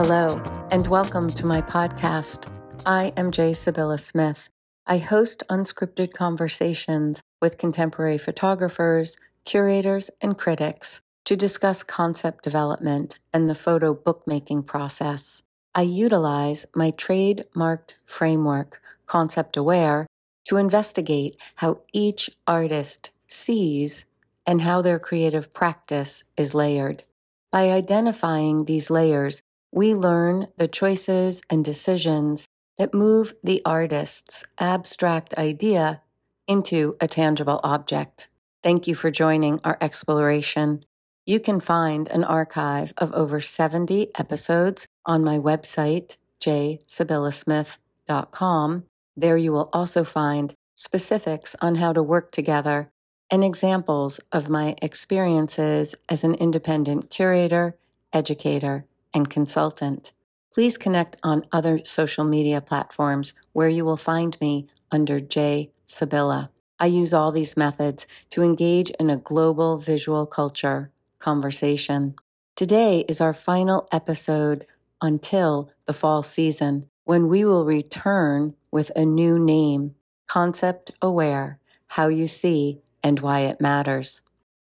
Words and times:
Hello, 0.00 0.40
and 0.70 0.86
welcome 0.86 1.28
to 1.28 1.44
my 1.44 1.60
podcast. 1.60 2.48
I 2.86 3.12
am 3.16 3.32
J. 3.32 3.50
Sybylla 3.50 3.98
Smith. 3.98 4.48
I 4.86 4.98
host 4.98 5.42
unscripted 5.50 6.12
conversations 6.12 7.20
with 7.42 7.58
contemporary 7.58 8.16
photographers, 8.16 9.16
curators, 9.44 10.08
and 10.20 10.38
critics 10.38 11.00
to 11.24 11.34
discuss 11.34 11.82
concept 11.82 12.44
development 12.44 13.18
and 13.32 13.50
the 13.50 13.56
photo 13.56 13.92
bookmaking 13.92 14.62
process. 14.62 15.42
I 15.74 15.82
utilize 15.82 16.64
my 16.76 16.92
trademarked 16.92 17.94
framework, 18.04 18.80
Concept 19.06 19.56
Aware, 19.56 20.06
to 20.44 20.58
investigate 20.58 21.36
how 21.56 21.80
each 21.92 22.30
artist 22.46 23.10
sees 23.26 24.04
and 24.46 24.60
how 24.60 24.80
their 24.80 25.00
creative 25.00 25.52
practice 25.52 26.22
is 26.36 26.54
layered. 26.54 27.02
By 27.50 27.70
identifying 27.70 28.66
these 28.66 28.90
layers, 28.90 29.42
we 29.72 29.94
learn 29.94 30.48
the 30.56 30.68
choices 30.68 31.42
and 31.50 31.64
decisions 31.64 32.46
that 32.78 32.94
move 32.94 33.34
the 33.42 33.60
artist's 33.64 34.44
abstract 34.58 35.34
idea 35.34 36.02
into 36.46 36.96
a 37.00 37.06
tangible 37.06 37.60
object. 37.62 38.28
Thank 38.62 38.86
you 38.86 38.94
for 38.94 39.10
joining 39.10 39.60
our 39.64 39.76
exploration. 39.80 40.84
You 41.26 41.40
can 41.40 41.60
find 41.60 42.08
an 42.08 42.24
archive 42.24 42.94
of 42.96 43.12
over 43.12 43.40
70 43.40 44.12
episodes 44.18 44.86
on 45.04 45.22
my 45.22 45.36
website, 45.38 46.16
jsybyllasmith.com. 46.40 48.84
There 49.16 49.36
you 49.36 49.52
will 49.52 49.68
also 49.72 50.04
find 50.04 50.54
specifics 50.74 51.54
on 51.60 51.74
how 51.74 51.92
to 51.92 52.02
work 52.02 52.32
together 52.32 52.88
and 53.30 53.44
examples 53.44 54.20
of 54.32 54.48
my 54.48 54.74
experiences 54.80 55.94
as 56.08 56.24
an 56.24 56.34
independent 56.36 57.10
curator, 57.10 57.76
educator, 58.12 58.86
and 59.12 59.30
consultant. 59.30 60.12
Please 60.52 60.78
connect 60.78 61.16
on 61.22 61.46
other 61.52 61.80
social 61.84 62.24
media 62.24 62.60
platforms 62.60 63.34
where 63.52 63.68
you 63.68 63.84
will 63.84 63.96
find 63.96 64.40
me 64.40 64.66
under 64.90 65.20
J. 65.20 65.70
Sybylla. 65.86 66.50
I 66.80 66.86
use 66.86 67.12
all 67.12 67.32
these 67.32 67.56
methods 67.56 68.06
to 68.30 68.42
engage 68.42 68.90
in 68.90 69.10
a 69.10 69.16
global 69.16 69.78
visual 69.78 70.26
culture 70.26 70.90
conversation. 71.18 72.14
Today 72.56 73.04
is 73.08 73.20
our 73.20 73.32
final 73.32 73.88
episode 73.92 74.66
until 75.00 75.70
the 75.86 75.92
fall 75.92 76.22
season 76.22 76.88
when 77.04 77.28
we 77.28 77.44
will 77.44 77.64
return 77.64 78.54
with 78.70 78.90
a 78.94 79.04
new 79.04 79.38
name, 79.38 79.94
Concept 80.26 80.90
Aware 81.00 81.58
How 81.86 82.08
You 82.08 82.26
See 82.26 82.80
and 83.02 83.20
Why 83.20 83.40
It 83.40 83.60
Matters. 83.60 84.22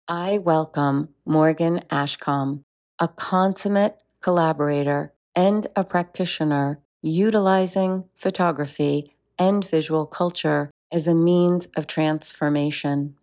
I 0.06 0.38
welcome 0.38 1.08
Morgan 1.26 1.80
Ashcom, 1.90 2.62
a 2.98 3.08
consummate 3.08 3.98
collaborator 4.20 5.12
and 5.34 5.66
a 5.76 5.84
practitioner 5.84 6.80
utilizing 7.02 8.04
photography 8.16 9.14
and 9.38 9.64
visual 9.64 10.06
culture 10.06 10.70
as 10.90 11.06
a 11.06 11.14
means 11.14 11.68
of 11.76 11.86
transformation, 11.86 13.14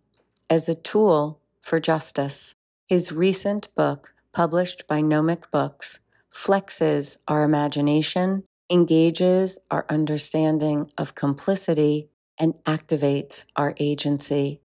as 0.48 0.68
a 0.68 0.74
tool 0.74 1.40
for 1.60 1.80
justice. 1.80 2.54
His 2.86 3.12
recent 3.12 3.74
book, 3.74 4.14
published 4.32 4.86
by 4.86 5.00
Gnomic 5.00 5.50
Books, 5.50 5.98
flexes 6.32 7.16
our 7.26 7.42
imagination, 7.42 8.44
engages 8.70 9.58
our 9.70 9.84
understanding 9.88 10.90
of 10.96 11.14
complicity, 11.14 12.08
and 12.38 12.54
activates 12.64 13.44
our 13.56 13.74
agency. 13.78 14.60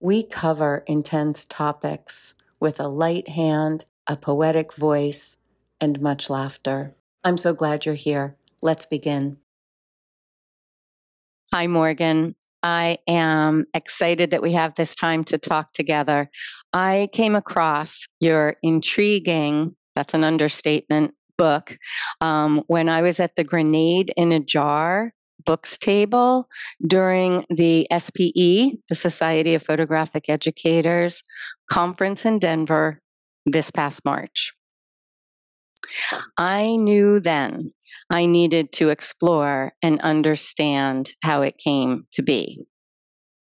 We 0.00 0.22
cover 0.22 0.84
intense 0.86 1.46
topics 1.46 2.34
with 2.60 2.78
a 2.78 2.88
light 2.88 3.28
hand, 3.28 3.86
a 4.06 4.16
poetic 4.16 4.74
voice, 4.74 5.38
and 5.80 6.00
much 6.00 6.30
laughter. 6.30 6.94
I'm 7.24 7.36
so 7.36 7.54
glad 7.54 7.86
you're 7.86 7.94
here. 7.94 8.36
Let's 8.62 8.86
begin. 8.86 9.38
Hi, 11.52 11.66
Morgan. 11.66 12.34
I 12.62 12.98
am 13.06 13.66
excited 13.74 14.30
that 14.30 14.42
we 14.42 14.52
have 14.52 14.74
this 14.74 14.94
time 14.94 15.24
to 15.24 15.38
talk 15.38 15.72
together. 15.72 16.28
I 16.72 17.08
came 17.12 17.36
across 17.36 18.06
your 18.20 18.56
intriguing, 18.62 19.76
that's 19.94 20.14
an 20.14 20.24
understatement, 20.24 21.14
book 21.38 21.76
um, 22.20 22.64
when 22.66 22.88
I 22.88 23.02
was 23.02 23.20
at 23.20 23.36
the 23.36 23.44
Grenade 23.44 24.12
in 24.16 24.32
a 24.32 24.40
Jar 24.40 25.12
books 25.44 25.78
table 25.78 26.48
during 26.84 27.44
the 27.50 27.86
SPE, 27.96 28.78
the 28.88 28.94
Society 28.94 29.54
of 29.54 29.62
Photographic 29.62 30.28
Educators, 30.28 31.22
conference 31.70 32.24
in 32.24 32.38
Denver 32.38 33.00
this 33.44 33.70
past 33.70 34.04
March. 34.04 34.55
I 36.36 36.76
knew 36.76 37.20
then 37.20 37.70
I 38.10 38.26
needed 38.26 38.72
to 38.72 38.90
explore 38.90 39.72
and 39.82 40.00
understand 40.00 41.12
how 41.22 41.42
it 41.42 41.58
came 41.58 42.06
to 42.12 42.22
be. 42.22 42.64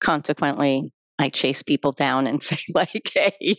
Consequently, 0.02 0.92
I 1.18 1.30
chase 1.30 1.64
people 1.64 1.92
down 1.92 2.28
and 2.28 2.44
say, 2.44 2.58
like, 2.74 3.12
hey, 3.14 3.58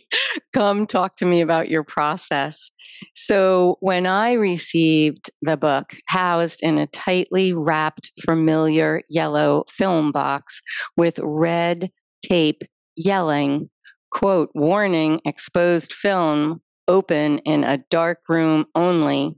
come 0.53 0.85
talk 0.85 1.15
to 1.17 1.25
me 1.25 1.41
about 1.41 1.69
your 1.69 1.83
process. 1.83 2.69
So 3.15 3.77
when 3.79 4.05
I 4.05 4.33
received 4.33 5.29
the 5.41 5.57
book 5.57 5.95
housed 6.07 6.61
in 6.61 6.77
a 6.77 6.87
tightly 6.87 7.53
wrapped, 7.53 8.11
familiar 8.23 9.01
yellow 9.09 9.63
film 9.71 10.11
box 10.11 10.61
with 10.95 11.19
red 11.21 11.89
tape 12.21 12.63
yelling, 12.95 13.69
quote, 14.11 14.49
warning, 14.53 15.21
exposed 15.25 15.93
film 15.93 16.61
open 16.87 17.39
in 17.39 17.63
a 17.63 17.79
dark 17.89 18.19
room 18.29 18.65
only, 18.75 19.35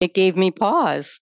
it 0.00 0.14
gave 0.14 0.36
me 0.36 0.50
pause. 0.50 1.20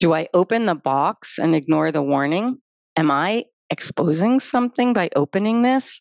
Do 0.00 0.12
I 0.12 0.28
open 0.34 0.66
the 0.66 0.74
box 0.74 1.38
and 1.38 1.54
ignore 1.54 1.92
the 1.92 2.02
warning? 2.02 2.58
Am 2.96 3.10
I 3.10 3.44
exposing 3.70 4.40
something 4.40 4.92
by 4.92 5.08
opening 5.16 5.62
this? 5.62 6.00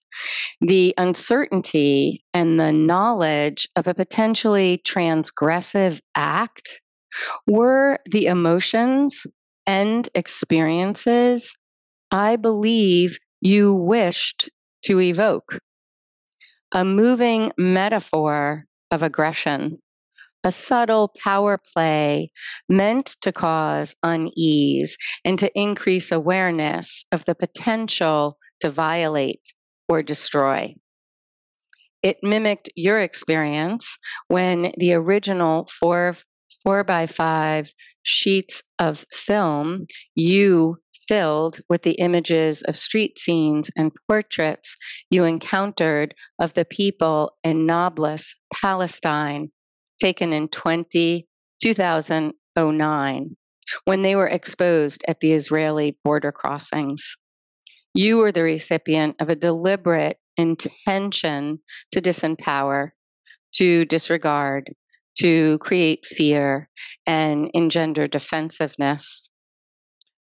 The 0.60 0.94
uncertainty 0.98 2.24
and 2.34 2.60
the 2.60 2.74
knowledge 2.74 3.70
of 3.76 3.88
a 3.88 3.94
potentially 3.94 4.82
transgressive 4.86 6.02
act 6.16 6.82
were 7.48 8.00
the 8.06 8.26
emotions 8.26 9.26
and 9.66 10.10
experiences 10.16 11.56
I 12.12 12.36
believe 12.36 13.18
you 13.40 13.74
wished 13.74 14.50
to 14.84 15.00
evoke. 15.00 15.60
A 16.74 16.84
moving 16.84 17.52
metaphor 17.58 18.66
of 18.92 19.04
aggression, 19.04 19.78
a 20.44 20.52
subtle 20.52 21.14
power 21.24 21.60
play 21.74 22.32
meant 22.68 23.16
to 23.22 23.32
cause 23.32 23.96
unease 24.04 24.98
and 25.24 25.38
to 25.40 25.52
increase 25.60 26.12
awareness 26.12 27.06
of 27.12 27.26
the 27.26 27.36
potential 27.36 28.38
to 28.60 28.70
violate 28.70 29.42
or 29.88 30.02
destroy. 30.02 30.76
It 32.02 32.18
mimicked 32.24 32.70
your 32.76 33.00
experience 33.00 33.98
when 34.28 34.74
the 34.78 34.94
original 34.94 35.68
four, 35.80 36.16
four 36.64 36.84
by 36.84 37.08
five 37.08 37.72
sheets 38.04 38.64
of 38.80 39.06
film 39.12 39.86
you 40.16 40.78
filled 41.08 41.60
with 41.70 41.82
the 41.82 41.94
images 41.94 42.62
of 42.64 42.76
street 42.76 43.20
scenes 43.20 43.70
and 43.76 43.92
portraits 44.08 44.76
you 45.10 45.24
encountered 45.24 46.14
of 46.40 46.54
the 46.54 46.66
people 46.66 47.34
in 47.44 47.66
Nablus, 47.66 48.36
Palestine, 48.54 49.52
taken 50.00 50.34
in 50.34 50.48
20, 50.48 51.28
2009, 51.62 53.38
when 53.86 54.02
they 54.02 54.16
were 54.16 54.28
exposed 54.28 55.04
at 55.08 55.20
the 55.20 55.34
Israeli 55.34 55.98
border 56.04 56.32
crossings. 56.32 57.18
You 57.94 58.18
were 58.18 58.32
the 58.32 58.44
recipient 58.44 59.18
of 59.20 59.30
a 59.30 59.36
deliberate 59.36 60.18
intention 60.38 61.60
to 61.92 62.02
disempower, 62.02 62.92
to 63.56 63.86
disregard, 63.86 64.74
to 65.20 65.58
create 65.60 66.06
fear 66.06 66.70
and 67.06 67.52
engender 67.54 68.08
defensiveness 68.08 69.30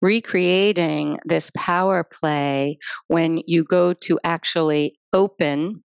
recreating 0.04 1.18
this 1.24 1.50
power 1.56 2.04
play 2.04 2.78
when 3.08 3.42
you 3.48 3.64
go 3.64 3.94
to 3.94 4.20
actually 4.26 5.00
open, 5.14 5.82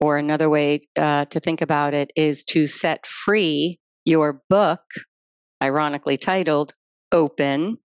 or 0.00 0.16
another 0.16 0.48
way 0.48 0.80
uh, 0.96 1.24
to 1.26 1.40
think 1.40 1.60
about 1.60 1.92
it 1.92 2.12
is 2.16 2.44
to 2.44 2.66
set 2.66 3.06
free 3.06 3.78
your 4.04 4.42
book, 4.48 4.80
ironically 5.62 6.16
titled 6.16 6.72
Open. 7.10 7.78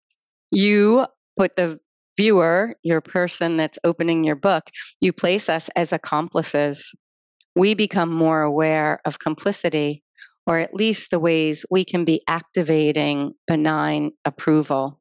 You 0.51 1.07
put 1.37 1.57
the 1.57 1.81
viewer, 2.17 2.77
your 2.85 3.01
person 3.01 3.57
that's 3.57 3.79
opening 3.83 4.23
your 4.23 4.37
book, 4.37 4.65
you 5.01 5.13
place 5.13 5.49
us 5.49 5.69
as 5.75 5.93
accomplices. 5.93 6.93
We 7.57 7.75
become 7.75 8.13
more 8.13 8.43
aware 8.43 9.01
of 9.05 9.19
complicity, 9.19 10.04
or 10.46 10.58
at 10.58 10.75
least 10.75 11.11
the 11.11 11.20
ways 11.20 11.64
we 11.70 11.85
can 11.85 12.05
be 12.05 12.23
activating 12.29 13.35
benign 13.46 14.12
approval 14.25 15.00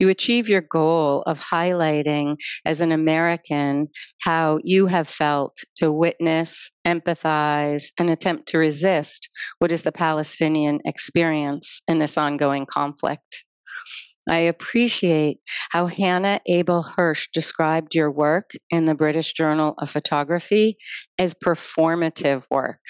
You 0.00 0.10
achieve 0.10 0.48
your 0.48 0.60
goal 0.60 1.22
of 1.26 1.40
highlighting 1.40 2.36
as 2.66 2.80
an 2.80 2.92
American 2.92 3.88
how 4.22 4.58
you 4.62 4.86
have 4.86 5.08
felt 5.08 5.56
to 5.78 5.90
witness, 5.92 6.70
empathize, 6.86 7.86
and 7.98 8.10
attempt 8.10 8.48
to 8.48 8.58
resist 8.58 9.28
what 9.58 9.72
is 9.72 9.82
the 9.82 9.92
Palestinian 9.92 10.80
experience 10.84 11.82
in 11.88 11.98
this 11.98 12.18
ongoing 12.18 12.66
conflict. 12.66 13.44
I 14.28 14.40
appreciate 14.40 15.38
how 15.70 15.86
Hannah 15.86 16.40
Abel 16.46 16.82
Hirsch 16.82 17.28
described 17.32 17.94
your 17.94 18.12
work 18.12 18.50
in 18.70 18.84
the 18.84 18.94
British 18.94 19.32
Journal 19.32 19.74
of 19.78 19.90
Photography 19.90 20.76
as 21.18 21.34
performative 21.34 22.44
work 22.50 22.80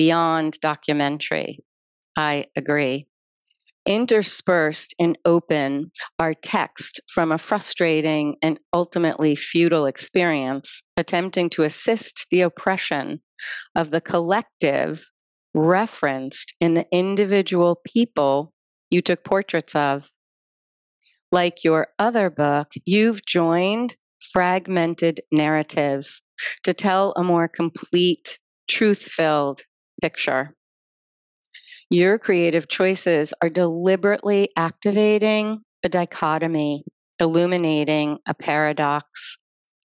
beyond 0.00 0.58
documentary. 0.62 1.58
I 2.16 2.46
agree. 2.56 3.06
Interspersed 3.84 4.94
in 4.98 5.14
open 5.26 5.92
are 6.18 6.32
text 6.32 7.02
from 7.12 7.30
a 7.30 7.36
frustrating 7.36 8.36
and 8.40 8.58
ultimately 8.72 9.36
futile 9.36 9.84
experience 9.84 10.82
attempting 10.96 11.50
to 11.50 11.64
assist 11.64 12.26
the 12.30 12.40
oppression 12.40 13.20
of 13.74 13.90
the 13.90 14.00
collective 14.00 15.04
referenced 15.52 16.54
in 16.60 16.72
the 16.72 16.86
individual 16.90 17.82
people 17.84 18.54
you 18.88 19.02
took 19.02 19.22
portraits 19.22 19.74
of 19.74 20.08
like 21.30 21.62
your 21.62 21.88
other 21.98 22.30
book, 22.30 22.68
you've 22.86 23.26
joined 23.26 23.94
fragmented 24.32 25.20
narratives 25.30 26.22
to 26.62 26.72
tell 26.72 27.12
a 27.18 27.22
more 27.22 27.48
complete, 27.48 28.38
truth 28.66 29.02
filled 29.02 29.62
picture. 30.00 30.54
Your 31.90 32.18
creative 32.18 32.68
choices 32.68 33.34
are 33.42 33.50
deliberately 33.50 34.50
activating 34.56 35.60
a 35.82 35.88
dichotomy, 35.88 36.84
illuminating 37.18 38.18
a 38.26 38.34
paradox. 38.34 39.36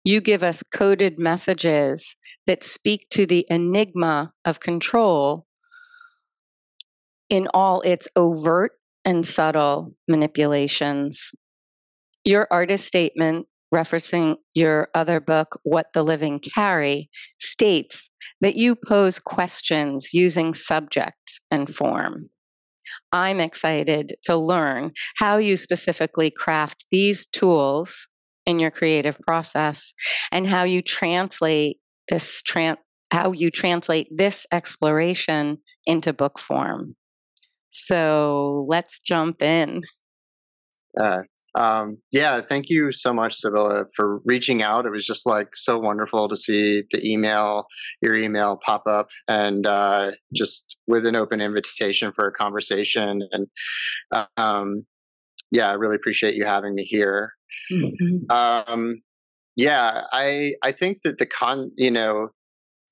You 0.05 0.21
give 0.21 0.43
us 0.43 0.63
coded 0.63 1.19
messages 1.19 2.15
that 2.47 2.63
speak 2.63 3.07
to 3.13 3.25
the 3.25 3.47
enigma 3.49 4.33
of 4.45 4.61
control 4.61 5.47
in 7.31 7.49
all 7.55 7.81
its 7.81 8.07
overt 8.17 8.73
and 9.07 9.27
subtle 9.27 9.95
manipulations. 10.07 11.31
Your 12.25 12.47
artist 12.51 12.87
statement, 12.87 13.47
referencing 13.75 14.37
your 14.53 14.89
other 14.95 15.21
book, 15.21 15.59
What 15.63 15.87
the 15.95 16.03
Living 16.03 16.39
Carry, 16.39 17.11
states 17.39 18.11
that 18.45 18.57
you 18.57 18.77
pose 18.77 19.19
questions 19.19 20.13
using 20.13 20.53
subject 20.53 21.41
and 21.51 21.75
form. 21.75 22.25
I'm 23.11 23.41
excited 23.41 24.17
to 24.25 24.37
learn 24.37 24.93
how 25.17 25.39
you 25.39 25.57
specifically 25.57 26.31
craft 26.31 26.85
these 26.91 27.25
tools 27.25 28.07
in 28.45 28.59
your 28.59 28.71
creative 28.71 29.19
process 29.27 29.95
and 30.31 30.47
how 30.47 30.65
you 30.65 30.83
translate 30.83 31.79
this 32.11 32.43
tran- 32.43 32.77
how 33.11 33.33
you 33.33 33.51
translate 33.51 34.09
this 34.15 34.47
exploration 34.53 35.57
into 35.87 36.13
book 36.13 36.39
form. 36.39 36.95
So 37.71 38.67
let's 38.69 39.01
jump 39.01 39.41
in. 39.41 39.81
Uh, 41.01 41.23
um, 41.55 41.99
yeah, 42.11 42.41
thank 42.41 42.69
you 42.69 42.91
so 42.91 43.13
much, 43.13 43.37
Sybylla, 43.41 43.85
for 43.95 44.21
reaching 44.25 44.63
out. 44.63 44.87
It 44.87 44.91
was 44.91 45.07
just 45.07 45.25
like 45.25 45.49
so 45.55 45.79
wonderful 45.79 46.29
to 46.29 46.37
see 46.37 46.83
the 46.91 47.07
email, 47.07 47.67
your 48.03 48.17
email 48.17 48.59
pop 48.65 48.83
up, 48.87 49.09
and 49.29 49.67
uh, 49.67 50.13
just 50.35 50.77
with 50.87 51.07
an 51.07 51.15
open 51.15 51.41
invitation 51.41 52.13
for 52.13 52.27
a 52.27 52.33
conversation. 52.33 53.23
And 53.31 53.47
um, 54.37 54.85
yeah, 55.53 55.71
I 55.71 55.75
really 55.75 55.97
appreciate 55.97 56.35
you 56.35 56.45
having 56.45 56.75
me 56.75 56.85
here. 56.85 57.33
Mm-hmm. 57.73 58.31
Um, 58.31 59.03
yeah, 59.57 60.03
I 60.13 60.55
I 60.63 60.73
think 60.73 60.99
that 61.05 61.19
the 61.19 61.27
con, 61.27 61.71
you 61.77 61.91
know, 61.91 62.31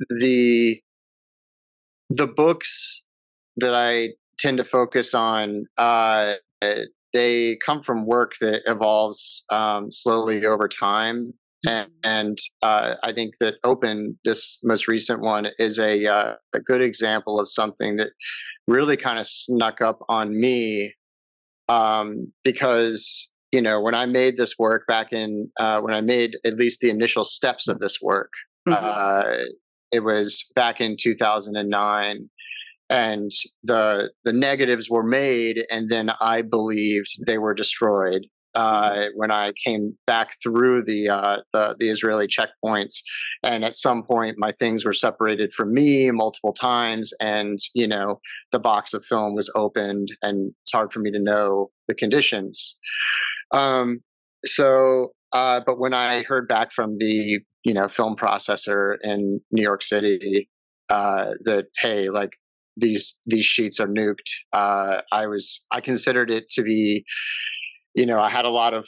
the 0.09 0.81
the 2.11 2.29
books 2.29 3.05
that 3.57 3.75
I 3.75 4.11
tend 4.39 4.59
to 4.59 4.65
focus 4.65 5.15
on 5.15 5.65
uh, 5.79 6.35
they 7.13 7.59
come 7.65 7.83
from 7.83 8.07
work 8.07 8.33
that 8.41 8.63
evolves 8.67 9.45
um, 9.51 9.91
slowly 9.91 10.45
over 10.47 10.69
time 10.69 11.35
and, 11.67 11.89
mm-hmm. 11.89 12.11
and 12.11 12.39
uh, 12.63 12.95
I 13.03 13.13
think 13.13 13.35
that 13.41 13.55
Open, 13.65 14.19
this 14.25 14.61
most 14.65 14.89
recent 14.89 15.21
one, 15.21 15.49
is 15.59 15.79
a 15.79 16.07
uh, 16.07 16.35
a 16.55 16.61
good 16.61 16.83
example 16.83 17.39
of 17.39 17.49
something 17.49 17.97
that 17.97 18.11
really 18.67 18.97
kind 18.97 19.19
of 19.19 19.27
snuck 19.27 19.81
up 19.81 20.01
on 20.09 20.39
me 20.39 20.95
um, 21.69 22.33
because 22.45 23.33
you 23.53 23.61
know 23.61 23.81
when 23.81 23.95
I 23.95 24.07
made 24.07 24.37
this 24.37 24.55
work 24.59 24.87
back 24.89 25.13
in 25.13 25.51
uh, 25.59 25.81
when 25.81 25.95
I 25.95 26.01
made 26.01 26.37
at 26.45 26.57
least 26.57 26.81
the 26.81 26.91
initial 26.91 27.25
steps 27.25 27.69
of 27.69 27.79
this 27.79 27.99
work, 28.03 28.31
mm-hmm. 28.69 28.73
Uh, 28.75 29.45
it 29.93 30.01
was 30.01 30.51
back 30.57 30.81
in 30.81 30.97
2009 30.99 32.31
and 32.93 33.31
the 33.65 34.11
the 34.25 34.33
negatives 34.33 34.89
were 34.91 35.03
made 35.03 35.65
and 35.71 35.91
then 35.91 36.11
i 36.21 36.43
believed 36.43 37.09
they 37.27 37.39
were 37.39 37.55
destroyed 37.55 38.27
uh, 38.55 38.91
mm-hmm. 38.91 39.09
when 39.15 39.31
I 39.31 39.53
came 39.65 39.97
back 40.07 40.35
through 40.43 40.83
the, 40.83 41.09
uh, 41.09 41.39
the, 41.53 41.77
the 41.79 41.89
Israeli 41.89 42.27
checkpoints, 42.27 43.01
and 43.43 43.65
at 43.65 43.77
some 43.77 44.03
point 44.03 44.37
my 44.39 44.53
things 44.53 44.85
were 44.85 44.93
separated 44.93 45.53
from 45.53 45.73
me 45.73 46.11
multiple 46.11 46.53
times, 46.53 47.13
and 47.21 47.59
you 47.75 47.89
know 47.89 48.21
the 48.51 48.59
box 48.59 48.93
of 48.93 49.05
film 49.05 49.35
was 49.35 49.51
opened, 49.55 50.09
and 50.23 50.53
it's 50.63 50.73
hard 50.73 50.93
for 50.93 51.01
me 51.01 51.11
to 51.11 51.19
know 51.19 51.71
the 51.89 51.95
conditions. 51.95 52.79
Um, 53.53 54.01
so, 54.45 55.13
uh, 55.33 55.61
but 55.65 55.79
when 55.79 55.95
I 55.95 56.23
heard 56.23 56.49
back 56.49 56.73
from 56.73 56.99
the 56.99 57.41
you 57.65 57.75
know 57.75 57.89
film 57.89 58.17
processor 58.17 58.97
in 59.03 59.41
New 59.51 59.63
York 59.63 59.83
City 59.83 60.51
uh, 60.91 61.31
that 61.45 61.67
hey, 61.81 62.11
like 62.11 62.33
these 62.77 63.21
these 63.25 63.45
sheets 63.45 63.81
are 63.81 63.89
nuked. 63.89 64.31
Uh, 64.53 65.03
I 65.13 65.27
was 65.27 65.67
I 65.73 65.81
considered 65.81 66.31
it 66.31 66.49
to 66.51 66.63
be, 66.63 67.05
you 67.95 68.07
know, 68.07 68.21
I 68.21 68.31
had 68.31 68.45
a 68.45 68.51
lot 68.51 68.75
of 68.75 68.87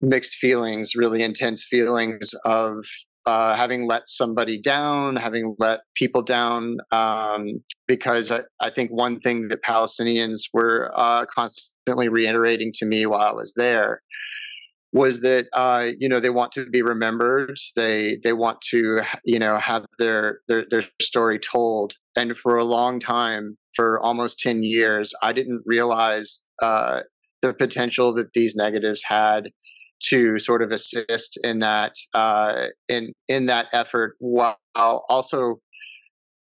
mixed 0.00 0.34
feelings, 0.36 0.94
really 0.94 1.22
intense 1.22 1.64
feelings 1.64 2.34
of 2.44 2.84
uh, 3.26 3.54
having 3.54 3.86
let 3.86 4.08
somebody 4.08 4.60
down, 4.60 5.16
having 5.16 5.54
let 5.58 5.80
people 5.94 6.22
down, 6.22 6.78
um, 6.90 7.62
because 7.86 8.32
I, 8.32 8.40
I, 8.60 8.70
think 8.70 8.90
one 8.90 9.20
thing 9.20 9.48
that 9.48 9.62
Palestinians 9.62 10.44
were 10.54 10.90
uh, 10.96 11.26
constantly 11.26 12.08
reiterating 12.08 12.72
to 12.76 12.86
me 12.86 13.04
while 13.04 13.20
I 13.20 13.32
was 13.32 13.52
there 13.54 14.00
was 14.92 15.20
that 15.20 15.46
uh, 15.52 15.90
you 15.98 16.08
know 16.08 16.20
they 16.20 16.30
want 16.30 16.52
to 16.52 16.66
be 16.66 16.82
remembered. 16.82 17.56
They 17.76 18.18
they 18.22 18.32
want 18.32 18.60
to 18.70 19.00
you 19.24 19.38
know 19.38 19.58
have 19.58 19.86
their, 19.98 20.40
their 20.48 20.64
their 20.70 20.84
story 21.00 21.38
told. 21.38 21.94
And 22.16 22.36
for 22.36 22.56
a 22.56 22.64
long 22.64 23.00
time 23.00 23.56
for 23.74 24.00
almost 24.00 24.40
10 24.40 24.62
years 24.62 25.12
i 25.22 25.32
didn't 25.32 25.62
realize 25.64 26.48
uh, 26.62 27.00
the 27.42 27.54
potential 27.54 28.12
that 28.14 28.32
these 28.34 28.54
negatives 28.56 29.02
had 29.04 29.50
to 30.02 30.38
sort 30.38 30.62
of 30.62 30.70
assist 30.70 31.38
in 31.44 31.58
that 31.60 31.94
uh, 32.14 32.66
in 32.88 33.12
in 33.28 33.46
that 33.46 33.66
effort 33.72 34.16
while 34.18 34.56
also 34.74 35.60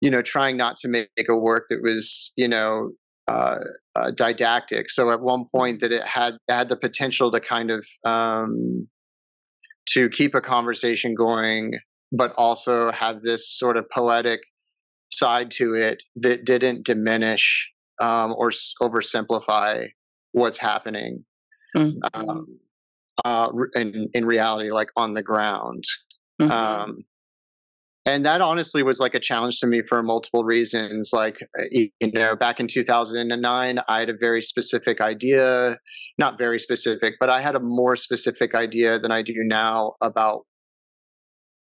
you 0.01 0.11
know 0.11 0.23
trying 0.23 0.57
not 0.57 0.77
to 0.77 0.89
make 0.89 1.09
a 1.29 1.37
work 1.37 1.67
that 1.69 1.83
was 1.83 2.33
you 2.37 2.49
know 2.49 2.91
uh, 3.29 3.59
uh, 3.95 4.11
didactic. 4.13 4.91
So 4.91 5.11
at 5.11 5.21
one 5.21 5.45
point 5.55 5.81
that 5.81 5.93
it 5.93 6.05
had 6.07 6.39
had 6.49 6.69
the 6.69 6.77
potential 6.77 7.31
to 7.33 7.41
kind 7.41 7.71
of 7.71 7.87
um, 8.05 8.89
to 9.91 10.09
keep 10.09 10.35
a 10.35 10.41
conversation 10.41 11.15
going, 11.15 11.75
but 12.11 12.33
also 12.37 12.91
have 12.93 13.23
this 13.23 13.51
sort 13.51 13.77
of 13.77 13.85
poetic 13.91 14.41
side 15.11 15.51
to 15.53 15.75
it 15.75 16.03
that 16.17 16.45
didn't 16.45 16.85
diminish 16.85 17.69
um, 18.01 18.35
or 18.37 18.51
oversimplify 18.83 19.89
what's 20.33 20.59
happening. 20.59 21.25
Mm-hmm. 21.77 21.99
Um, 22.15 22.59
uh, 23.25 23.51
in 23.75 24.09
in 24.15 24.25
reality, 24.25 24.71
like 24.71 24.89
on 24.97 25.15
the 25.15 25.23
ground. 25.23 25.85
Mm-hmm. 26.41 27.01
And 28.09 28.25
that 28.25 28.41
honestly 28.41 28.83
was 28.83 29.01
like 29.01 29.15
a 29.15 29.21
challenge 29.21 29.61
to 29.61 29.67
me 29.67 29.83
for 29.83 30.03
multiple 30.03 30.43
reasons 30.43 31.11
like 31.13 31.41
you 31.71 31.91
know 32.01 32.35
back 32.35 32.59
in 32.59 32.67
2009 32.67 33.81
i 33.87 34.01
had 34.01 34.09
a 34.09 34.17
very 34.17 34.41
specific 34.41 35.03
idea 35.03 35.77
not 36.17 36.39
very 36.39 36.59
specific 36.59 37.17
but 37.21 37.29
i 37.29 37.43
had 37.43 37.55
a 37.55 37.61
more 37.61 37.97
specific 37.97 38.55
idea 38.55 38.99
than 38.99 39.13
i 39.13 39.21
do 39.21 39.35
now 39.37 39.93
about 40.01 40.47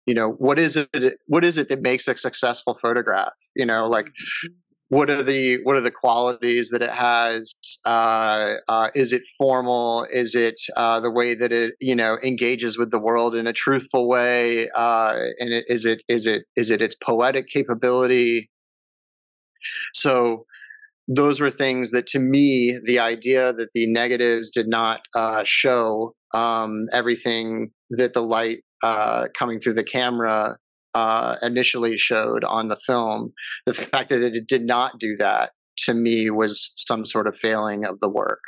you 0.08 0.16
know 0.16 0.30
what 0.32 0.58
is 0.58 0.76
it 0.76 1.20
what 1.28 1.44
is 1.46 1.60
it 1.60 1.70
that 1.70 1.84
makes 1.84 2.08
a 2.08 2.18
successful 2.18 2.80
photograph 2.82 3.34
you 3.56 3.66
know 3.66 3.88
like 3.88 4.08
mm-hmm 4.08 4.63
what 4.90 5.10
are 5.10 5.24
the 5.24 5.58
what 5.64 5.76
are 5.76 5.82
the 5.82 5.92
qualities 5.92 6.70
that 6.70 6.82
it 6.82 6.92
has? 6.92 7.54
Uh, 7.86 8.56
uh, 8.68 8.90
is 8.94 9.12
it 9.12 9.24
formal? 9.38 10.06
Is 10.12 10.36
it 10.36 10.60
uh, 10.76 11.00
the 11.00 11.12
way 11.12 11.34
that 11.34 11.52
it 11.52 11.74
you 11.80 11.96
know 11.96 12.18
engages 12.24 12.78
with 12.78 12.92
the 12.92 13.00
world 13.00 13.34
in 13.36 13.48
a 13.48 13.54
truthful 13.54 14.08
way? 14.08 14.70
Uh, 14.76 15.16
and 15.40 15.54
it, 15.54 15.66
is 15.68 15.86
it 15.86 16.04
is 16.08 16.26
it 16.26 16.44
is 16.56 16.70
it 16.70 16.82
its 16.82 16.96
poetic 17.04 17.48
capability? 17.48 18.50
So 19.94 20.46
those 21.08 21.40
were 21.40 21.52
things 21.52 21.92
that 21.92 22.08
to 22.08 22.20
me, 22.20 22.80
the 22.86 23.00
idea 23.00 23.54
that 23.54 23.70
the 23.74 23.88
negatives 23.88 24.52
did 24.52 24.68
not 24.68 25.02
uh, 25.16 25.44
show 25.46 26.14
um, 26.34 26.86
everything 26.92 27.72
that 27.92 28.14
the 28.14 28.22
light 28.22 28.60
uh, 28.84 29.28
coming 29.38 29.60
through 29.60 29.74
the 29.74 29.84
camera 29.84 30.58
uh, 30.94 31.36
initially 31.42 31.98
showed 31.98 32.44
on 32.44 32.68
the 32.68 32.78
film, 32.86 33.34
the 33.66 33.74
fact 33.74 34.10
that 34.10 34.24
it 34.24 34.48
did 34.48 34.66
not 34.66 35.00
do 35.00 35.16
that 35.18 35.52
to 35.86 35.94
me 35.94 36.30
was 36.30 36.74
some 36.78 37.06
sort 37.06 37.28
of 37.28 37.36
failing 37.38 37.86
of 37.86 38.00
the 38.00 38.10
work. 38.10 38.42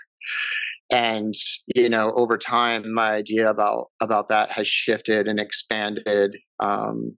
And 0.92 1.34
you 1.75 1.90
know, 1.90 2.12
over 2.16 2.38
time, 2.38 2.94
my 2.94 3.12
idea 3.12 3.50
about 3.50 3.88
about 4.00 4.30
that 4.30 4.52
has 4.52 4.68
shifted 4.68 5.28
and 5.28 5.40
expanded 5.40 6.38
um, 6.60 7.18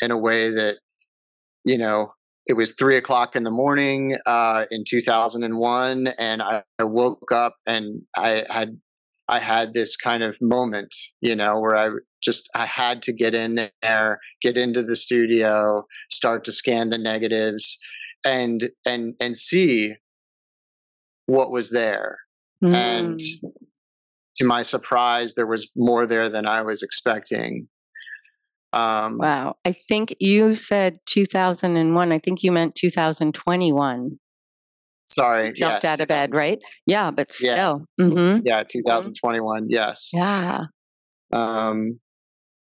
in 0.00 0.10
a 0.10 0.18
way 0.18 0.50
that 0.50 0.78
you 1.64 1.78
know 1.78 2.12
it 2.46 2.54
was 2.54 2.74
three 2.74 2.96
o'clock 2.96 3.36
in 3.36 3.44
the 3.44 3.50
morning 3.50 4.18
uh, 4.26 4.64
in 4.70 4.84
2001 4.88 6.08
and 6.18 6.42
I, 6.42 6.62
I, 6.78 6.84
woke 6.84 7.32
up 7.32 7.54
and 7.66 8.02
i 8.16 8.44
had 8.50 8.78
i 9.28 9.38
had 9.38 9.74
this 9.74 9.96
kind 9.96 10.22
of 10.22 10.36
moment 10.40 10.94
you 11.20 11.34
know 11.34 11.58
where 11.58 11.76
i 11.76 11.90
just 12.22 12.48
i 12.54 12.66
had 12.66 13.02
to 13.02 13.12
get 13.12 13.34
in 13.34 13.70
there 13.82 14.20
get 14.42 14.56
into 14.56 14.82
the 14.82 14.96
studio 14.96 15.84
start 16.10 16.44
to 16.44 16.52
scan 16.52 16.90
the 16.90 16.98
negatives 16.98 17.78
and 18.24 18.70
and 18.86 19.14
and 19.20 19.36
see 19.36 19.94
what 21.26 21.50
was 21.50 21.70
there 21.70 22.18
mm. 22.62 22.74
and 22.74 23.20
to 24.36 24.44
my 24.44 24.62
surprise 24.62 25.34
there 25.34 25.46
was 25.46 25.70
more 25.76 26.06
there 26.06 26.28
than 26.28 26.46
i 26.46 26.60
was 26.62 26.82
expecting 26.82 27.68
um, 28.74 29.18
wow. 29.18 29.54
I 29.64 29.72
think 29.72 30.16
you 30.18 30.56
said 30.56 30.98
2001. 31.06 32.10
I 32.12 32.18
think 32.18 32.42
you 32.42 32.50
meant 32.50 32.74
2021. 32.74 34.18
Sorry. 35.06 35.52
Jumped 35.52 35.84
yes, 35.84 35.90
out 35.90 36.00
of 36.00 36.08
bed, 36.08 36.34
right? 36.34 36.58
Yeah, 36.86 37.10
but 37.10 37.32
still. 37.32 37.86
Yeah, 37.98 38.06
mm-hmm. 38.06 38.46
yeah 38.46 38.62
2021. 38.70 39.66
Yes. 39.68 40.10
Yeah. 40.12 40.62
Um, 41.32 42.00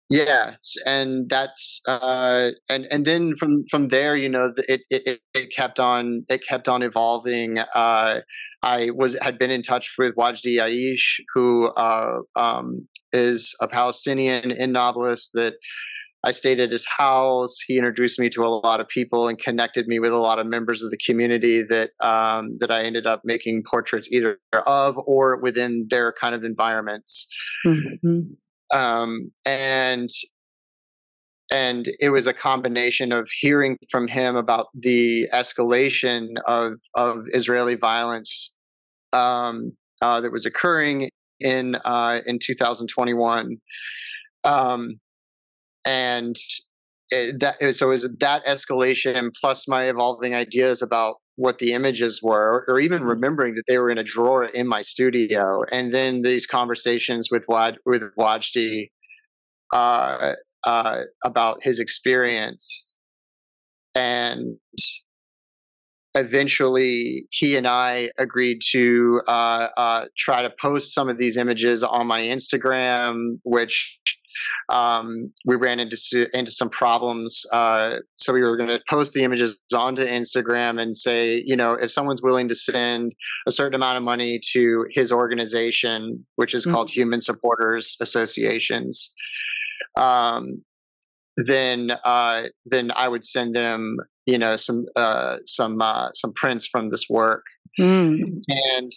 yeah 0.08 0.54
and 0.84 1.28
that's 1.28 1.80
uh 1.88 2.50
and 2.68 2.86
and 2.90 3.04
then 3.04 3.34
from 3.36 3.64
from 3.70 3.88
there 3.88 4.14
you 4.14 4.28
know 4.28 4.52
it 4.68 4.82
it 4.88 5.20
it 5.34 5.48
kept 5.54 5.80
on 5.80 6.24
it 6.28 6.46
kept 6.46 6.68
on 6.68 6.82
evolving 6.82 7.58
uh 7.74 8.20
i 8.62 8.90
was 8.94 9.16
had 9.20 9.36
been 9.38 9.50
in 9.50 9.62
touch 9.62 9.94
with 9.98 10.14
wajdi 10.14 10.58
aish 10.58 11.18
who 11.34 11.68
uh 11.70 12.18
um 12.36 12.86
is 13.12 13.52
a 13.60 13.66
palestinian 13.66 14.52
in 14.52 14.72
nablus 14.72 15.30
that 15.32 15.54
I 16.26 16.32
stayed 16.32 16.58
at 16.58 16.72
his 16.72 16.84
house. 16.84 17.56
He 17.64 17.78
introduced 17.78 18.18
me 18.18 18.28
to 18.30 18.44
a 18.44 18.48
lot 18.48 18.80
of 18.80 18.88
people 18.88 19.28
and 19.28 19.38
connected 19.38 19.86
me 19.86 20.00
with 20.00 20.10
a 20.10 20.16
lot 20.16 20.40
of 20.40 20.46
members 20.48 20.82
of 20.82 20.90
the 20.90 20.98
community 20.98 21.62
that 21.62 21.90
um, 22.00 22.56
that 22.58 22.72
I 22.72 22.82
ended 22.82 23.06
up 23.06 23.20
making 23.24 23.62
portraits 23.70 24.08
either 24.10 24.40
of 24.66 24.98
or 25.06 25.40
within 25.40 25.86
their 25.88 26.12
kind 26.20 26.34
of 26.34 26.42
environments. 26.42 27.28
Mm-hmm. 27.64 28.76
Um, 28.76 29.30
and 29.44 30.10
and 31.52 31.86
it 32.00 32.10
was 32.10 32.26
a 32.26 32.32
combination 32.32 33.12
of 33.12 33.30
hearing 33.30 33.78
from 33.88 34.08
him 34.08 34.34
about 34.34 34.66
the 34.74 35.28
escalation 35.32 36.30
of 36.48 36.72
of 36.96 37.26
Israeli 37.32 37.76
violence 37.76 38.56
um, 39.12 39.76
uh, 40.02 40.20
that 40.20 40.32
was 40.32 40.44
occurring 40.44 41.08
in 41.38 41.76
uh, 41.84 42.18
in 42.26 42.40
2021. 42.44 43.58
Um, 44.42 44.98
and 45.86 46.36
it, 47.10 47.38
that 47.40 47.74
so 47.74 47.92
is 47.92 48.14
that 48.20 48.44
escalation 48.44 49.30
plus 49.40 49.68
my 49.68 49.84
evolving 49.84 50.34
ideas 50.34 50.82
about 50.82 51.16
what 51.36 51.58
the 51.58 51.72
images 51.72 52.20
were 52.22 52.64
or 52.68 52.80
even 52.80 53.00
mm-hmm. 53.00 53.10
remembering 53.10 53.54
that 53.54 53.62
they 53.68 53.78
were 53.78 53.90
in 53.90 53.98
a 53.98 54.02
drawer 54.02 54.44
in 54.44 54.66
my 54.66 54.82
studio 54.82 55.62
and 55.70 55.94
then 55.94 56.22
these 56.22 56.46
conversations 56.46 57.28
with 57.30 57.44
Wad 57.48 57.78
with 57.86 58.02
Wajdi 58.18 58.90
uh, 59.72 60.32
uh, 60.66 61.02
about 61.24 61.60
his 61.62 61.78
experience 61.78 62.90
and 63.94 64.58
eventually 66.16 67.26
he 67.30 67.56
and 67.56 67.66
I 67.68 68.10
agreed 68.18 68.60
to 68.72 69.20
uh, 69.28 69.68
uh, 69.76 70.04
try 70.16 70.42
to 70.42 70.50
post 70.60 70.94
some 70.94 71.08
of 71.08 71.18
these 71.18 71.36
images 71.36 71.82
on 71.82 72.06
my 72.06 72.22
Instagram, 72.22 73.38
which 73.44 73.98
um, 74.68 75.32
we 75.44 75.56
ran 75.56 75.80
into 75.80 75.96
into 76.32 76.50
some 76.50 76.70
problems. 76.70 77.44
Uh, 77.52 77.96
so 78.16 78.32
we 78.32 78.42
were 78.42 78.56
going 78.56 78.68
to 78.68 78.80
post 78.88 79.12
the 79.12 79.24
images 79.24 79.58
onto 79.74 80.04
Instagram 80.04 80.80
and 80.80 80.96
say, 80.96 81.42
you 81.44 81.56
know, 81.56 81.74
if 81.74 81.90
someone's 81.90 82.22
willing 82.22 82.48
to 82.48 82.54
send 82.54 83.14
a 83.46 83.52
certain 83.52 83.74
amount 83.74 83.96
of 83.96 84.02
money 84.02 84.40
to 84.52 84.86
his 84.90 85.12
organization, 85.12 86.26
which 86.36 86.54
is 86.54 86.64
mm-hmm. 86.64 86.74
called 86.74 86.90
Human 86.90 87.20
Supporters 87.20 87.96
Associations, 88.00 89.14
um, 89.96 90.62
then 91.36 91.92
uh, 92.04 92.44
then 92.64 92.90
I 92.94 93.08
would 93.08 93.24
send 93.24 93.54
them, 93.54 93.98
you 94.24 94.38
know, 94.38 94.56
some 94.56 94.86
uh, 94.96 95.38
some 95.44 95.80
uh, 95.80 96.10
some 96.14 96.32
prints 96.32 96.66
from 96.66 96.90
this 96.90 97.06
work. 97.10 97.44
Mm. 97.78 98.42
And 98.48 98.92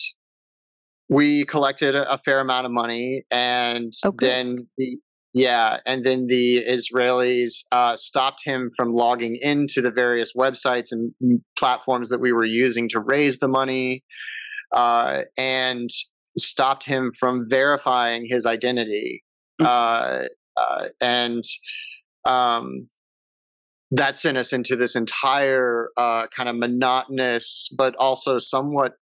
we 1.09 1.45
collected 1.45 1.95
a, 1.95 2.13
a, 2.13 2.17
fair 2.19 2.39
amount 2.39 2.65
of 2.65 2.71
money, 2.71 3.25
and 3.31 3.91
okay. 4.05 4.25
then 4.25 4.67
the 4.77 4.97
yeah, 5.33 5.77
and 5.85 6.05
then 6.05 6.27
the 6.27 6.65
Israelis 6.65 7.65
uh, 7.71 7.95
stopped 7.97 8.41
him 8.43 8.71
from 8.75 8.93
logging 8.93 9.37
into 9.41 9.81
the 9.81 9.91
various 9.91 10.33
websites 10.35 10.91
and 10.91 11.13
platforms 11.57 12.09
that 12.09 12.19
we 12.19 12.31
were 12.31 12.45
using 12.45 12.89
to 12.89 12.99
raise 12.99 13.39
the 13.39 13.47
money, 13.47 14.03
uh, 14.75 15.21
and 15.37 15.89
stopped 16.37 16.85
him 16.85 17.11
from 17.19 17.45
verifying 17.47 18.27
his 18.27 18.45
identity. 18.45 19.23
Mm. 19.61 19.65
Uh, 19.65 20.27
uh, 20.57 20.87
and 20.99 21.43
um, 22.25 22.89
that 23.91 24.15
sent 24.15 24.37
us 24.37 24.53
into 24.53 24.75
this 24.75 24.95
entire 24.95 25.89
uh, 25.97 26.27
kind 26.35 26.49
of 26.49 26.55
monotonous, 26.55 27.69
but 27.77 27.95
also 27.97 28.39
somewhat 28.39 28.93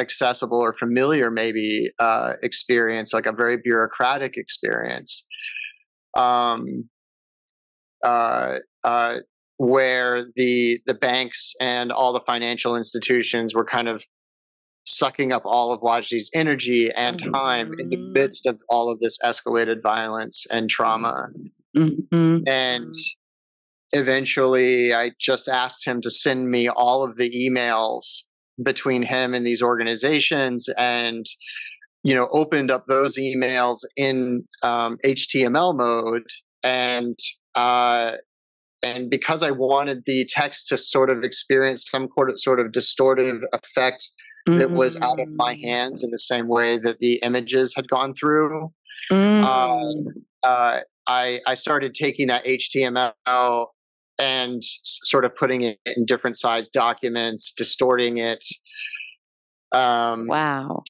accessible 0.00 0.58
or 0.58 0.72
familiar 0.72 1.30
maybe 1.30 1.90
uh, 1.98 2.34
experience, 2.42 3.12
like 3.12 3.26
a 3.26 3.32
very 3.32 3.58
bureaucratic 3.62 4.36
experience, 4.36 5.26
um, 6.16 6.88
uh, 8.04 8.58
uh, 8.84 9.18
where 9.58 10.24
the 10.36 10.80
the 10.86 10.94
banks 10.94 11.54
and 11.60 11.92
all 11.92 12.12
the 12.12 12.20
financial 12.20 12.76
institutions 12.76 13.54
were 13.54 13.64
kind 13.64 13.88
of 13.88 14.02
sucking 14.84 15.32
up 15.32 15.42
all 15.44 15.72
of 15.72 15.80
Wajdi's 15.80 16.30
energy 16.34 16.90
and 16.96 17.18
time 17.18 17.70
mm-hmm. 17.70 17.80
in 17.80 17.88
the 17.90 17.96
mm-hmm. 17.96 18.12
midst 18.12 18.46
of 18.46 18.60
all 18.68 18.90
of 18.90 19.00
this 19.00 19.18
escalated 19.22 19.82
violence 19.82 20.46
and 20.50 20.70
trauma. 20.70 21.28
Mm-hmm. 21.76 22.48
And 22.48 22.94
eventually, 23.92 24.94
I 24.94 25.12
just 25.20 25.48
asked 25.48 25.86
him 25.86 26.00
to 26.00 26.10
send 26.10 26.50
me 26.50 26.68
all 26.68 27.04
of 27.04 27.16
the 27.16 27.30
emails 27.30 28.22
between 28.62 29.02
him 29.02 29.34
and 29.34 29.46
these 29.46 29.62
organizations 29.62 30.68
and 30.76 31.26
you 32.02 32.14
know 32.14 32.28
opened 32.32 32.70
up 32.70 32.86
those 32.86 33.16
emails 33.16 33.80
in 33.96 34.44
um, 34.62 34.98
html 35.04 35.76
mode 35.76 36.26
and 36.62 37.18
uh, 37.54 38.12
and 38.82 39.10
because 39.10 39.42
i 39.42 39.50
wanted 39.50 40.02
the 40.06 40.26
text 40.30 40.68
to 40.68 40.76
sort 40.76 41.10
of 41.10 41.24
experience 41.24 41.84
some 41.88 42.08
sort 42.36 42.60
of 42.60 42.66
distortive 42.68 43.40
effect 43.52 44.08
mm-hmm. 44.48 44.58
that 44.58 44.70
was 44.70 44.96
out 44.96 45.20
of 45.20 45.28
my 45.34 45.54
mm. 45.54 45.62
hands 45.62 46.02
in 46.02 46.10
the 46.10 46.18
same 46.18 46.48
way 46.48 46.78
that 46.78 46.98
the 46.98 47.14
images 47.22 47.74
had 47.74 47.88
gone 47.88 48.14
through 48.14 48.72
mm-hmm. 49.10 49.44
uh, 49.44 50.48
uh, 50.48 50.80
I, 51.06 51.40
I 51.46 51.54
started 51.54 51.94
taking 51.94 52.28
that 52.28 52.44
html 52.44 53.66
and 54.20 54.62
sort 54.62 55.24
of 55.24 55.34
putting 55.34 55.62
it 55.62 55.78
in 55.86 56.04
different 56.04 56.36
size 56.36 56.68
documents, 56.68 57.52
distorting 57.56 58.18
it. 58.18 58.44
Um, 59.72 60.26
wow. 60.28 60.82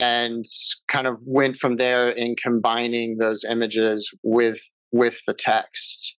And 0.00 0.44
kind 0.88 1.06
of 1.06 1.22
went 1.24 1.56
from 1.56 1.76
there 1.76 2.10
in 2.10 2.34
combining 2.42 3.18
those 3.18 3.44
images 3.44 4.10
with 4.22 4.60
with 4.92 5.20
the 5.26 5.34
text. 5.34 6.16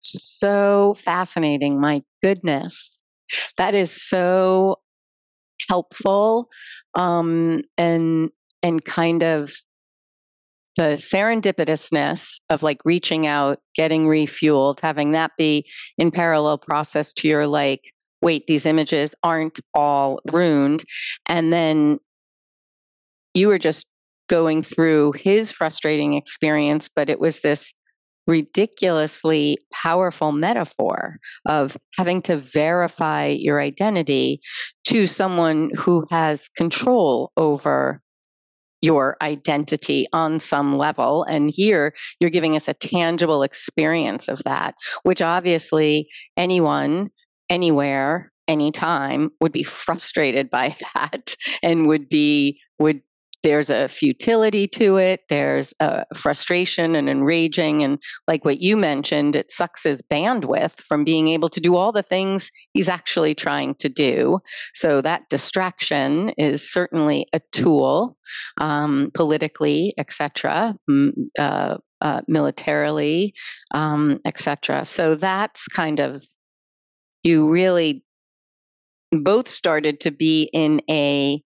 So 0.00 0.94
fascinating. 0.98 1.80
My 1.80 2.02
goodness. 2.22 3.00
That 3.56 3.74
is 3.74 3.90
so 3.90 4.80
helpful 5.68 6.48
um, 6.94 7.62
and 7.78 8.30
and 8.62 8.84
kind 8.84 9.22
of 9.22 9.52
the 10.76 10.96
serendipitousness 10.96 12.40
of 12.48 12.62
like 12.62 12.78
reaching 12.84 13.26
out, 13.26 13.58
getting 13.74 14.06
refueled, 14.06 14.80
having 14.80 15.12
that 15.12 15.32
be 15.36 15.66
in 15.98 16.10
parallel 16.10 16.58
process 16.58 17.12
to 17.12 17.28
your 17.28 17.46
like, 17.46 17.92
wait, 18.22 18.46
these 18.46 18.66
images 18.66 19.14
aren't 19.22 19.60
all 19.74 20.20
ruined. 20.32 20.84
And 21.26 21.52
then 21.52 21.98
you 23.34 23.48
were 23.48 23.58
just 23.58 23.86
going 24.28 24.62
through 24.62 25.12
his 25.12 25.52
frustrating 25.52 26.14
experience, 26.14 26.88
but 26.88 27.10
it 27.10 27.20
was 27.20 27.40
this 27.40 27.72
ridiculously 28.26 29.58
powerful 29.72 30.30
metaphor 30.30 31.18
of 31.46 31.76
having 31.98 32.22
to 32.22 32.36
verify 32.36 33.26
your 33.26 33.60
identity 33.60 34.40
to 34.84 35.06
someone 35.06 35.70
who 35.76 36.06
has 36.10 36.48
control 36.56 37.32
over 37.36 38.00
your 38.82 39.16
identity 39.20 40.06
on 40.12 40.40
some 40.40 40.78
level. 40.78 41.24
And 41.24 41.50
here 41.50 41.92
you're 42.18 42.30
giving 42.30 42.56
us 42.56 42.68
a 42.68 42.74
tangible 42.74 43.42
experience 43.42 44.28
of 44.28 44.42
that, 44.44 44.74
which 45.02 45.20
obviously 45.20 46.08
anyone, 46.36 47.10
anywhere, 47.50 48.32
anytime 48.48 49.30
would 49.40 49.52
be 49.52 49.62
frustrated 49.62 50.50
by 50.50 50.74
that 50.94 51.34
and 51.62 51.86
would 51.88 52.08
be, 52.08 52.60
would 52.78 53.02
there's 53.42 53.70
a 53.70 53.88
futility 53.88 54.66
to 54.68 54.96
it 54.96 55.20
there's 55.28 55.72
a 55.80 56.04
frustration 56.14 56.94
and 56.94 57.08
enraging 57.08 57.82
and 57.82 57.98
like 58.28 58.44
what 58.44 58.60
you 58.60 58.76
mentioned 58.76 59.36
it 59.36 59.50
sucks 59.50 59.84
his 59.84 60.02
bandwidth 60.02 60.80
from 60.82 61.04
being 61.04 61.28
able 61.28 61.48
to 61.48 61.60
do 61.60 61.76
all 61.76 61.92
the 61.92 62.02
things 62.02 62.50
he's 62.72 62.88
actually 62.88 63.34
trying 63.34 63.74
to 63.76 63.88
do. 63.88 64.38
So 64.74 65.00
that 65.02 65.28
distraction 65.28 66.30
is 66.30 66.70
certainly 66.70 67.26
a 67.32 67.40
tool 67.52 68.16
um, 68.60 69.10
politically 69.14 69.94
etc 69.98 70.76
uh, 71.38 71.76
uh, 72.00 72.20
militarily 72.28 73.34
um, 73.74 74.20
etc 74.24 74.84
so 74.84 75.14
that's 75.14 75.66
kind 75.68 76.00
of 76.00 76.24
you 77.22 77.48
really 77.48 78.02
both 79.12 79.48
started 79.48 80.00
to 80.00 80.10
be 80.10 80.48
in 80.52 80.80
a 80.88 81.42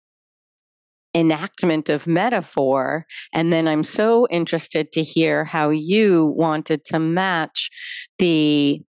enactment 1.15 1.89
of 1.89 2.07
metaphor. 2.07 3.07
And 3.33 3.53
then 3.53 3.67
I'm 3.67 3.85
so 3.85 4.27
interested 4.31 4.93
to 4.93 5.03
hear 5.03 5.45
how 5.45 5.71
you 5.71 6.27
wanted 6.37 6.85
to 6.87 6.99
match 6.99 7.71
the. 8.19 8.81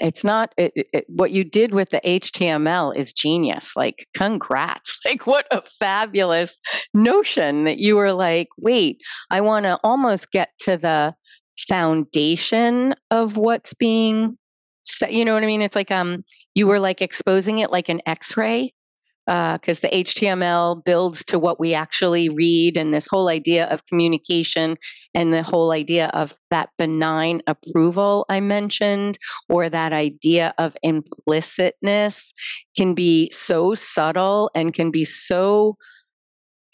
It's 0.00 0.24
not 0.24 0.52
it, 0.58 0.72
it, 0.92 1.04
what 1.06 1.30
you 1.30 1.44
did 1.44 1.72
with 1.72 1.90
the 1.90 2.00
HTML 2.04 2.96
is 2.96 3.12
genius. 3.12 3.76
Like, 3.76 4.08
congrats. 4.12 4.98
Like, 5.04 5.24
what 5.24 5.46
a 5.52 5.62
fabulous 5.62 6.58
notion 6.94 7.62
that 7.62 7.78
you 7.78 7.94
were 7.94 8.12
like, 8.12 8.48
wait, 8.58 8.98
I 9.30 9.40
want 9.40 9.66
to 9.66 9.78
almost 9.84 10.32
get 10.32 10.48
to 10.62 10.76
the 10.76 11.14
foundation 11.68 12.96
of 13.12 13.36
what's 13.36 13.72
being 13.74 14.36
you 15.08 15.24
know 15.24 15.34
what 15.34 15.42
I 15.42 15.46
mean? 15.46 15.62
It's 15.62 15.76
like 15.76 15.90
um 15.90 16.24
you 16.54 16.66
were 16.66 16.80
like 16.80 17.00
exposing 17.00 17.58
it 17.58 17.70
like 17.70 17.88
an 17.88 18.00
X-ray 18.06 18.72
because 19.26 19.78
uh, 19.78 19.88
the 19.88 20.04
HTML 20.04 20.84
builds 20.84 21.24
to 21.26 21.38
what 21.38 21.58
we 21.58 21.72
actually 21.74 22.28
read, 22.28 22.76
and 22.76 22.92
this 22.92 23.06
whole 23.06 23.28
idea 23.28 23.66
of 23.66 23.84
communication 23.86 24.76
and 25.14 25.32
the 25.32 25.42
whole 25.42 25.72
idea 25.72 26.08
of 26.08 26.34
that 26.50 26.68
benign 26.78 27.40
approval 27.46 28.26
I 28.28 28.40
mentioned, 28.40 29.18
or 29.48 29.68
that 29.68 29.92
idea 29.92 30.54
of 30.58 30.76
implicitness, 30.84 32.32
can 32.76 32.94
be 32.94 33.30
so 33.32 33.74
subtle 33.74 34.50
and 34.54 34.74
can 34.74 34.90
be 34.90 35.04
so 35.04 35.76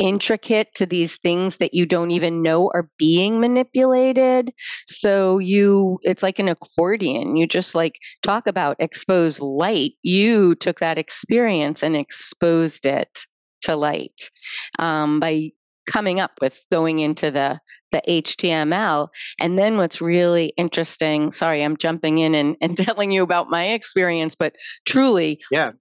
intricate 0.00 0.75
to 0.75 0.87
these 0.87 1.19
things 1.19 1.59
that 1.59 1.75
you 1.75 1.87
don't 1.87 2.11
even 2.11 2.42
know 2.42 2.71
are 2.75 2.88
being 2.99 3.38
manipulated. 3.38 4.52
So 4.87 5.38
you, 5.38 5.99
it's 6.02 6.23
like 6.23 6.38
an 6.38 6.49
accordion. 6.49 7.37
You 7.37 7.47
just 7.47 7.75
like 7.75 7.97
talk 8.23 8.47
about 8.47 8.76
exposed 8.80 9.40
light. 9.40 9.92
You 10.02 10.54
took 10.57 10.80
that 10.80 10.99
experience 10.99 11.83
and 11.83 11.95
exposed 11.95 12.87
it 12.87 13.21
to 13.62 13.76
light 13.76 14.30
um, 14.78 15.21
by 15.21 15.50
coming 15.87 16.19
up 16.19 16.33
with 16.40 16.61
going 16.71 16.99
into 16.99 17.30
the 17.30 17.61
the 17.92 18.02
HTML. 18.07 19.09
And 19.40 19.59
then 19.59 19.76
what's 19.76 20.00
really 20.00 20.52
interesting, 20.57 21.33
sorry, 21.33 21.64
I'm 21.64 21.76
jumping 21.76 22.19
in 22.19 22.37
and, 22.37 22.57
and 22.61 22.76
telling 22.76 23.11
you 23.11 23.25
about 23.25 23.50
my 23.50 23.71
experience, 23.71 24.37
but 24.37 24.54
truly, 24.87 25.40
yeah, 25.50 25.73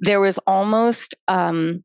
there 0.00 0.20
was 0.20 0.38
almost 0.46 1.16
um, 1.26 1.82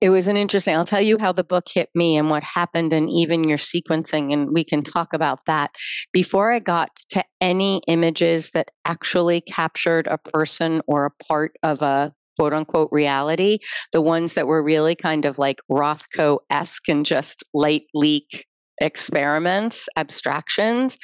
it 0.00 0.10
was 0.10 0.28
an 0.28 0.36
interesting. 0.36 0.74
I'll 0.74 0.84
tell 0.84 1.00
you 1.00 1.18
how 1.18 1.32
the 1.32 1.44
book 1.44 1.66
hit 1.72 1.88
me 1.94 2.16
and 2.16 2.30
what 2.30 2.42
happened, 2.42 2.92
and 2.92 3.10
even 3.10 3.48
your 3.48 3.58
sequencing, 3.58 4.32
and 4.32 4.52
we 4.52 4.64
can 4.64 4.82
talk 4.82 5.12
about 5.12 5.40
that. 5.46 5.70
Before 6.12 6.52
I 6.52 6.58
got 6.58 6.90
to 7.10 7.24
any 7.40 7.80
images 7.86 8.50
that 8.50 8.70
actually 8.84 9.40
captured 9.40 10.06
a 10.06 10.18
person 10.18 10.82
or 10.86 11.06
a 11.06 11.24
part 11.24 11.52
of 11.62 11.82
a 11.82 12.12
quote 12.38 12.52
unquote 12.52 12.90
reality, 12.92 13.58
the 13.92 14.02
ones 14.02 14.34
that 14.34 14.46
were 14.46 14.62
really 14.62 14.94
kind 14.94 15.24
of 15.24 15.38
like 15.38 15.60
Rothko 15.70 16.38
esque 16.50 16.88
and 16.88 17.04
just 17.04 17.42
light 17.54 17.84
leak 17.94 18.46
experiments, 18.80 19.88
abstractions, 19.96 20.96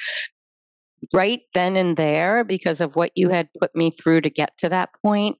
right 1.13 1.41
then 1.53 1.75
and 1.75 1.97
there, 1.97 2.43
because 2.43 2.81
of 2.81 2.95
what 2.95 3.11
you 3.15 3.29
had 3.29 3.49
put 3.59 3.75
me 3.75 3.91
through 3.91 4.21
to 4.21 4.29
get 4.29 4.57
to 4.59 4.69
that 4.69 4.89
point, 5.03 5.37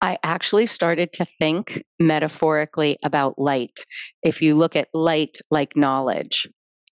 I 0.00 0.18
actually 0.22 0.66
started 0.66 1.12
to 1.14 1.26
think 1.38 1.82
metaphorically 1.98 2.98
about 3.04 3.38
light. 3.38 3.84
If 4.22 4.40
you 4.40 4.54
look 4.54 4.76
at 4.76 4.88
light 4.94 5.38
like 5.50 5.76
knowledge 5.76 6.46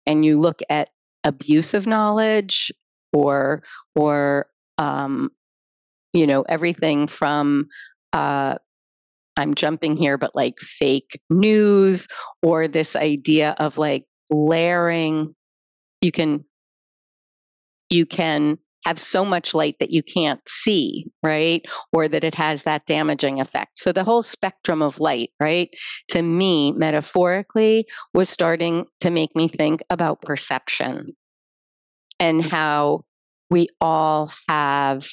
and 0.06 0.24
you 0.24 0.40
look 0.40 0.62
at 0.70 0.90
abuse 1.24 1.74
of 1.74 1.88
knowledge 1.88 2.72
or 3.14 3.64
or 3.96 4.48
um, 4.78 5.30
you 6.14 6.28
know 6.28 6.44
everything 6.44 7.08
from 7.08 7.68
uh, 8.14 8.56
I'm 9.38 9.56
jumping 9.56 9.98
here, 9.98 10.18
but 10.18 10.36
like 10.36 10.60
fake 10.60 11.20
news 11.30 12.08
or 12.44 12.68
this 12.68 12.96
idea 12.96 13.56
of 13.58 13.78
like 13.78 14.06
layering. 14.30 15.34
You 16.02 16.12
can 16.12 16.46
you 17.90 18.06
can 18.06 18.58
have 18.86 19.00
so 19.00 19.24
much 19.24 19.54
light 19.54 19.76
that 19.80 19.91
you 19.91 20.02
can't 20.02 20.41
see, 20.48 21.06
right? 21.24 21.65
Or 21.94 22.08
that 22.08 22.24
it 22.24 22.36
has 22.36 22.63
that 22.63 22.86
damaging 22.86 23.39
effect. 23.39 23.78
So 23.78 23.91
the 23.91 24.04
whole 24.04 24.24
spectrum 24.24 24.82
of 24.82 25.00
light, 25.00 25.32
right? 25.39 25.70
To 26.10 26.22
me, 26.22 26.72
metaphorically, 26.74 27.86
was 28.13 28.30
starting 28.30 28.86
to 29.02 29.12
make 29.12 29.36
me 29.36 29.48
think 29.48 29.82
about 29.89 30.22
perception 30.22 31.15
and 32.20 32.44
mm. 32.44 32.50
how 32.50 33.04
we 33.50 33.67
all 33.82 34.32
have 34.48 35.08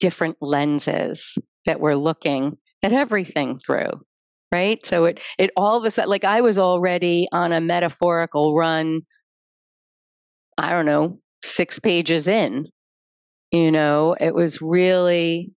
different 0.00 0.36
lenses 0.40 1.36
that 1.66 1.80
we're 1.80 1.94
looking 1.94 2.56
at 2.82 2.92
everything 2.92 3.58
through 3.58 3.90
right 4.52 4.84
so 4.84 5.04
it 5.04 5.20
it 5.38 5.50
all 5.56 5.76
of 5.76 5.84
a 5.84 5.90
sudden 5.90 6.10
like 6.10 6.24
i 6.24 6.40
was 6.40 6.58
already 6.58 7.28
on 7.32 7.52
a 7.52 7.60
metaphorical 7.60 8.56
run 8.56 9.02
i 10.56 10.70
don't 10.70 10.86
know 10.86 11.18
six 11.42 11.78
pages 11.78 12.26
in 12.26 12.66
you 13.52 13.70
know, 13.70 14.16
it 14.20 14.34
was 14.34 14.60
really, 14.62 15.52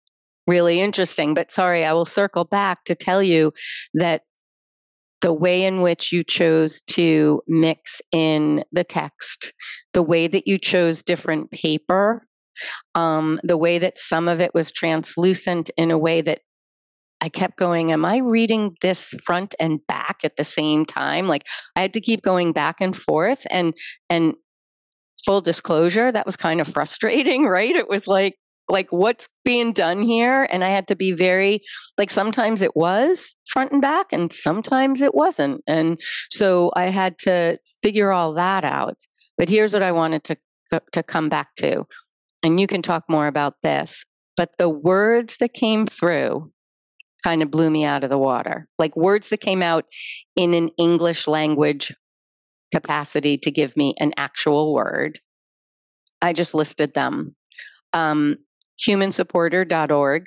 really 0.46 0.80
interesting. 0.80 1.34
But 1.34 1.52
sorry, 1.52 1.84
I 1.84 1.92
will 1.92 2.04
circle 2.04 2.44
back 2.44 2.84
to 2.84 2.94
tell 2.94 3.22
you 3.22 3.52
that 3.94 4.22
the 5.20 5.32
way 5.32 5.64
in 5.64 5.80
which 5.80 6.12
you 6.12 6.22
chose 6.22 6.82
to 6.82 7.40
mix 7.48 8.02
in 8.12 8.62
the 8.72 8.84
text, 8.84 9.54
the 9.94 10.02
way 10.02 10.26
that 10.26 10.46
you 10.46 10.58
chose 10.58 11.02
different 11.02 11.50
paper, 11.50 12.26
um, 12.94 13.40
the 13.42 13.56
way 13.56 13.78
that 13.78 13.98
some 13.98 14.28
of 14.28 14.40
it 14.40 14.52
was 14.52 14.70
translucent 14.70 15.70
in 15.78 15.90
a 15.90 15.98
way 15.98 16.20
that 16.20 16.40
I 17.20 17.30
kept 17.30 17.56
going, 17.56 17.90
Am 17.90 18.04
I 18.04 18.18
reading 18.18 18.76
this 18.82 19.14
front 19.24 19.54
and 19.58 19.80
back 19.86 20.18
at 20.24 20.36
the 20.36 20.44
same 20.44 20.84
time? 20.84 21.26
Like 21.26 21.46
I 21.74 21.80
had 21.80 21.94
to 21.94 22.02
keep 22.02 22.20
going 22.20 22.52
back 22.52 22.82
and 22.82 22.94
forth 22.94 23.46
and 23.50 23.72
and 24.10 24.34
full 25.24 25.40
disclosure, 25.40 26.10
that 26.10 26.26
was 26.26 26.36
kind 26.36 26.60
of 26.60 26.68
frustrating, 26.68 27.44
right? 27.46 27.74
It 27.74 27.88
was 27.88 28.06
like, 28.06 28.36
like 28.68 28.88
what's 28.90 29.28
being 29.44 29.72
done 29.72 30.00
here? 30.00 30.48
And 30.50 30.64
i 30.64 30.70
had 30.70 30.88
to 30.88 30.96
be 30.96 31.12
very 31.12 31.60
like 31.98 32.10
sometimes 32.10 32.62
it 32.62 32.74
was 32.74 33.36
front 33.46 33.72
and 33.72 33.82
back 33.82 34.06
and 34.10 34.32
sometimes 34.32 35.02
it 35.02 35.14
wasn't. 35.14 35.62
And 35.66 36.00
so 36.30 36.72
i 36.74 36.84
had 36.84 37.18
to 37.20 37.58
figure 37.82 38.10
all 38.10 38.32
that 38.34 38.64
out. 38.64 38.96
But 39.36 39.50
here's 39.50 39.74
what 39.74 39.82
i 39.82 39.92
wanted 39.92 40.24
to 40.24 40.36
to 40.92 41.02
come 41.02 41.28
back 41.28 41.54
to 41.56 41.86
and 42.42 42.58
you 42.58 42.66
can 42.66 42.82
talk 42.82 43.04
more 43.08 43.26
about 43.26 43.54
this 43.62 44.04
but 44.36 44.50
the 44.58 44.68
words 44.68 45.36
that 45.36 45.52
came 45.52 45.86
through 45.86 46.50
kind 47.22 47.42
of 47.42 47.50
blew 47.50 47.70
me 47.70 47.84
out 47.84 48.04
of 48.04 48.10
the 48.10 48.18
water. 48.18 48.68
Like 48.78 48.96
words 48.96 49.30
that 49.30 49.40
came 49.40 49.62
out 49.62 49.86
in 50.36 50.54
an 50.54 50.70
english 50.78 51.26
language 51.26 51.94
capacity 52.74 53.38
to 53.38 53.50
give 53.52 53.76
me 53.76 53.94
an 53.98 54.12
actual 54.16 54.74
word. 54.74 55.20
I 56.20 56.32
just 56.32 56.54
listed 56.54 56.92
them. 56.94 57.36
Um, 57.92 58.38
humansupporter.org 58.84 60.26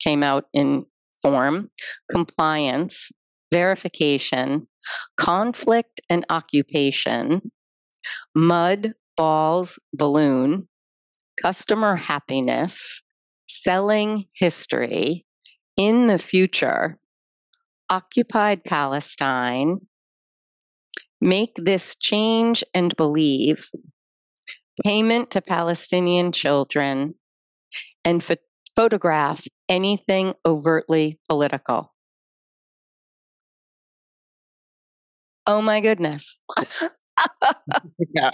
came 0.00 0.22
out 0.22 0.44
in 0.52 0.84
form, 1.22 1.70
compliance, 2.10 3.10
verification, 3.50 4.66
conflict 5.16 6.02
and 6.10 6.26
occupation, 6.28 7.50
mud, 8.34 8.92
balls, 9.16 9.78
balloon, 9.94 10.68
customer 11.40 11.96
happiness, 11.96 13.02
selling 13.48 14.26
history, 14.34 15.24
in 15.78 16.06
the 16.06 16.18
future, 16.18 16.98
occupied 17.90 18.64
Palestine, 18.64 19.78
make 21.20 21.52
this 21.56 21.96
change 21.96 22.64
and 22.74 22.96
believe 22.96 23.70
payment 24.84 25.30
to 25.30 25.42
Palestinian 25.42 26.32
children 26.32 27.14
and 28.04 28.22
ph- 28.24 28.40
photograph 28.76 29.46
anything 29.68 30.34
overtly 30.46 31.18
political. 31.28 31.92
Oh 35.46 35.62
my 35.62 35.80
goodness. 35.80 36.42
yeah 38.14 38.30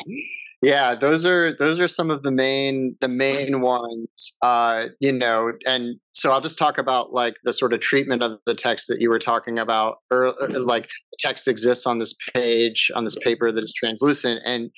yeah 0.62 0.94
those 0.94 1.26
are 1.26 1.54
those 1.56 1.80
are 1.80 1.88
some 1.88 2.10
of 2.10 2.22
the 2.22 2.30
main 2.30 2.96
the 3.00 3.08
main 3.08 3.60
ones 3.60 4.36
uh 4.42 4.86
you 5.00 5.12
know 5.12 5.52
and 5.66 5.96
so 6.12 6.30
i'll 6.30 6.40
just 6.40 6.58
talk 6.58 6.78
about 6.78 7.12
like 7.12 7.34
the 7.44 7.52
sort 7.52 7.72
of 7.72 7.80
treatment 7.80 8.22
of 8.22 8.38
the 8.46 8.54
text 8.54 8.86
that 8.88 9.00
you 9.00 9.10
were 9.10 9.18
talking 9.18 9.58
about 9.58 9.98
or 10.10 10.32
like 10.50 10.84
the 10.84 11.18
text 11.20 11.48
exists 11.48 11.86
on 11.86 11.98
this 11.98 12.14
page 12.34 12.90
on 12.94 13.04
this 13.04 13.16
paper 13.22 13.50
that 13.50 13.64
is 13.64 13.72
translucent 13.72 14.40
and 14.44 14.70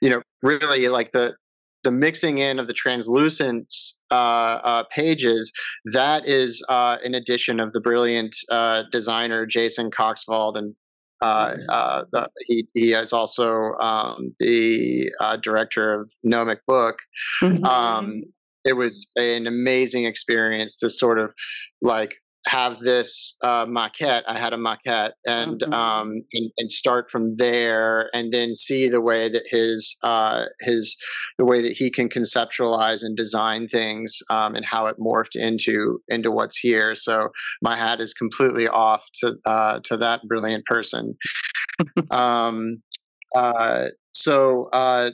you 0.00 0.08
know 0.08 0.22
really 0.42 0.88
like 0.88 1.10
the 1.10 1.34
the 1.82 1.90
mixing 1.90 2.38
in 2.38 2.58
of 2.58 2.66
the 2.66 2.72
translucent 2.72 3.72
uh, 4.10 4.14
uh, 4.14 4.84
pages, 4.94 5.52
that 5.92 6.26
is 6.26 6.64
uh, 6.68 6.98
an 7.04 7.14
addition 7.14 7.60
of 7.60 7.72
the 7.72 7.80
brilliant 7.80 8.34
uh, 8.50 8.84
designer 8.92 9.46
Jason 9.46 9.90
Koxvold 9.90 10.56
and 10.56 10.74
uh, 11.22 11.56
uh, 11.68 12.04
the, 12.12 12.28
he, 12.46 12.66
he 12.74 12.92
is 12.92 13.12
also 13.12 13.74
um, 13.80 14.34
the 14.38 15.10
uh, 15.20 15.36
director 15.36 16.00
of 16.00 16.10
Gnomic 16.24 16.60
Book. 16.66 16.98
Mm-hmm. 17.42 17.64
Um, 17.64 18.22
it 18.64 18.74
was 18.74 19.10
an 19.16 19.46
amazing 19.46 20.04
experience 20.04 20.76
to 20.78 20.90
sort 20.90 21.18
of 21.18 21.32
like 21.80 22.14
have 22.46 22.80
this 22.80 23.38
uh, 23.42 23.66
maquette. 23.66 24.22
I 24.26 24.38
had 24.38 24.52
a 24.52 24.56
maquette, 24.56 25.12
and, 25.24 25.60
mm-hmm. 25.60 25.72
um, 25.72 26.22
and, 26.32 26.50
and 26.58 26.72
start 26.72 27.10
from 27.10 27.36
there, 27.36 28.10
and 28.12 28.32
then 28.32 28.54
see 28.54 28.88
the 28.88 29.00
way 29.00 29.30
that 29.30 29.44
his 29.50 29.96
uh, 30.02 30.44
his 30.60 30.96
the 31.38 31.44
way 31.44 31.62
that 31.62 31.72
he 31.72 31.90
can 31.90 32.08
conceptualize 32.08 33.02
and 33.02 33.16
design 33.16 33.68
things, 33.68 34.18
um, 34.30 34.54
and 34.54 34.64
how 34.64 34.86
it 34.86 34.96
morphed 34.98 35.36
into 35.36 36.00
into 36.08 36.30
what's 36.30 36.58
here. 36.58 36.94
So 36.94 37.28
my 37.62 37.76
hat 37.76 38.00
is 38.00 38.12
completely 38.12 38.66
off 38.68 39.04
to 39.20 39.34
uh, 39.44 39.80
to 39.84 39.96
that 39.98 40.20
brilliant 40.28 40.64
person. 40.66 41.14
um, 42.10 42.82
uh, 43.34 43.86
so 44.12 44.68
uh, 44.72 45.10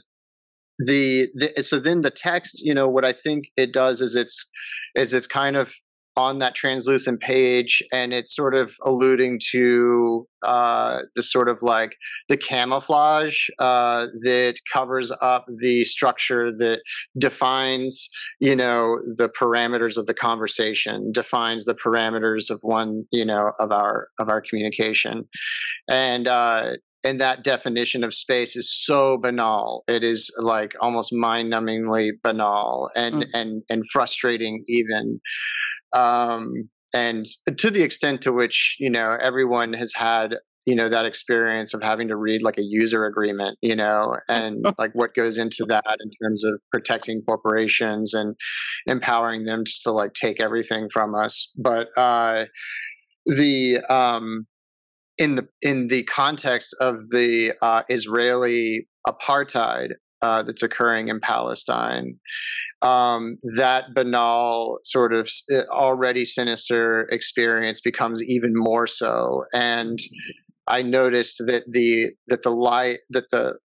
the, 0.79 1.27
the 1.35 1.61
so 1.61 1.79
then 1.79 2.01
the 2.01 2.09
text, 2.09 2.61
you 2.63 2.73
know, 2.73 2.87
what 2.87 3.05
I 3.05 3.13
think 3.13 3.45
it 3.57 3.73
does 3.73 4.01
is 4.01 4.15
it's 4.15 4.49
is 4.95 5.13
it's 5.13 5.27
kind 5.27 5.55
of 5.55 5.73
on 6.15 6.39
that 6.39 6.55
translucent 6.55 7.19
page 7.21 7.81
and 7.93 8.13
it's 8.13 8.35
sort 8.35 8.53
of 8.53 8.75
alluding 8.85 9.39
to 9.51 10.27
uh, 10.43 11.01
the 11.15 11.23
sort 11.23 11.47
of 11.47 11.61
like 11.61 11.95
the 12.27 12.37
camouflage 12.37 13.47
uh, 13.59 14.07
that 14.23 14.55
covers 14.73 15.11
up 15.21 15.45
the 15.59 15.83
structure 15.83 16.51
that 16.51 16.81
defines 17.17 18.09
you 18.39 18.55
know 18.55 18.99
the 19.17 19.29
parameters 19.29 19.97
of 19.97 20.05
the 20.05 20.13
conversation 20.13 21.11
defines 21.11 21.65
the 21.65 21.75
parameters 21.75 22.49
of 22.49 22.59
one 22.61 23.03
you 23.11 23.25
know 23.25 23.51
of 23.59 23.71
our 23.71 24.07
of 24.19 24.29
our 24.29 24.41
communication. 24.41 25.27
And 25.89 26.27
uh, 26.27 26.73
and 27.03 27.21
that 27.21 27.43
definition 27.43 28.03
of 28.03 28.13
space 28.13 28.55
is 28.55 28.69
so 28.85 29.17
banal. 29.17 29.83
It 29.87 30.03
is 30.03 30.29
like 30.41 30.73
almost 30.81 31.13
mind-numbingly 31.13 32.11
banal 32.23 32.89
and 32.95 33.23
mm. 33.23 33.27
and 33.33 33.63
and 33.69 33.89
frustrating 33.89 34.63
even 34.67 35.21
um, 35.93 36.69
and 36.93 37.25
to 37.57 37.69
the 37.69 37.83
extent 37.83 38.21
to 38.21 38.31
which 38.31 38.75
you 38.79 38.89
know 38.89 39.17
everyone 39.21 39.73
has 39.73 39.93
had 39.95 40.35
you 40.65 40.75
know 40.75 40.89
that 40.89 41.05
experience 41.05 41.73
of 41.73 41.81
having 41.81 42.07
to 42.07 42.15
read 42.15 42.41
like 42.41 42.57
a 42.57 42.63
user 42.63 43.05
agreement 43.05 43.57
you 43.61 43.75
know 43.75 44.17
and 44.27 44.65
like 44.77 44.91
what 44.93 45.15
goes 45.15 45.37
into 45.37 45.65
that 45.67 45.97
in 46.03 46.11
terms 46.21 46.43
of 46.43 46.59
protecting 46.71 47.21
corporations 47.25 48.13
and 48.13 48.35
empowering 48.85 49.45
them 49.45 49.63
just 49.65 49.83
to 49.83 49.91
like 49.91 50.13
take 50.13 50.41
everything 50.41 50.89
from 50.91 51.15
us. 51.15 51.53
But 51.61 51.87
uh 51.97 52.45
the 53.25 53.79
um 53.89 54.47
in 55.19 55.35
the 55.35 55.47
in 55.61 55.89
the 55.89 56.03
context 56.03 56.75
of 56.79 57.09
the 57.11 57.53
uh, 57.61 57.83
Israeli 57.89 58.87
apartheid 59.07 59.91
uh, 60.21 60.43
that's 60.43 60.63
occurring 60.63 61.09
in 61.09 61.19
Palestine, 61.19 62.19
um, 62.81 63.37
that 63.55 63.93
banal 63.93 64.79
sort 64.83 65.13
of 65.13 65.29
uh, 65.51 65.61
already 65.71 66.25
sinister 66.25 67.07
experience 67.11 67.81
becomes 67.81 68.23
even 68.23 68.51
more 68.53 68.87
so. 68.87 69.45
And 69.53 69.99
I 70.67 70.81
noticed 70.81 71.39
that 71.45 71.63
the 71.69 72.11
that 72.27 72.43
the 72.43 72.51
light 72.51 72.99
that 73.09 73.31
the 73.31 73.55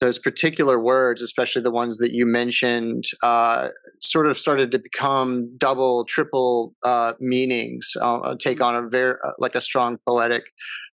those 0.00 0.18
particular 0.18 0.80
words, 0.80 1.22
especially 1.22 1.62
the 1.62 1.72
ones 1.72 1.98
that 1.98 2.12
you 2.12 2.24
mentioned, 2.24 3.04
uh, 3.22 3.68
sort 4.00 4.28
of 4.28 4.38
started 4.38 4.70
to 4.70 4.78
become 4.78 5.52
double, 5.58 6.04
triple 6.04 6.74
uh, 6.84 7.14
meanings, 7.18 7.96
uh, 8.00 8.36
take 8.38 8.60
on 8.60 8.76
a 8.76 8.88
very 8.88 9.16
uh, 9.24 9.32
like 9.38 9.56
a 9.56 9.60
strong 9.60 9.98
poetic 10.06 10.44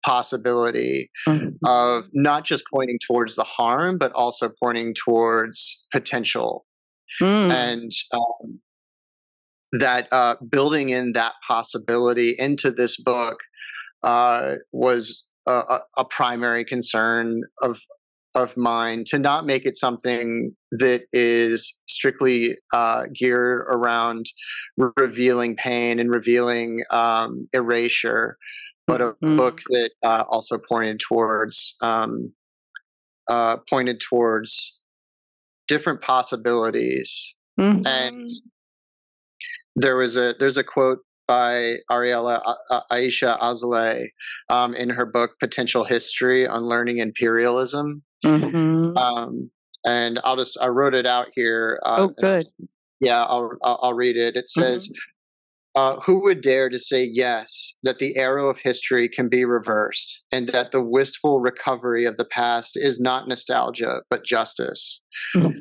possibility 0.06 1.10
mm-hmm. 1.28 1.50
of 1.66 2.10
not 2.14 2.44
just 2.46 2.64
pointing 2.74 3.00
towards 3.06 3.36
the 3.36 3.44
harm, 3.44 3.98
but 3.98 4.12
also 4.14 4.50
pointing 4.62 4.94
towards 4.94 5.88
potential 5.92 6.66
mm. 7.22 7.52
and 7.52 7.92
um, 8.14 8.60
that 9.72 10.08
uh, 10.12 10.36
building 10.50 10.90
in 10.90 11.14
that 11.14 11.34
possibility 11.48 12.36
into 12.38 12.72
this 12.72 13.02
book 13.02 13.40
uh, 14.04 14.56
was 14.72 15.32
a, 15.48 15.80
a, 15.98 16.06
primary 16.06 16.66
concern 16.66 17.42
of 17.62 17.80
of 18.34 18.56
mine 18.56 19.04
to 19.06 19.20
not 19.20 19.46
make 19.46 19.66
it 19.66 19.76
something 19.76 20.56
that 20.72 21.04
is 21.12 21.82
strictly 21.88 22.58
uh, 22.74 23.04
geared 23.14 23.66
around 23.70 24.26
revealing 24.98 25.56
pain 25.58 26.00
and 26.00 26.10
revealing 26.10 26.82
um, 26.92 27.50
erasure, 27.52 28.38
but 28.88 29.02
a 29.02 29.12
mm-hmm. 29.12 29.36
book 29.36 29.60
that 29.70 29.92
uh, 30.04 30.24
also 30.30 30.58
pointed 30.70 31.00
towards 31.00 31.78
um, 31.82 32.32
uh, 33.28 33.58
pointed 33.70 34.00
towards 34.00 34.81
different 35.72 36.02
possibilities. 36.02 37.38
Mm-hmm. 37.58 37.88
And 37.88 38.30
there 39.78 39.96
was 39.96 40.18
a 40.18 40.36
there's 40.38 40.58
a 40.58 40.66
quote 40.66 41.00
by 41.30 41.76
Ariella 41.90 42.42
uh, 42.70 42.82
Aisha 42.92 43.40
Azoulay 43.40 44.08
um, 44.50 44.74
in 44.74 44.90
her 44.90 45.06
book 45.06 45.32
Potential 45.40 45.86
History 45.86 46.44
Unlearning 46.44 46.98
Imperialism. 46.98 48.04
Mm-hmm. 48.26 48.98
Um, 48.98 49.50
and 49.86 50.20
I'll 50.26 50.36
just 50.36 50.58
I 50.62 50.68
wrote 50.68 50.94
it 50.94 51.06
out 51.06 51.28
here. 51.34 51.80
Uh, 51.86 51.96
oh, 52.00 52.14
good. 52.20 52.48
Yeah, 53.00 53.24
I'll 53.24 53.52
I'll 53.64 53.94
read 53.94 54.18
it. 54.18 54.36
It 54.36 54.50
says. 54.50 54.90
Mm-hmm. 54.90 55.08
Uh, 55.74 56.02
who 56.06 56.22
would 56.22 56.42
dare 56.42 56.70
to 56.70 56.78
say 56.78 57.02
yes, 57.02 57.78
that 57.82 57.98
the 58.00 58.18
arrow 58.18 58.50
of 58.50 58.58
history 58.62 59.08
can 59.08 59.30
be 59.30 59.46
reversed, 59.46 60.26
and 60.30 60.50
that 60.50 60.74
the 60.74 60.84
wistful 60.84 61.40
recovery 61.40 62.04
of 62.04 62.18
the 62.18 62.26
past 62.26 62.72
is 62.76 63.00
not 63.00 63.26
nostalgia, 63.26 64.02
but 64.10 64.26
justice? 64.26 65.02
Mm-hmm. 65.34 65.60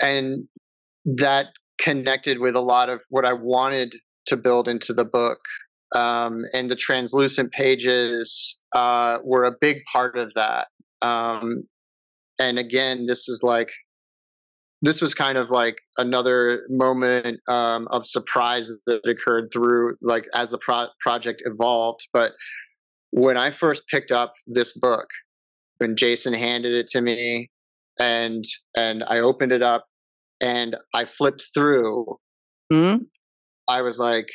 And 0.00 0.48
that 1.04 1.46
connected 1.80 2.38
with 2.38 2.54
a 2.54 2.60
lot 2.60 2.88
of 2.88 3.00
what 3.08 3.24
I 3.24 3.32
wanted 3.32 3.94
to 4.26 4.36
build 4.36 4.68
into 4.68 4.92
the 4.92 5.04
book. 5.04 5.38
Um, 5.94 6.44
and 6.52 6.70
the 6.70 6.76
translucent 6.76 7.52
pages 7.52 8.62
uh, 8.74 9.18
were 9.24 9.44
a 9.44 9.52
big 9.60 9.78
part 9.92 10.16
of 10.16 10.32
that. 10.34 10.68
Um, 11.02 11.64
and 12.38 12.58
again, 12.58 13.06
this 13.06 13.28
is 13.28 13.42
like 13.42 13.70
this 14.82 15.02
was 15.02 15.12
kind 15.12 15.36
of 15.36 15.50
like 15.50 15.76
another 15.98 16.62
moment 16.70 17.40
um, 17.48 17.86
of 17.90 18.06
surprise 18.06 18.70
that 18.86 19.06
occurred 19.06 19.50
through 19.52 19.94
like 20.00 20.24
as 20.34 20.50
the 20.50 20.58
pro- 20.58 20.88
project 21.00 21.42
evolved 21.44 22.06
but 22.12 22.32
when 23.10 23.36
i 23.36 23.50
first 23.50 23.82
picked 23.88 24.10
up 24.10 24.32
this 24.46 24.76
book 24.78 25.06
when 25.78 25.96
jason 25.96 26.32
handed 26.32 26.72
it 26.72 26.86
to 26.86 27.00
me 27.00 27.50
and 27.98 28.44
and 28.76 29.04
i 29.08 29.18
opened 29.18 29.52
it 29.52 29.62
up 29.62 29.84
and 30.40 30.76
i 30.94 31.04
flipped 31.04 31.44
through 31.54 32.18
mm-hmm. 32.72 33.02
i 33.68 33.82
was 33.82 33.98
like 33.98 34.26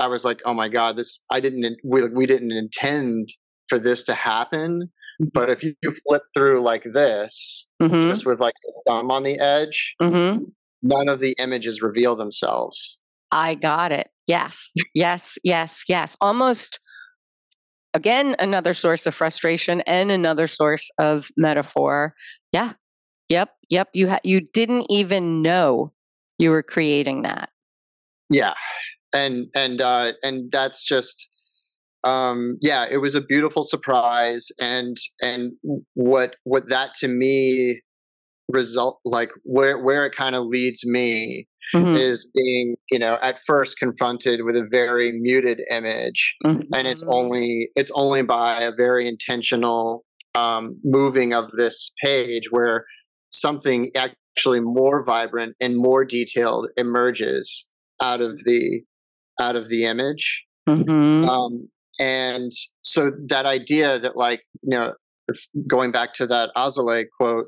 i 0.00 0.06
was 0.06 0.24
like 0.24 0.40
oh 0.44 0.54
my 0.54 0.68
god 0.68 0.96
this 0.96 1.24
i 1.30 1.40
didn't 1.40 1.76
we, 1.84 2.08
we 2.08 2.26
didn't 2.26 2.52
intend 2.52 3.28
for 3.68 3.78
this 3.78 4.04
to 4.04 4.14
happen 4.14 4.90
but 5.20 5.50
if 5.50 5.62
you, 5.62 5.74
flip 6.06 6.22
through 6.34 6.60
like 6.60 6.84
this, 6.92 7.68
mm-hmm. 7.80 8.10
just 8.10 8.26
with 8.26 8.40
like 8.40 8.54
a 8.66 8.90
thumb 8.90 9.10
on 9.10 9.22
the 9.22 9.38
edge, 9.38 9.94
mm-hmm. 10.00 10.44
none 10.82 11.08
of 11.08 11.20
the 11.20 11.36
images 11.38 11.82
reveal 11.82 12.16
themselves. 12.16 13.00
I 13.30 13.54
got 13.54 13.92
it. 13.92 14.10
Yes, 14.26 14.72
yes, 14.94 15.38
yes, 15.44 15.84
yes. 15.88 16.16
Almost 16.20 16.80
again 17.92 18.34
another 18.38 18.74
source 18.74 19.06
of 19.06 19.14
frustration 19.14 19.82
and 19.82 20.10
another 20.10 20.46
source 20.46 20.90
of 20.98 21.28
metaphor. 21.36 22.14
Yeah. 22.52 22.72
Yep. 23.28 23.50
Yep. 23.70 23.88
You 23.92 24.08
ha- 24.10 24.20
you 24.24 24.40
didn't 24.40 24.86
even 24.90 25.42
know 25.42 25.92
you 26.38 26.50
were 26.50 26.62
creating 26.62 27.22
that. 27.22 27.50
Yeah. 28.30 28.54
And 29.12 29.46
and 29.54 29.80
uh 29.80 30.12
and 30.22 30.50
that's 30.50 30.84
just 30.84 31.30
um, 32.04 32.58
yeah, 32.60 32.86
it 32.90 32.98
was 32.98 33.14
a 33.14 33.20
beautiful 33.20 33.64
surprise, 33.64 34.48
and 34.60 34.96
and 35.20 35.52
what 35.94 36.36
what 36.44 36.68
that 36.68 36.94
to 37.00 37.08
me 37.08 37.80
result 38.48 39.00
like 39.04 39.30
where 39.42 39.82
where 39.82 40.04
it 40.04 40.14
kind 40.14 40.36
of 40.36 40.44
leads 40.44 40.84
me 40.84 41.48
mm-hmm. 41.74 41.96
is 41.96 42.30
being 42.34 42.76
you 42.90 42.98
know 42.98 43.18
at 43.22 43.40
first 43.46 43.78
confronted 43.78 44.44
with 44.44 44.56
a 44.56 44.66
very 44.70 45.12
muted 45.12 45.62
image, 45.70 46.36
mm-hmm. 46.44 46.62
and 46.74 46.86
it's 46.86 47.02
only 47.04 47.70
it's 47.74 47.92
only 47.94 48.22
by 48.22 48.62
a 48.62 48.72
very 48.72 49.08
intentional 49.08 50.04
um, 50.34 50.78
moving 50.84 51.32
of 51.32 51.50
this 51.52 51.92
page 52.04 52.50
where 52.50 52.84
something 53.34 53.90
actually 53.96 54.60
more 54.60 55.04
vibrant 55.04 55.56
and 55.60 55.76
more 55.76 56.04
detailed 56.04 56.68
emerges 56.76 57.68
out 58.00 58.20
of 58.20 58.38
the 58.44 58.82
out 59.40 59.56
of 59.56 59.68
the 59.68 59.84
image 59.84 60.44
mm-hmm. 60.68 61.28
um, 61.28 61.68
and 61.98 62.52
so 62.82 63.10
that 63.28 63.46
idea 63.46 63.98
that 63.98 64.16
like 64.16 64.42
you 64.62 64.76
know 64.76 64.92
going 65.66 65.90
back 65.90 66.14
to 66.14 66.26
that 66.26 66.50
Azoulay 66.56 67.04
quote 67.18 67.46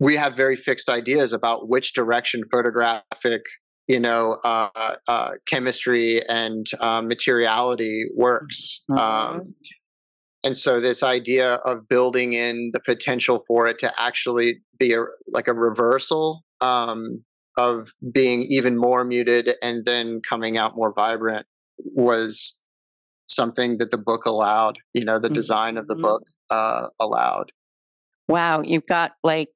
we 0.00 0.16
have 0.16 0.36
very 0.36 0.56
fixed 0.56 0.88
ideas 0.88 1.32
about 1.32 1.68
which 1.68 1.94
direction 1.94 2.42
photographic 2.50 3.42
you 3.88 4.00
know 4.00 4.38
uh, 4.44 4.96
uh, 5.08 5.30
chemistry 5.48 6.22
and 6.28 6.66
uh, 6.80 7.02
materiality 7.02 8.04
works 8.14 8.84
mm-hmm. 8.90 9.00
um, 9.00 9.54
and 10.44 10.56
so 10.56 10.78
this 10.78 11.02
idea 11.02 11.54
of 11.64 11.88
building 11.88 12.34
in 12.34 12.70
the 12.74 12.80
potential 12.80 13.42
for 13.46 13.66
it 13.66 13.78
to 13.78 13.92
actually 14.00 14.60
be 14.78 14.92
a, 14.92 15.04
like 15.28 15.48
a 15.48 15.54
reversal 15.54 16.44
um, 16.60 17.24
of 17.56 17.92
being 18.12 18.42
even 18.42 18.76
more 18.76 19.04
muted 19.04 19.54
and 19.62 19.84
then 19.86 20.20
coming 20.28 20.58
out 20.58 20.76
more 20.76 20.92
vibrant 20.92 21.46
was 21.78 22.64
something 23.26 23.78
that 23.78 23.90
the 23.90 23.98
book 23.98 24.26
allowed 24.26 24.78
you 24.92 25.04
know 25.04 25.18
the 25.18 25.30
design 25.30 25.78
of 25.78 25.86
the 25.86 25.94
mm-hmm. 25.94 26.02
book 26.02 26.22
uh, 26.50 26.88
allowed 27.00 27.50
wow 28.28 28.60
you've 28.60 28.86
got 28.86 29.12
like 29.22 29.48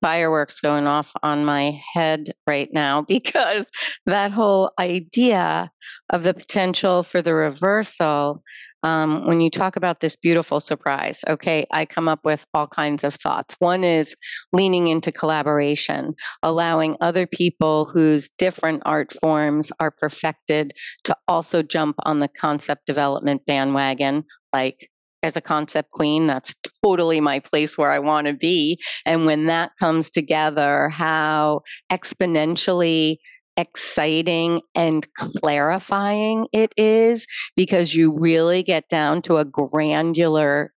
fireworks 0.00 0.60
going 0.60 0.86
off 0.86 1.12
on 1.22 1.44
my 1.44 1.78
head 1.92 2.32
right 2.46 2.70
now 2.72 3.02
because 3.08 3.66
that 4.06 4.32
whole 4.32 4.72
idea 4.78 5.70
of 6.10 6.22
the 6.22 6.34
potential 6.34 7.02
for 7.02 7.22
the 7.22 7.34
reversal 7.34 8.42
um, 8.82 9.26
when 9.26 9.40
you 9.40 9.50
talk 9.50 9.76
about 9.76 10.00
this 10.00 10.16
beautiful 10.16 10.60
surprise, 10.60 11.20
okay, 11.28 11.66
I 11.70 11.86
come 11.86 12.08
up 12.08 12.24
with 12.24 12.44
all 12.54 12.66
kinds 12.66 13.04
of 13.04 13.14
thoughts. 13.14 13.54
One 13.58 13.84
is 13.84 14.16
leaning 14.52 14.88
into 14.88 15.12
collaboration, 15.12 16.14
allowing 16.42 16.96
other 17.00 17.26
people 17.26 17.84
whose 17.84 18.30
different 18.30 18.82
art 18.84 19.12
forms 19.20 19.72
are 19.78 19.90
perfected 19.90 20.72
to 21.04 21.16
also 21.28 21.62
jump 21.62 21.96
on 22.00 22.20
the 22.20 22.28
concept 22.28 22.86
development 22.86 23.46
bandwagon, 23.46 24.24
like 24.52 24.88
as 25.22 25.36
a 25.36 25.40
concept 25.40 25.90
queen, 25.90 26.26
that's 26.26 26.56
totally 26.84 27.20
my 27.20 27.38
place 27.38 27.78
where 27.78 27.90
I 27.90 28.00
want 28.00 28.26
to 28.26 28.32
be. 28.32 28.80
And 29.06 29.24
when 29.24 29.46
that 29.46 29.70
comes 29.78 30.10
together, 30.10 30.88
how 30.88 31.62
exponentially 31.92 33.18
exciting 33.56 34.62
and 34.74 35.06
clarifying 35.14 36.46
it 36.52 36.72
is 36.76 37.26
because 37.56 37.94
you 37.94 38.16
really 38.18 38.62
get 38.62 38.88
down 38.88 39.22
to 39.22 39.36
a 39.36 39.44
granular 39.44 40.72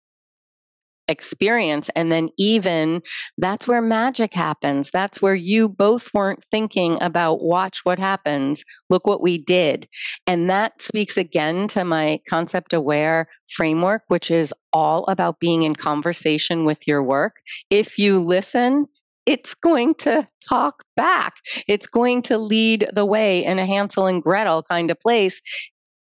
experience. 1.08 1.90
And 1.96 2.12
then, 2.12 2.30
even 2.38 3.02
that's 3.38 3.68
where 3.68 3.82
magic 3.82 4.34
happens. 4.34 4.90
That's 4.92 5.22
where 5.22 5.36
you 5.36 5.70
both 5.70 6.10
weren't 6.14 6.44
thinking 6.50 6.98
about, 7.02 7.44
watch 7.44 7.82
what 7.84 8.00
happens, 8.00 8.64
look 8.90 9.06
what 9.06 9.22
we 9.22 9.38
did. 9.38 9.88
And 10.26 10.50
that 10.50 10.82
speaks 10.82 11.18
again 11.18 11.68
to 11.70 11.86
my 11.86 12.20
concept 12.28 12.74
aware 12.74 13.28
framework, 13.50 14.04
which 14.08 14.32
is 14.32 14.54
all 14.74 15.06
about 15.08 15.40
being 15.40 15.64
in 15.64 15.76
conversation 15.76 16.66
with 16.66 16.88
your 16.88 17.04
work. 17.04 17.36
If 17.70 17.98
you 18.00 18.20
listen, 18.20 18.88
it's 19.26 19.54
going 19.56 19.96
to 19.96 20.28
talk 20.48 20.84
back. 20.96 21.36
It's 21.68 21.88
going 21.88 22.22
to 22.24 22.38
lead 22.38 22.90
the 22.94 23.06
way 23.06 23.44
in 23.44 23.60
a 23.60 23.66
Hansel 23.66 24.08
and 24.08 24.22
Gretel 24.22 24.64
kind 24.64 24.92
of 24.92 25.00
place 25.00 25.42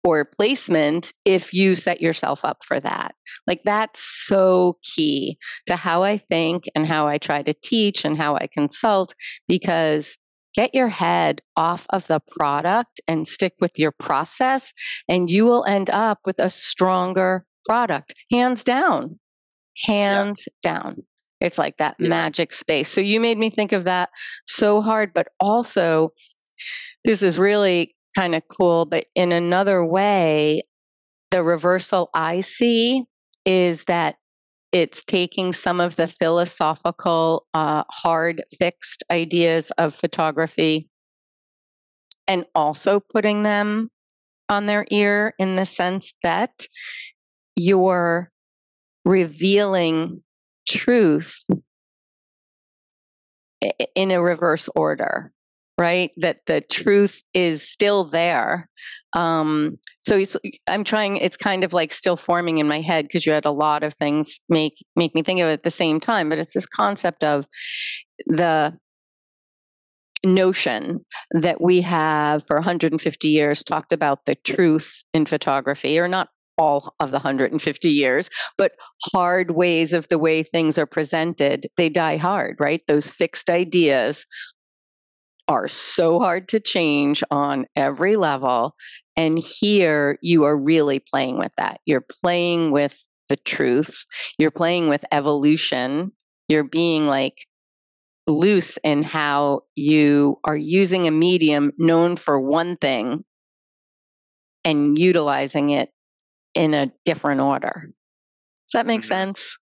or 0.05 0.27
placement 0.37 1.13
if 1.25 1.55
you 1.55 1.75
set 1.75 2.01
yourself 2.01 2.45
up 2.45 2.63
for 2.65 2.79
that. 2.79 3.15
Like 3.47 3.63
that's 3.65 4.01
so 4.01 4.77
key 4.83 5.39
to 5.67 5.77
how 5.77 6.03
I 6.03 6.19
think 6.19 6.65
and 6.75 6.87
how 6.87 7.09
I 7.09 7.19
try 7.19 7.43
to 7.43 7.55
teach 7.55 8.05
and 8.05 8.17
how 8.17 8.37
I 8.37 8.47
consult 8.47 9.15
because 9.49 10.17
get 10.55 10.75
your 10.75 10.89
head 10.89 11.41
off 11.57 11.87
of 11.91 12.07
the 12.07 12.21
product 12.37 13.01
and 13.09 13.27
stick 13.27 13.55
with 13.61 13.79
your 13.79 13.93
process 13.93 14.73
and 15.09 15.31
you 15.31 15.47
will 15.47 15.65
end 15.65 15.91
up 15.91 16.19
with 16.25 16.39
a 16.39 16.51
stronger 16.51 17.45
product 17.65 18.15
hands 18.31 18.63
down 18.63 19.19
hands 19.85 20.45
yeah. 20.63 20.73
down 20.75 21.03
it's 21.45 21.59
like 21.59 21.77
that 21.77 21.97
yeah. 21.99 22.09
magic 22.09 22.55
space. 22.55 22.89
So 22.89 23.03
you 23.03 23.21
made 23.21 23.39
me 23.39 23.51
think 23.51 23.73
of 23.73 23.85
that 23.85 24.09
so 24.47 24.81
hard, 24.81 25.13
but 25.13 25.29
also 25.39 26.15
this 27.05 27.23
is 27.23 27.39
really 27.39 27.95
kind 28.17 28.35
of 28.35 28.43
cool. 28.49 28.87
But 28.87 29.07
in 29.15 29.31
another 29.31 29.85
way, 29.85 30.63
the 31.31 31.43
reversal 31.43 32.09
I 32.15 32.41
see 32.41 33.05
is 33.45 33.85
that 33.85 34.17
it's 34.73 35.05
taking 35.05 35.53
some 35.53 35.81
of 35.81 35.97
the 35.97 36.09
philosophical, 36.09 37.47
uh, 37.53 37.85
hard, 37.91 38.43
fixed 38.59 39.05
ideas 39.11 39.71
of 39.77 39.95
photography 39.95 40.89
and 42.27 42.47
also 42.55 43.01
putting 43.01 43.43
them 43.43 43.91
on 44.49 44.65
their 44.65 44.87
ear 44.91 45.35
in 45.39 45.57
the 45.57 45.67
sense 45.67 46.15
that 46.23 46.67
you're 47.55 48.31
revealing 49.05 50.24
truth 50.69 51.37
in 53.95 54.11
a 54.11 54.23
reverse 54.23 54.69
order 54.75 55.33
right? 55.77 56.13
That 56.19 56.39
the 56.47 56.61
truth 56.61 57.21
is 57.35 57.69
still 57.69 58.05
there 58.05 58.69
um, 59.15 59.79
so 60.01 60.23
i'm 60.67 60.85
trying 60.85 61.17
it's 61.19 61.37
kind 61.37 61.65
of 61.65 61.73
like 61.73 61.93
still 61.93 62.17
forming 62.17 62.59
in 62.59 62.69
my 62.69 62.81
head 62.81 63.05
because 63.05 63.25
you 63.25 63.33
had 63.33 63.45
a 63.45 63.51
lot 63.51 63.83
of 63.83 63.95
things 63.95 64.41
make 64.49 64.85
make 64.97 65.15
me 65.15 65.23
think 65.23 65.41
of 65.41 65.49
it 65.49 65.53
at 65.53 65.63
the 65.63 65.71
same 65.71 66.01
time 66.01 66.29
but 66.29 66.39
it's 66.39 66.55
this 66.55 66.67
concept 66.67 67.25
of 67.25 67.47
the 68.27 68.77
notion 70.25 71.05
that 71.33 71.61
we 71.61 71.81
have 71.83 72.45
for 72.47 72.57
150 72.57 73.29
years 73.29 73.63
talked 73.63 73.93
about 73.93 74.25
the 74.25 74.35
truth 74.37 75.03
in 75.13 75.27
photography 75.27 75.99
or 75.99 76.09
not 76.09 76.29
all 76.59 76.95
of 77.01 77.11
the 77.11 77.19
150 77.19 77.89
years, 77.89 78.31
but 78.57 78.73
hard 79.13 79.53
ways 79.53 79.93
of 79.93 80.09
the 80.09 80.19
way 80.19 80.43
things 80.43 80.79
are 80.79 80.87
presented, 80.87 81.67
they 81.77 81.89
die 81.89 82.17
hard, 82.17 82.57
right? 82.61 82.83
Those 82.87 83.11
fixed 83.11 83.51
ideas 83.51 84.25
are 85.49 85.69
so 85.69 86.19
hard 86.19 86.49
to 86.49 86.61
change 86.61 87.23
on 87.31 87.67
every 87.77 88.17
level. 88.17 88.75
And 89.17 89.39
here 89.39 90.19
you 90.23 90.45
are 90.45 90.57
really 90.57 91.01
playing 91.01 91.39
with 91.39 91.53
that. 91.59 91.81
You're 91.85 92.07
playing 92.23 92.71
with 92.71 92.99
the 93.29 93.37
truth, 93.37 94.05
you're 94.39 94.51
playing 94.51 94.89
with 94.89 95.05
evolution, 95.11 96.13
you're 96.49 96.65
being 96.65 97.07
like, 97.07 97.47
loose 98.27 98.79
in 98.83 99.03
how 99.03 99.61
you 99.75 100.39
are 100.45 100.57
using 100.57 101.07
a 101.07 101.11
medium 101.11 101.73
known 101.79 102.17
for 102.17 102.41
one 102.41 102.77
thing 102.77 103.25
and 104.65 104.99
utilizing 104.99 105.71
it 105.71 105.91
in 106.55 106.75
a 106.75 106.93
different 107.05 107.41
order. 107.41 107.91
Does 108.69 108.73
that 108.73 108.87
make 108.87 109.01
mm-hmm. 109.01 109.09
sense? 109.09 109.57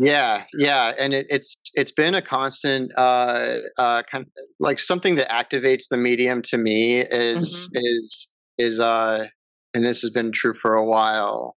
Yeah, 0.00 0.44
yeah, 0.56 0.92
and 0.96 1.12
it, 1.12 1.26
it's 1.28 1.56
it's 1.74 1.90
been 1.90 2.14
a 2.14 2.22
constant, 2.22 2.92
uh, 2.96 3.56
uh, 3.78 4.02
kind 4.10 4.22
of 4.22 4.28
like 4.60 4.78
something 4.78 5.16
that 5.16 5.28
activates 5.28 5.88
the 5.90 5.96
medium 5.96 6.40
to 6.42 6.56
me 6.56 7.00
is 7.00 7.68
mm-hmm. 7.74 7.84
is 7.84 8.28
is 8.58 8.78
uh, 8.78 9.26
and 9.74 9.84
this 9.84 10.00
has 10.02 10.10
been 10.10 10.30
true 10.30 10.54
for 10.54 10.74
a 10.74 10.84
while, 10.84 11.56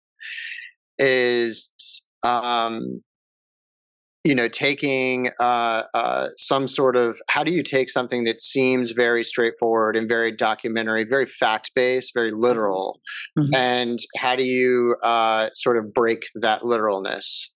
is 0.98 1.72
um, 2.24 3.04
you 4.24 4.36
know 4.36 4.48
taking 4.48 5.32
uh, 5.40 5.84
uh, 5.94 6.28
some 6.38 6.68
sort 6.68 6.96
of 6.96 7.18
how 7.30 7.44
do 7.44 7.52
you 7.52 7.64
take 7.64 7.90
something 7.90 8.24
that 8.24 8.42
seems 8.42 8.92
very 8.92 9.24
straightforward 9.24 9.96
and 9.96 10.08
very 10.08 10.32
documentary 10.32 11.04
very 11.04 11.26
fact 11.26 11.72
based 11.76 12.14
very 12.14 12.32
literal 12.32 13.00
mm-hmm. 13.38 13.54
and 13.54 14.00
how 14.18 14.36
do 14.36 14.44
you 14.44 14.96
uh, 15.04 15.50
sort 15.54 15.78
of 15.78 15.94
break 15.94 16.24
that 16.36 16.64
literalness 16.66 17.54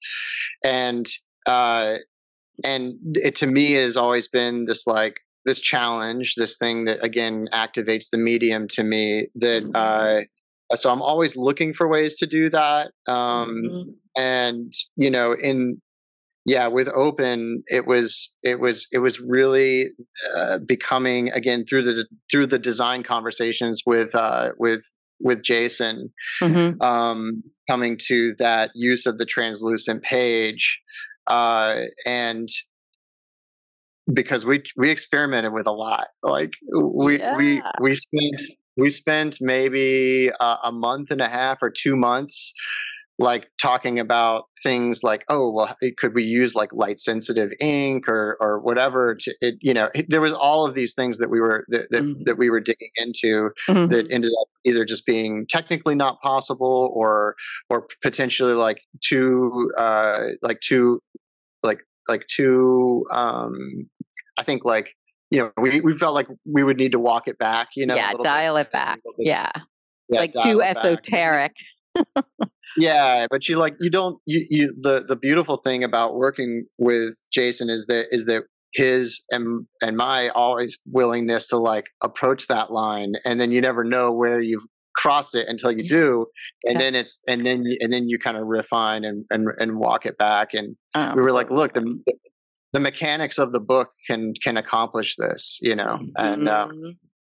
and 0.63 1.08
uh, 1.45 1.95
and 2.63 2.95
it 3.13 3.36
to 3.36 3.47
me 3.47 3.73
has 3.73 3.97
always 3.97 4.28
been 4.28 4.65
this 4.65 4.88
like 4.88 5.17
this 5.45 5.60
challenge 5.60 6.34
this 6.36 6.58
thing 6.58 6.86
that 6.86 7.04
again 7.04 7.47
activates 7.54 8.10
the 8.10 8.17
medium 8.17 8.67
to 8.67 8.84
me 8.84 9.28
that 9.36 9.63
mm-hmm. 9.63 9.75
uh, 9.75 10.75
so 10.75 10.91
i'm 10.91 11.01
always 11.01 11.38
looking 11.38 11.73
for 11.73 11.88
ways 11.88 12.15
to 12.15 12.25
do 12.25 12.49
that 12.49 12.91
um, 13.08 13.62
mm-hmm. 13.69 13.91
and 14.19 14.73
you 14.95 15.12
know 15.12 15.34
in 15.34 15.80
yeah 16.46 16.68
with 16.68 16.88
open 16.90 17.64
it 17.68 17.86
was 17.88 18.36
it 18.44 18.60
was 18.60 18.88
it 18.92 19.00
was 19.00 19.20
really 19.20 19.88
uh, 20.38 20.58
becoming 20.60 21.30
again 21.32 21.66
through 21.68 21.84
the 21.84 22.06
through 22.32 22.48
the 22.48 22.60
design 22.60 23.04
conversations 23.04 23.82
with 23.86 24.14
uh, 24.16 24.52
with 24.58 24.82
with 25.22 25.44
Jason, 25.44 26.12
Mhm. 26.42 26.82
um, 26.84 27.42
coming 27.70 27.98
to 28.08 28.36
that 28.38 28.72
use 28.76 29.06
of 29.06 29.18
the 29.18 29.26
translucent 29.26 30.04
page, 30.04 30.82
uh, 31.28 31.84
and 32.06 32.50
because 34.14 34.46
we 34.46 34.62
we 34.78 34.92
experimented 34.92 35.54
with 35.54 35.68
a 35.68 35.72
lot. 35.72 36.08
Like 36.22 36.52
we 36.72 37.18
we 37.38 37.62
we 37.82 37.96
spent 37.96 38.42
we 38.78 38.90
spent 38.90 39.38
maybe 39.42 40.30
a, 40.40 40.58
a 40.66 40.72
month 40.72 41.12
and 41.12 41.22
a 41.22 41.30
half 41.30 41.60
or 41.62 41.72
two 41.72 41.96
months 41.96 42.54
like 43.17 43.47
talking 43.62 43.97
about 43.97 44.45
things 44.62 45.01
like 45.01 45.23
oh 45.30 45.49
well 45.49 45.75
could 45.97 46.13
we 46.13 46.23
use 46.23 46.54
like 46.54 46.69
light 46.73 46.99
sensitive 46.99 47.49
ink 47.62 48.10
or 48.10 48.36
or 48.41 48.60
whatever 48.60 49.15
to 49.15 49.34
it 49.39 49.56
you 49.62 49.73
know 49.73 49.89
there 50.10 50.19
was 50.19 50.34
all 50.34 50.65
of 50.65 50.73
these 50.75 50.93
things 50.95 51.17
that 51.17 51.30
we 51.30 51.39
were 51.39 51.65
that, 51.69 51.88
that, 51.91 52.04
Mhm. 52.04 52.25
that 52.25 52.38
we 52.38 52.49
were 52.49 52.60
digging 52.60 52.89
into 52.97 53.51
Mhm. 53.69 53.89
that 53.89 54.12
ended 54.12 54.32
up 54.41 54.47
either 54.65 54.84
just 54.84 55.06
being 55.06 55.45
technically 55.47 55.95
not 55.95 56.19
possible 56.21 56.91
or 56.93 57.36
or 57.69 57.88
potentially 58.01 58.54
like 58.54 58.82
too 59.01 59.71
uh 59.78 60.28
like 60.41 60.60
too 60.60 60.99
like 61.63 61.80
like 62.10 62.28
too 62.28 63.06
um 63.12 63.54
i 64.38 64.43
think 64.43 64.65
like 64.65 64.93
you 65.32 65.39
know 65.39 65.51
we, 65.62 65.80
we 65.80 65.97
felt 65.97 66.13
like 66.13 66.28
we 66.45 66.63
would 66.65 66.78
need 66.78 66.91
to 66.91 66.99
walk 66.99 67.30
it 67.30 67.38
back 67.38 67.69
you 67.78 67.86
know 67.86 67.93
a 67.93 67.97
yeah, 67.97 68.08
little 68.08 68.17
bit, 68.19 68.23
dial 68.30 68.58
it 68.58 68.71
back. 68.71 68.99
Yeah, 69.17 69.49
yeah, 70.10 70.19
like 70.19 70.34
too 70.34 70.62
esoteric 70.62 71.54
back. 71.56 71.65
Yeah 72.78 73.28
but 73.30 73.48
you 73.48 73.58
like 73.58 73.76
you 73.80 73.90
don't 73.90 74.20
you, 74.26 74.46
you 74.50 74.76
the 74.82 75.04
the 75.08 75.16
beautiful 75.16 75.58
thing 75.58 75.84
about 75.84 76.16
working 76.16 76.66
with 76.78 77.14
jason 77.32 77.70
is 77.70 77.86
that 77.88 78.08
is 78.12 78.26
that 78.26 78.44
his 78.74 79.26
and 79.32 79.66
and 79.82 79.96
my 79.96 80.30
always 80.30 80.82
willingness 80.92 81.48
to 81.48 81.58
like 81.58 81.86
approach 82.04 82.48
that 82.48 82.72
line 82.72 83.14
and 83.24 83.40
then 83.40 83.52
you 83.52 83.62
never 83.62 83.84
know 83.84 84.12
where 84.12 84.42
you've 84.42 84.66
crossed 84.98 85.36
it 85.36 85.48
until 85.48 85.72
you 85.72 85.84
Yeah. 85.84 85.98
do 85.98 86.26
and 86.66 86.74
Yeah. 86.74 86.80
then 86.80 86.96
it's 86.96 87.22
and 87.28 87.46
then 87.46 87.64
you, 87.64 87.78
and 87.82 87.92
then 87.94 88.08
you 88.10 88.18
kind 88.20 88.38
of 88.38 88.48
refine 88.48 89.04
and 89.06 89.26
and 89.30 89.48
and 89.60 89.78
walk 89.78 90.06
it 90.06 90.18
back 90.18 90.54
and 90.54 90.76
Oh, 90.96 91.14
we 91.16 91.22
were 91.22 91.32
like 91.32 91.50
look 91.52 91.74
the 91.74 92.02
the 92.74 92.80
mechanics 92.82 93.38
of 93.38 93.54
the 93.54 93.60
book 93.62 93.92
can 94.10 94.34
can 94.44 94.58
accomplish 94.58 95.16
this 95.18 95.60
you 95.62 95.76
know 95.76 96.00
and 96.18 96.50
um, 96.50 96.72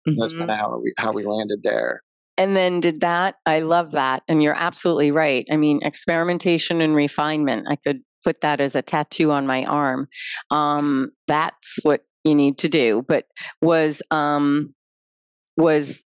Mhm. 0.08 0.16
that's 0.20 0.34
kind 0.34 0.52
of 0.52 0.58
how 0.58 0.80
we 0.84 0.94
how 0.98 1.12
we 1.14 1.24
landed 1.26 1.60
there 1.64 2.02
And 2.38 2.56
then 2.56 2.80
did 2.80 3.02
that, 3.02 3.36
I 3.46 3.60
love 3.60 3.92
that. 3.92 4.24
And 4.28 4.42
you're 4.42 4.56
absolutely 4.56 5.12
right. 5.12 5.46
I 5.52 5.58
mean, 5.58 5.82
experimentation 5.84 6.82
and 6.82 6.96
refinement, 6.96 7.68
I 7.70 7.76
could 7.76 8.02
put 8.24 8.42
that 8.42 8.60
as 8.60 8.76
a 8.76 8.82
tattoo 8.82 9.32
on 9.32 9.46
my 9.46 9.66
arm. 9.66 10.08
Um, 10.50 11.12
that's 11.28 11.78
what 11.84 12.02
you 12.24 12.34
need 12.34 12.58
to 12.60 12.70
do. 12.70 13.04
But 13.08 13.26
was, 13.62 14.02
um, 14.10 14.74
was 15.58 16.04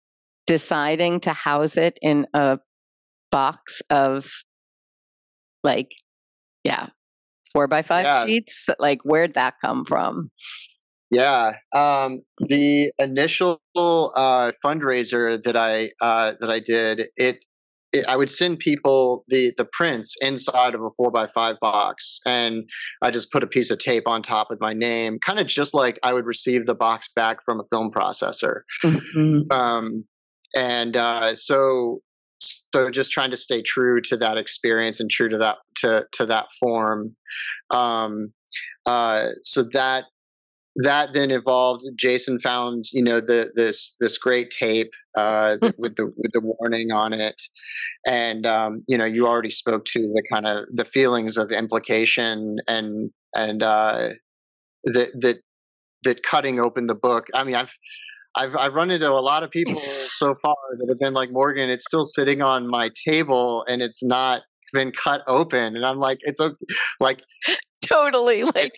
deciding 0.47 1.21
to 1.21 1.33
house 1.33 1.77
it 1.77 1.99
in 2.03 2.27
a 2.35 2.59
box 3.31 3.83
of 3.91 4.31
like, 5.65 5.93
yeah, 6.65 6.89
four 7.53 7.67
by 7.67 7.83
five 7.83 8.05
Yeah. 8.05 8.27
sheets. 8.27 8.67
Like, 8.79 9.03
where'd 9.03 9.35
that 9.35 9.55
come 9.61 9.85
from? 9.85 10.31
Yeah, 11.13 11.53
um, 11.75 12.23
the 12.39 12.91
initial 12.99 13.61
uh, 13.77 14.53
fundraiser 14.65 15.43
that 15.45 15.57
I 15.57 15.91
uh, 16.01 16.33
that 16.41 16.51
I 16.51 16.59
did, 16.59 17.09
it, 17.17 17.45
it 17.93 18.07
I 18.09 18.17
would 18.17 18.31
send 18.31 18.61
people 18.61 19.25
the 19.29 19.53
the 19.59 19.67
prints 19.67 20.17
inside 20.23 20.75
of 20.75 20.81
a 20.81 20.89
four 20.97 21.11
by 21.11 21.29
five 21.35 21.57
box, 21.61 22.19
and 22.25 22.65
I 23.03 23.11
just 23.11 23.31
put 23.31 23.43
a 23.43 23.47
piece 23.47 23.71
of 23.71 23.79
tape 23.79 24.05
on 24.09 24.23
top 24.23 24.47
with 24.49 24.59
my 24.63 24.73
name, 24.73 25.19
kind 25.19 25.39
of 25.39 25.47
just 25.47 25.75
like 25.75 25.99
I 26.03 26.15
would 26.15 26.25
receive 26.25 26.65
the 26.65 26.75
box 26.75 27.11
back 27.15 27.45
from 27.45 27.61
a 27.61 27.65
film 27.71 27.91
processor. 27.91 28.63
Mhm. 28.83 29.53
Um, 29.53 30.05
and 30.57 30.97
uh, 30.97 31.35
so 31.35 32.01
so 32.41 32.91
just 32.91 33.11
trying 33.11 33.31
to 33.33 33.37
stay 33.37 33.61
true 33.61 34.01
to 34.01 34.17
that 34.17 34.39
experience 34.39 34.99
and 34.99 35.11
true 35.11 35.29
to 35.29 35.37
that 35.37 35.59
to 35.77 36.07
to 36.13 36.25
that 36.25 36.47
form. 36.59 37.17
Um, 37.71 38.33
uh, 38.87 39.27
so 39.45 39.63
that 39.75 40.05
that 40.77 41.13
then 41.13 41.31
evolved. 41.31 41.83
Jason 41.99 42.41
found 42.41 42.87
you 42.93 43.03
know 43.03 43.21
the 43.21 43.51
this 43.55 43.97
this 44.01 44.19
great 44.19 44.51
tape 44.51 44.91
uh, 45.17 45.57
with 45.79 45.97
the 45.97 46.07
with 46.07 46.33
the 46.33 46.41
warning 46.41 46.93
on 46.93 47.13
it, 47.13 47.41
and 48.07 48.47
um, 48.47 48.83
you 48.89 48.97
know 48.97 49.05
you 49.05 49.27
already 49.27 49.51
spoke 49.51 49.85
to 49.87 50.01
the 50.01 50.23
kind 50.33 50.47
of 50.47 50.65
the 50.73 50.85
feelings 50.85 51.37
of 51.37 51.51
implication 51.51 52.57
and 52.67 53.11
and 53.35 53.63
uh, 53.63 54.09
that 54.85 55.11
that 55.21 55.41
that 56.05 56.23
cutting 56.23 56.61
open 56.61 56.87
the 56.87 56.95
book. 56.95 57.27
I 57.35 57.45
mean, 57.45 57.55
I've 57.55 57.75
I've 58.35 58.57
I've 58.57 58.75
run 58.75 58.91
into 58.91 59.09
a 59.09 59.21
lot 59.21 59.43
of 59.43 59.51
people 59.51 59.81
so 60.09 60.35
far 60.43 60.57
that 60.79 60.89
have 60.89 60.99
been 60.99 61.15
like 61.15 61.31
Morgan. 61.31 61.71
It's 61.71 61.85
still 61.85 62.05
sitting 62.05 62.43
on 62.43 62.67
my 62.67 62.91
table 63.07 63.65
and 63.69 63.83
it's 63.83 64.05
not 64.05 64.43
been 64.73 64.91
cut 64.91 65.21
open, 65.27 65.77
and 65.77 65.85
I'm 65.85 65.99
like, 65.99 66.19
it's 66.23 66.41
okay. 66.41 66.57
Like 66.99 67.23
Totally. 67.83 68.45
Like, 68.45 68.73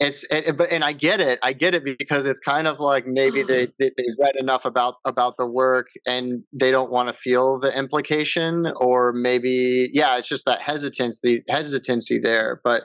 it's 0.00 0.24
it, 0.30 0.56
but 0.56 0.70
and 0.70 0.84
I 0.84 0.92
get 0.92 1.20
it. 1.20 1.40
I 1.42 1.52
get 1.52 1.74
it 1.74 1.82
because 1.84 2.26
it's 2.26 2.38
kind 2.40 2.68
of 2.68 2.78
like 2.78 3.06
maybe 3.06 3.42
they, 3.42 3.66
they 3.80 3.90
they 3.96 4.04
read 4.20 4.36
enough 4.36 4.64
about 4.64 4.94
about 5.04 5.36
the 5.38 5.46
work 5.46 5.88
and 6.06 6.44
they 6.52 6.70
don't 6.70 6.90
want 6.90 7.08
to 7.08 7.12
feel 7.14 7.58
the 7.58 7.76
implication, 7.76 8.66
or 8.76 9.12
maybe 9.12 9.90
yeah, 9.92 10.16
it's 10.16 10.28
just 10.28 10.44
that 10.46 10.60
hesitancy 10.60 11.42
hesitancy 11.48 12.18
there. 12.18 12.60
But 12.62 12.84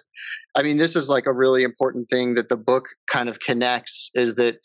I 0.56 0.64
mean, 0.64 0.78
this 0.78 0.96
is 0.96 1.08
like 1.08 1.28
a 1.28 1.34
really 1.34 1.64
important 1.64 2.10
thing 2.10 2.34
that 2.34 2.50
the 2.50 2.58
book 2.58 2.86
kind 3.12 3.30
of 3.30 3.40
connects 3.40 4.10
is 4.16 4.36
that 4.36 4.58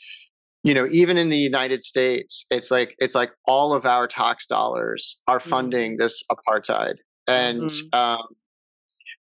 you 0.65 0.73
know 0.73 0.87
even 0.91 1.19
in 1.19 1.29
the 1.29 1.37
United 1.39 1.83
States, 1.83 2.47
it's 2.51 2.71
like 2.71 2.95
it's 2.99 3.15
like 3.15 3.33
all 3.47 3.75
of 3.75 3.85
our 3.85 4.07
tax 4.07 4.47
dollars 4.47 5.21
are 5.29 5.41
funding 5.41 5.99
this 5.99 6.23
apartheid, 6.33 6.95
and 7.27 7.63
Mhm. 7.71 7.95
um, 7.95 8.27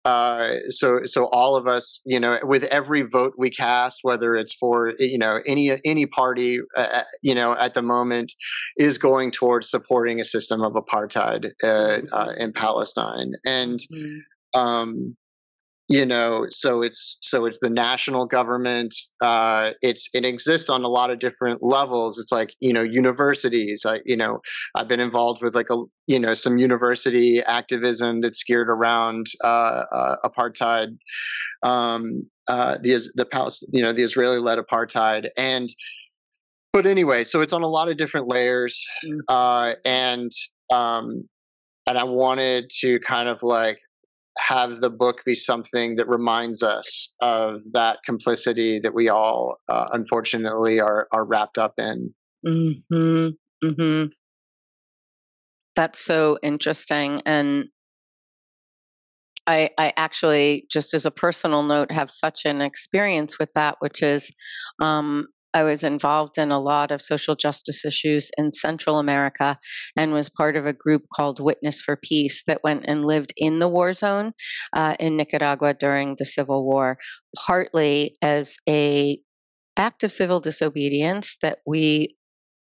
uh, 0.05 0.55
so 0.69 1.01
so 1.05 1.27
all 1.27 1.57
of 1.57 1.67
us, 1.67 2.03
you 2.05 2.19
know, 2.19 2.39
with 2.43 2.65
every 2.65 3.03
vote 3.03 3.35
we 3.39 3.51
cast, 3.51 4.01
whether 4.03 4.35
it's 4.37 4.53
for 4.55 4.95
you 4.99 5.19
know 5.19 5.41
any 5.47 5.71
any 5.85 6.07
party, 6.07 6.59
uh, 6.77 7.03
you 7.23 7.35
know, 7.35 7.55
at 7.57 7.75
the 7.75 7.83
moment, 7.83 8.33
is 8.77 8.99
going 8.99 9.31
towards 9.31 9.71
supporting 9.71 10.21
a 10.21 10.25
system 10.25 10.63
of 10.63 10.73
apartheid 10.73 11.51
uh, 11.63 12.01
uh, 12.13 12.33
in 12.37 12.53
Palestine, 12.53 13.33
and 13.45 13.81
Mhm. 13.93 14.19
um, 14.55 15.17
you 15.93 16.07
know, 16.07 16.47
so 16.49 16.81
it's 16.81 17.19
so 17.21 17.45
it's 17.45 17.59
the 17.61 17.69
national 17.69 18.25
government. 18.25 18.95
Uh, 19.21 19.73
it's 19.83 20.09
it 20.15 20.25
exists 20.25 20.71
on 20.71 20.85
a 20.85 20.89
lot 20.89 21.11
of 21.11 21.19
different 21.19 21.63
levels. 21.63 22.19
It's 22.19 22.33
like 22.33 22.55
you 22.61 22.73
know 22.73 22.81
universities. 22.83 23.85
I 23.87 24.01
you 24.07 24.17
know 24.17 24.41
I've 24.75 24.89
been 24.89 25.01
involved 25.01 25.43
with 25.43 25.55
like 25.55 25.69
a 25.71 25.77
you 26.07 26.19
know 26.19 26.33
some 26.33 26.57
university 26.57 27.43
activism 27.43 28.23
that's 28.23 28.43
geared 28.43 28.71
around 28.71 29.27
uh, 29.45 29.85
uh, 29.93 30.17
apartheid. 30.25 30.97
Um, 31.63 32.23
uh, 32.49 32.79
the 32.83 32.99
the 33.15 33.27
Palest- 33.27 33.69
you 33.75 33.83
know 33.83 33.93
the 33.93 34.03
Israeli 34.03 34.39
led 34.39 34.59
apartheid 34.59 35.29
and. 35.37 35.69
But 36.73 36.87
anyway, 36.87 37.25
so 37.25 37.43
it's 37.43 37.53
on 37.53 37.63
a 37.63 37.69
lot 37.69 37.91
of 37.91 37.99
different 37.99 38.29
layers, 38.29 38.83
Mm. 39.05 39.19
uh, 39.29 39.75
and 39.85 40.33
um, 40.73 41.29
and 41.87 41.99
I 41.99 42.05
wanted 42.05 42.71
to 42.81 42.99
kind 43.01 43.29
of 43.29 43.43
like 43.43 43.79
have 44.39 44.81
the 44.81 44.91
book 44.91 45.23
be 45.25 45.35
something 45.35 45.97
that 45.97 46.09
reminds 46.09 46.63
us 46.63 47.15
of 47.21 47.61
that 47.73 47.99
complicity 48.05 48.81
that 48.81 48.95
we 48.95 49.09
all 49.09 49.59
uh, 49.69 49.87
unfortunately 49.93 50.81
are 50.81 51.09
are 51.13 51.25
wrapped 51.25 51.59
up 51.59 51.75
in. 51.79 52.15
hmm 52.45 53.29
hmm 53.63 54.05
That's 55.77 55.99
so 55.99 56.39
interesting. 56.43 57.23
And 57.27 57.69
I, 59.47 59.71
I 59.77 59.93
actually, 59.97 60.67
just 60.71 60.95
as 60.95 61.05
a 61.05 61.11
personal 61.11 61.63
note, 61.63 61.91
have 61.91 62.11
such 62.11 62.45
an 62.45 62.61
experience 62.61 63.39
with 63.39 63.53
that, 63.55 63.77
which 63.81 64.03
is 64.03 64.31
um, 64.81 65.27
I 65.55 65.63
was 65.65 65.85
involved 65.85 66.39
in 66.39 66.51
a 66.51 66.61
lot 66.61 66.91
of 66.91 67.03
social 67.03 67.35
justice 67.35 67.85
issues 67.85 68.31
in 68.39 68.53
Central 68.53 68.99
America 68.99 69.59
and 69.97 70.13
was 70.13 70.31
part 70.31 70.57
of 70.57 70.67
a 70.67 70.73
group 70.73 71.05
called 71.15 71.41
Witness 71.41 71.83
for 71.83 71.97
Peace 71.97 72.43
that 72.47 72.65
went 72.65 72.85
and 72.87 73.05
lived 73.05 73.35
in 73.37 73.59
the 73.59 73.69
war 73.69 73.93
zone 73.93 74.33
uh, 74.73 74.95
in 74.99 75.17
Nicaragua 75.17 75.75
during 75.75 76.17
the 76.17 76.25
Civil 76.25 76.65
War, 76.65 76.99
partly 77.37 78.17
as 78.23 78.57
a 78.69 79.19
act 79.77 80.05
of 80.05 80.13
civil 80.13 80.41
disobedience 80.41 81.37
that 81.43 81.59
we 81.67 82.17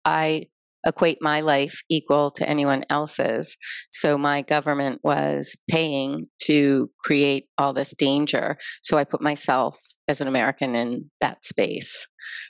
I 0.05 0.47
equate 0.85 1.17
my 1.21 1.41
life 1.41 1.81
equal 1.89 2.31
to 2.31 2.47
anyone 2.47 2.83
else's. 2.89 3.55
So 3.89 4.17
my 4.17 4.41
government 4.41 5.01
was 5.03 5.55
paying 5.69 6.27
to 6.43 6.89
create 7.03 7.47
all 7.57 7.73
this 7.73 7.93
danger. 7.97 8.57
So 8.81 8.97
I 8.97 9.03
put 9.03 9.21
myself 9.21 9.77
as 10.07 10.21
an 10.21 10.27
American 10.27 10.75
in 10.75 11.09
that 11.21 11.43
space. 11.45 12.07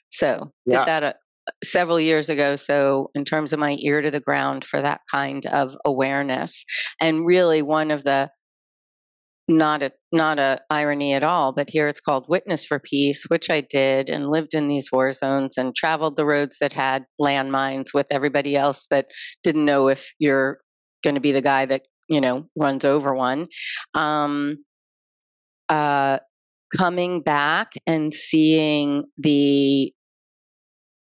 So 0.09 0.51
Yeah. 0.65 0.79
did 0.79 0.87
that 0.87 1.03
uh, 1.03 1.13
several 1.63 1.99
years 1.99 2.29
ago. 2.29 2.55
So 2.55 3.09
in 3.15 3.25
terms 3.25 3.53
of 3.53 3.59
my 3.59 3.77
ear 3.79 4.01
to 4.01 4.11
the 4.11 4.19
ground 4.19 4.65
for 4.65 4.81
that 4.81 5.01
kind 5.11 5.45
of 5.47 5.75
awareness, 5.85 6.63
and 7.01 7.25
really 7.25 7.61
one 7.61 7.91
of 7.91 8.03
the 8.03 8.29
not 9.49 9.83
a 9.83 9.91
not 10.11 10.39
a 10.39 10.61
irony 10.69 11.13
at 11.13 11.23
all 11.23 11.51
but 11.51 11.69
here 11.69 11.87
it's 11.87 11.99
called 11.99 12.25
witness 12.29 12.63
for 12.63 12.79
peace 12.79 13.25
which 13.29 13.49
i 13.49 13.59
did 13.59 14.09
and 14.09 14.29
lived 14.29 14.53
in 14.53 14.67
these 14.67 14.91
war 14.91 15.11
zones 15.11 15.57
and 15.57 15.75
traveled 15.75 16.15
the 16.15 16.25
roads 16.25 16.59
that 16.59 16.71
had 16.71 17.03
landmines 17.19 17.93
with 17.93 18.07
everybody 18.11 18.55
else 18.55 18.85
that 18.91 19.07
didn't 19.43 19.65
know 19.65 19.87
if 19.87 20.13
you're 20.19 20.59
going 21.03 21.15
to 21.15 21.21
be 21.21 21.31
the 21.31 21.41
guy 21.41 21.65
that 21.65 21.83
you 22.07 22.19
know 22.19 22.45
runs 22.57 22.83
over 22.83 23.15
one. 23.15 23.47
Um 23.93 24.57
uh 25.69 26.19
coming 26.75 27.21
back 27.21 27.73
and 27.87 28.13
seeing 28.13 29.05
the 29.17 29.93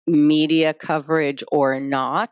media 0.06 0.72
coverage 0.72 1.42
or 1.50 1.80
not 1.80 2.30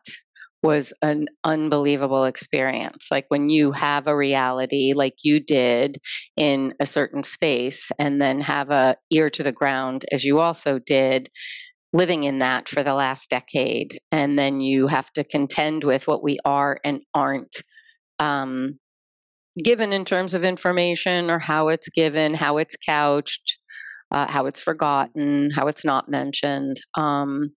was 0.66 0.92
an 1.00 1.28
unbelievable 1.44 2.24
experience. 2.24 3.06
Like 3.10 3.26
when 3.28 3.48
you 3.48 3.72
have 3.72 4.08
a 4.08 4.16
reality 4.16 4.92
like 4.94 5.14
you 5.22 5.40
did 5.40 5.98
in 6.36 6.74
a 6.80 6.86
certain 6.86 7.22
space 7.22 7.90
and 7.98 8.20
then 8.20 8.40
have 8.40 8.70
a 8.70 8.96
ear 9.10 9.30
to 9.30 9.42
the 9.42 9.52
ground 9.52 10.04
as 10.12 10.24
you 10.24 10.40
also 10.40 10.78
did 10.78 11.30
living 11.92 12.24
in 12.24 12.40
that 12.40 12.68
for 12.68 12.82
the 12.82 12.94
last 12.94 13.30
decade 13.30 14.00
and 14.12 14.38
then 14.38 14.60
you 14.60 14.88
have 14.88 15.10
to 15.12 15.24
contend 15.24 15.84
with 15.84 16.06
what 16.08 16.22
we 16.22 16.38
are 16.44 16.78
and 16.84 17.00
aren't 17.14 17.62
um, 18.18 18.78
given 19.62 19.92
in 19.92 20.04
terms 20.04 20.34
of 20.34 20.44
information 20.44 21.30
or 21.30 21.38
how 21.38 21.68
it's 21.68 21.88
given, 21.88 22.34
how 22.34 22.58
it's 22.58 22.76
couched, 22.76 23.58
uh, 24.10 24.30
how 24.30 24.46
it's 24.46 24.60
forgotten, 24.60 25.50
how 25.50 25.68
it's 25.68 25.84
not 25.84 26.08
mentioned, 26.08 26.76
um, 26.96 27.50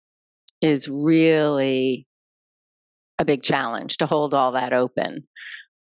is 0.60 0.88
really 0.88 2.07
a 3.18 3.24
big 3.24 3.42
challenge 3.42 3.96
to 3.98 4.06
hold 4.06 4.34
all 4.34 4.52
that 4.52 4.72
open. 4.72 5.26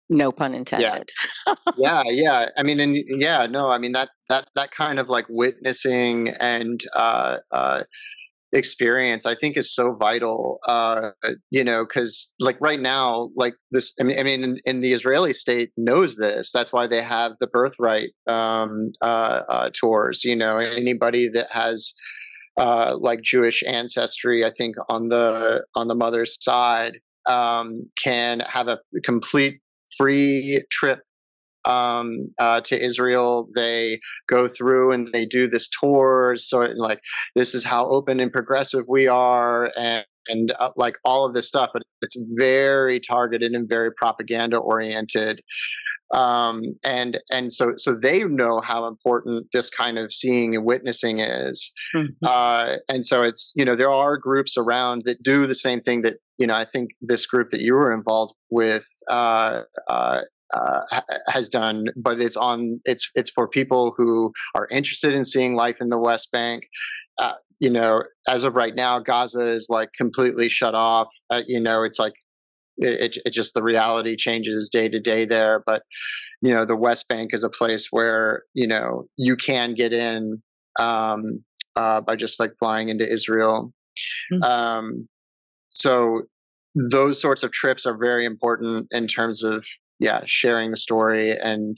No 0.10 0.32
pun 0.32 0.54
intended. 0.54 1.10
Yeah, 1.48 1.54
yeah, 1.78 2.04
yeah. 2.10 2.46
I 2.58 2.64
mean, 2.64 2.80
and 2.80 2.96
yeah, 3.08 3.48
no, 3.48 3.70
I 3.70 3.80
mean 3.80 3.94
that 3.94 4.10
that 4.30 4.48
that 4.56 4.70
kind 4.72 5.00
of 5.00 5.10
like 5.10 5.26
witnessing 5.30 6.30
and 6.40 6.80
uh, 6.96 7.38
uh, 7.52 7.84
experience, 8.56 9.26
I 9.26 9.36
think, 9.36 9.58
is 9.58 9.74
so 9.74 9.94
vital. 9.94 10.60
Uh, 10.68 11.12
you 11.52 11.64
know, 11.64 11.86
because 11.86 12.34
like 12.40 12.58
right 12.62 12.80
now, 12.80 13.30
like 13.36 13.56
this, 13.72 13.94
I 14.00 14.04
mean, 14.04 14.20
I 14.20 14.24
mean, 14.24 14.44
in, 14.44 14.58
in, 14.66 14.82
the 14.82 14.94
Israeli 14.94 15.34
state 15.34 15.72
knows 15.78 16.16
this. 16.16 16.52
That's 16.52 16.72
why 16.72 16.88
they 16.88 17.04
have 17.04 17.34
the 17.40 17.48
birthright 17.48 18.12
um, 18.28 18.92
uh, 19.02 19.42
uh, 19.50 19.70
tours. 19.74 20.24
You 20.24 20.36
know, 20.36 20.58
anybody 20.58 21.30
that 21.30 21.48
has 21.52 21.94
uh, 22.58 22.98
like 23.00 23.22
Jewish 23.22 23.64
ancestry, 23.68 24.46
I 24.46 24.52
think 24.52 24.76
on 24.90 25.10
the 25.10 25.66
on 25.76 25.88
the 25.88 25.96
mother's 25.96 26.42
side, 26.42 27.00
um, 27.28 27.90
can 28.02 28.42
have 28.42 28.68
a 28.68 28.80
complete 29.04 29.60
free 29.98 30.64
trip 30.72 31.00
um, 31.66 32.34
uh, 32.40 32.62
to 32.62 32.84
Israel. 32.84 33.50
They 33.56 34.00
go 34.28 34.48
through 34.48 34.92
and 34.92 35.10
they 35.12 35.26
do 35.26 35.50
this 35.50 35.70
tour. 35.70 36.36
So 36.38 36.62
it, 36.62 36.78
like 36.78 37.00
this 37.36 37.54
is 37.56 37.64
how 37.64 37.90
open 37.90 38.20
and 38.20 38.32
progressive 38.32 38.86
we 38.88 39.08
are, 39.08 39.72
and 39.76 40.06
and 40.28 40.54
uh, 40.60 40.72
like 40.76 40.96
all 41.04 41.26
of 41.26 41.34
this 41.34 41.48
stuff. 41.48 41.72
But 41.74 41.84
it's 42.02 42.18
very 42.36 43.00
targeted 43.00 43.52
and 43.54 43.68
very 43.68 43.92
propaganda 43.92 44.58
oriented. 44.58 45.42
Um, 46.14 46.62
and 46.84 47.20
and 47.32 47.52
so 47.52 47.74
so 47.76 47.98
they 47.98 48.24
know 48.24 48.62
how 48.62 48.86
important 48.86 49.48
this 49.54 49.70
kind 49.70 49.98
of 49.98 50.14
seeing 50.14 50.56
and 50.56 50.64
witnessing 50.64 51.20
is. 51.20 51.74
Mm-hmm. 51.96 52.14
Uh, 52.24 52.76
and 52.88 53.06
so 53.06 53.24
it's 53.24 53.54
you 53.56 53.66
know 53.66 53.76
there 53.76 53.92
are 53.92 54.18
groups 54.18 54.56
around 54.56 55.04
that 55.06 55.24
do 55.24 55.48
the 55.48 55.56
same 55.56 55.82
thing 55.82 56.04
that 56.04 56.18
you 56.38 56.48
know 56.48 56.56
I 56.56 56.66
think 56.66 56.92
this 57.02 57.26
group 57.26 57.50
that 57.52 57.62
you 57.62 57.74
were 57.74 57.94
involved 57.94 58.34
with 58.50 58.86
uh, 59.10 59.64
uh, 59.88 60.22
uh, 60.54 61.02
has 61.28 61.50
done, 61.50 61.86
but 61.96 62.20
it's 62.20 62.38
on 62.38 62.80
it's 62.86 63.10
it's 63.16 63.32
for 63.32 63.48
people 63.48 63.94
who 63.98 64.32
are 64.54 64.68
interested 64.70 65.14
in 65.14 65.26
seeing 65.26 65.56
life 65.56 65.78
in 65.82 65.90
the 65.90 66.00
West 66.00 66.32
Bank. 66.32 66.64
Uh, 67.18 67.34
you 67.60 67.70
know, 67.70 68.04
as 68.28 68.44
of 68.44 68.56
right 68.56 68.76
now, 68.76 69.00
Gaza 69.00 69.48
is 69.48 69.68
like 69.70 69.90
completely 69.98 70.50
shut 70.50 70.76
off. 70.76 71.08
Uh, 71.30 71.42
you 71.48 71.60
know, 71.60 71.84
it's 71.84 72.00
like 72.00 72.14
it, 72.78 73.16
it, 73.16 73.18
it 73.26 73.30
just 73.32 73.54
the 73.54 73.64
reality 73.64 74.16
changes 74.18 74.70
day 74.72 74.90
to 74.90 75.00
day 75.00 75.26
there. 75.26 75.64
But 75.66 75.84
you 76.42 76.54
know, 76.54 76.66
the 76.66 76.76
West 76.76 77.08
Bank 77.08 77.32
is 77.34 77.44
a 77.44 77.50
place 77.50 77.88
where 77.92 78.44
you 78.54 78.68
know 78.68 79.06
you 79.18 79.36
can 79.36 79.74
get 79.74 79.94
in 79.94 80.42
um, 80.80 81.44
uh, 81.76 82.02
by 82.02 82.16
just 82.16 82.40
like 82.40 82.52
flying 82.60 82.90
into 82.90 83.10
Israel. 83.10 83.74
Mm-hmm. 84.32 84.44
Um, 84.44 85.08
so 85.76 86.24
those 86.74 87.22
sorts 87.22 87.44
of 87.44 87.52
trips 87.52 87.86
are 87.86 87.98
very 87.98 88.26
important 88.26 88.88
in 88.92 89.08
terms 89.08 89.44
of 89.44 89.64
yeah 90.00 90.22
sharing 90.26 90.72
the 90.72 90.78
story 90.78 91.38
and 91.38 91.78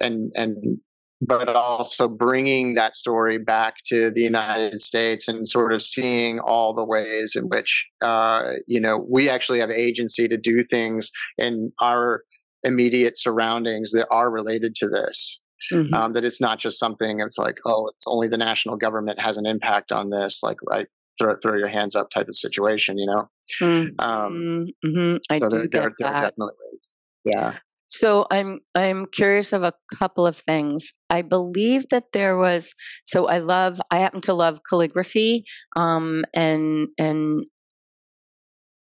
and 0.00 0.32
and 0.34 0.78
but 1.20 1.48
also 1.48 2.08
bringing 2.08 2.74
that 2.74 2.94
story 2.94 3.38
back 3.38 3.76
to 3.86 4.10
the 4.10 4.20
United 4.20 4.82
States 4.82 5.28
and 5.28 5.48
sort 5.48 5.72
of 5.72 5.82
seeing 5.82 6.38
all 6.40 6.74
the 6.74 6.84
ways 6.84 7.34
in 7.34 7.44
which 7.44 7.86
uh, 8.02 8.52
you 8.66 8.80
know 8.80 9.04
we 9.08 9.28
actually 9.28 9.60
have 9.60 9.70
agency 9.70 10.28
to 10.28 10.36
do 10.36 10.62
things 10.62 11.10
in 11.38 11.72
our 11.80 12.22
immediate 12.64 13.18
surroundings 13.18 13.92
that 13.92 14.06
are 14.10 14.30
related 14.30 14.74
to 14.76 14.88
this. 14.88 15.40
Mm-hmm. 15.72 15.94
Um, 15.94 16.12
that 16.12 16.22
it's 16.22 16.40
not 16.40 16.60
just 16.60 16.78
something. 16.78 17.18
It's 17.18 17.38
like, 17.38 17.56
oh, 17.64 17.88
it's 17.88 18.06
only 18.06 18.28
the 18.28 18.36
national 18.36 18.76
government 18.76 19.20
has 19.20 19.36
an 19.36 19.46
impact 19.46 19.90
on 19.90 20.10
this. 20.10 20.40
Like, 20.40 20.58
right, 20.64 20.86
throw 21.18 21.34
throw 21.42 21.56
your 21.56 21.68
hands 21.68 21.96
up 21.96 22.10
type 22.10 22.28
of 22.28 22.36
situation. 22.36 22.98
You 22.98 23.06
know. 23.06 23.28
Mm-hmm. 23.62 24.04
Um, 24.04 24.66
mm-hmm. 24.84 25.16
I 25.30 25.38
so 25.38 25.48
do 25.48 25.56
there, 25.56 25.66
get 25.66 25.70
there, 25.70 25.82
that. 25.82 25.98
There 25.98 26.22
definitely 26.22 26.54
yeah. 27.26 27.54
So 27.88 28.26
I'm 28.30 28.60
I'm 28.74 29.06
curious 29.06 29.52
of 29.52 29.62
a 29.62 29.72
couple 29.98 30.26
of 30.26 30.36
things. 30.36 30.92
I 31.10 31.22
believe 31.22 31.84
that 31.90 32.12
there 32.12 32.36
was 32.38 32.72
so 33.04 33.26
I 33.26 33.38
love 33.38 33.80
I 33.90 33.98
happen 33.98 34.20
to 34.22 34.34
love 34.34 34.60
calligraphy 34.68 35.44
um, 35.76 36.24
and 36.32 36.88
and 36.98 37.44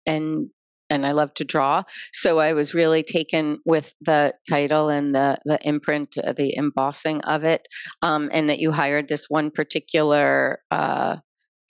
and 0.06 0.50
and 0.90 1.06
I 1.06 1.12
love 1.12 1.34
to 1.36 1.46
draw. 1.46 1.84
So 2.14 2.40
I 2.40 2.54
was 2.54 2.74
really 2.74 3.04
taken 3.04 3.60
with 3.66 3.94
the 4.02 4.34
title 4.50 4.90
and 4.90 5.14
the 5.14 5.38
the 5.46 5.60
imprint, 5.64 6.18
uh, 6.18 6.34
the 6.34 6.56
embossing 6.58 7.22
of 7.22 7.44
it, 7.44 7.68
um, 8.02 8.30
and 8.34 8.50
that 8.50 8.60
you 8.60 8.72
hired 8.72 9.08
this 9.08 9.30
one 9.30 9.52
particular 9.52 10.60
uh, 10.72 11.18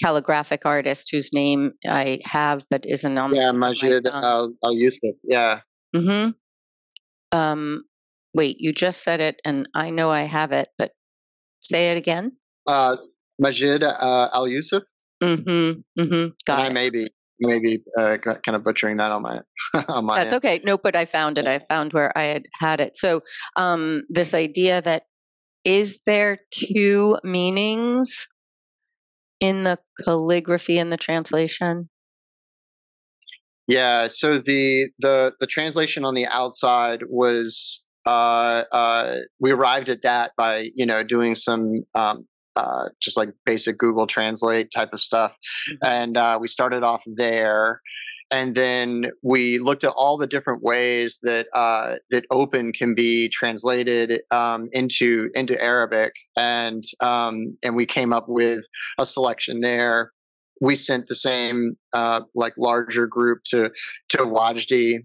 calligraphic 0.01 0.65
artist 0.65 1.09
whose 1.11 1.31
name 1.33 1.73
I 1.87 2.19
have 2.23 2.65
but 2.69 2.85
isn't 2.85 3.17
on. 3.17 3.35
Yeah, 3.35 3.51
Majid 3.51 4.07
Al 4.07 4.53
Yusuf. 4.63 5.15
Yeah. 5.23 5.61
Mm-hmm 5.95 6.31
um, 7.31 7.83
wait, 8.33 8.57
you 8.59 8.73
just 8.73 9.03
said 9.03 9.19
it, 9.19 9.39
and 9.45 9.67
I 9.73 9.89
know 9.89 10.09
I 10.09 10.23
have 10.23 10.51
it, 10.51 10.69
but 10.77 10.91
say 11.61 11.91
it 11.91 11.97
again. 11.97 12.33
Uh, 12.67 12.97
Majid 13.39 13.83
uh, 13.83 14.29
Al 14.33 14.47
Yusuf. 14.47 14.83
Mm-hmm. 15.23 16.01
Mm-hmm. 16.01 16.29
Got 16.45 16.59
and 16.59 16.67
it. 16.67 16.69
I 16.69 16.73
may 16.73 16.89
be 16.89 17.09
maybe 17.41 17.83
uh, 17.97 18.17
kind 18.17 18.55
of 18.55 18.63
butchering 18.63 18.97
that 18.97 19.11
on 19.11 19.21
my 19.21 19.41
on 19.87 20.05
my. 20.05 20.19
That's 20.19 20.33
end. 20.33 20.45
okay. 20.45 20.61
No, 20.63 20.77
but 20.77 20.95
I 20.95 21.05
found 21.05 21.37
it. 21.37 21.47
I 21.47 21.59
found 21.59 21.93
where 21.93 22.17
I 22.17 22.23
had 22.23 22.43
had 22.59 22.79
it. 22.79 22.97
So 22.97 23.21
um, 23.55 24.03
this 24.09 24.33
idea 24.33 24.81
that 24.81 25.03
is 25.65 25.99
there 26.05 26.39
two 26.51 27.17
meanings 27.23 28.27
in 29.39 29.63
the 29.63 29.79
calligraphy 30.03 30.79
and 30.79 30.91
the 30.91 30.97
translation? 30.97 31.89
Yeah, 33.67 34.07
so 34.07 34.39
the 34.39 34.89
the 34.97 35.35
the 35.39 35.45
translation 35.45 36.03
on 36.03 36.15
the 36.15 36.25
outside 36.25 37.01
was 37.07 37.87
uh, 38.07 38.63
uh, 38.71 39.15
we 39.39 39.51
arrived 39.51 39.89
at 39.89 40.01
that 40.01 40.31
by 40.35 40.71
you 40.73 40.87
know 40.87 41.03
doing 41.03 41.35
some 41.35 41.83
um, 41.93 42.27
uh, 42.55 42.89
just 42.99 43.15
like 43.15 43.29
basic 43.45 43.77
Google 43.77 44.07
Translate 44.07 44.71
type 44.71 44.91
of 44.91 44.99
stuff, 44.99 45.35
mm-hmm. 45.71 45.87
and 45.87 46.17
uh, 46.17 46.39
we 46.41 46.47
started 46.47 46.83
off 46.83 47.03
there, 47.05 47.81
and 48.31 48.53
then 48.53 49.07
we 49.23 49.57
looked 49.57 49.83
at 49.83 49.93
all 49.95 50.17
the 50.17 50.27
different 50.27 50.61
ways 50.61 51.19
that 51.23 51.47
uh, 51.53 51.95
that 52.11 52.25
open 52.29 52.71
can 52.71 52.93
be 52.93 53.29
translated 53.29 54.21
um, 54.31 54.69
into 54.71 55.29
into 55.33 55.59
Arabic, 55.61 56.13
and 56.37 56.83
um, 56.99 57.57
and 57.63 57.75
we 57.75 57.85
came 57.85 58.13
up 58.13 58.25
with 58.27 58.65
a 58.99 59.05
selection 59.05 59.61
there. 59.61 60.11
We 60.61 60.75
sent 60.75 61.07
the 61.07 61.15
same 61.15 61.77
uh, 61.93 62.21
like 62.35 62.53
larger 62.57 63.07
group 63.07 63.39
to 63.47 63.71
to 64.09 64.17
Wajdi, 64.19 64.99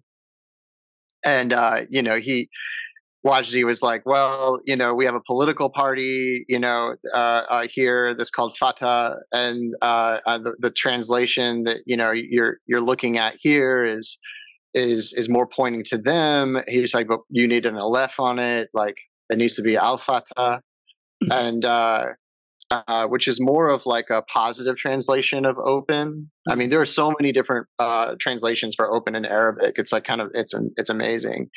and 1.25 1.53
uh, 1.53 1.83
you 1.89 2.03
know 2.03 2.21
he 2.21 2.49
Wajdi 3.27 3.65
was 3.65 3.81
like, 3.83 4.05
well, 4.05 4.61
you 4.65 4.77
know, 4.77 4.95
we 4.95 5.07
have 5.07 5.15
a 5.15 5.21
political 5.21 5.71
party, 5.71 6.45
you 6.47 6.59
know, 6.59 6.95
uh, 7.15 7.43
uh, 7.49 7.67
here 7.73 8.15
that's 8.15 8.31
called 8.31 8.57
Fatah, 8.59 9.17
and 9.33 9.75
uh, 9.81 10.19
uh, 10.27 10.39
the, 10.39 10.55
the 10.59 10.71
translation 10.71 11.65
that 11.65 11.79
you 11.87 11.97
know 11.97 12.13
you're 12.13 12.59
you're 12.67 12.83
looking 12.83 13.17
at 13.17 13.37
here 13.39 13.85
is 13.85 14.19
is 14.75 15.15
is 15.17 15.29
more 15.29 15.47
pointing 15.47 15.85
to 15.85 15.99
them. 15.99 16.59
He's 16.69 16.93
like, 16.93 17.09
but 17.09 17.21
you 17.31 17.49
need 17.49 17.65
an 17.65 17.77
aleph 17.77 18.21
on 18.21 18.39
it, 18.39 18.69
like 18.75 18.97
it 19.31 19.39
needs 19.39 19.57
to 19.57 19.63
be 19.63 19.77
Al 19.77 19.97
Fatah, 19.97 20.61
mm-hmm. 21.23 21.33
and 21.33 21.65
uh, 21.65 22.09
uh, 22.71 23.07
which 23.07 23.29
is 23.29 23.41
more 23.41 23.69
of 23.69 23.87
like 23.87 24.11
a 24.11 24.23
positive 24.23 24.77
translation 24.77 25.45
of 25.45 25.59
open. 25.59 26.31
I 26.49 26.55
mean, 26.57 26.71
there 26.71 26.81
are 26.81 26.87
so 26.87 27.15
many 27.19 27.33
different 27.33 27.69
uh, 27.79 28.17
translations 28.21 28.75
for 28.75 28.93
open 28.93 29.15
in 29.15 29.25
Arabic. 29.25 29.77
It's 29.77 29.93
like 29.93 30.05
kind 30.05 30.21
of 30.21 30.31
it's 30.35 30.53
an, 30.53 30.73
it's 30.77 30.91
amazing. 30.91 31.51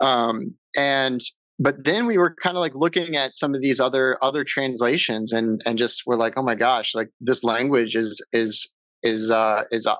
Um, 0.00 0.54
and 0.76 1.20
but 1.58 1.84
then 1.84 2.06
we 2.06 2.18
were 2.18 2.34
kind 2.40 2.56
of 2.56 2.60
like 2.60 2.74
looking 2.74 3.16
at 3.16 3.36
some 3.36 3.54
of 3.54 3.60
these 3.60 3.80
other 3.80 4.18
other 4.22 4.44
translations 4.44 5.32
and 5.32 5.60
and 5.66 5.78
just 5.78 6.02
we're 6.06 6.16
like 6.16 6.34
oh 6.36 6.42
my 6.42 6.54
gosh 6.54 6.94
like 6.94 7.08
this 7.20 7.42
language 7.42 7.96
is 7.96 8.24
is 8.32 8.74
is 9.02 9.30
uh 9.30 9.64
is 9.70 9.86
uh, 9.86 9.96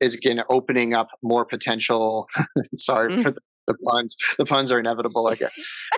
is 0.00 0.14
again 0.14 0.42
opening 0.50 0.94
up 0.94 1.08
more 1.22 1.44
potential 1.44 2.28
sorry 2.74 3.10
mm. 3.12 3.22
for 3.22 3.30
the, 3.32 3.40
the, 3.66 3.74
puns 3.84 4.16
the 4.38 4.46
puns 4.46 4.70
are 4.70 4.78
inevitable 4.78 5.26
i 5.26 5.34
guess 5.34 5.52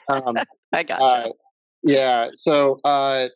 um, 0.08 0.34
i 0.72 0.82
got 0.82 1.00
uh, 1.00 1.30
yeah 1.82 2.28
so 2.36 2.78
uh 2.84 3.28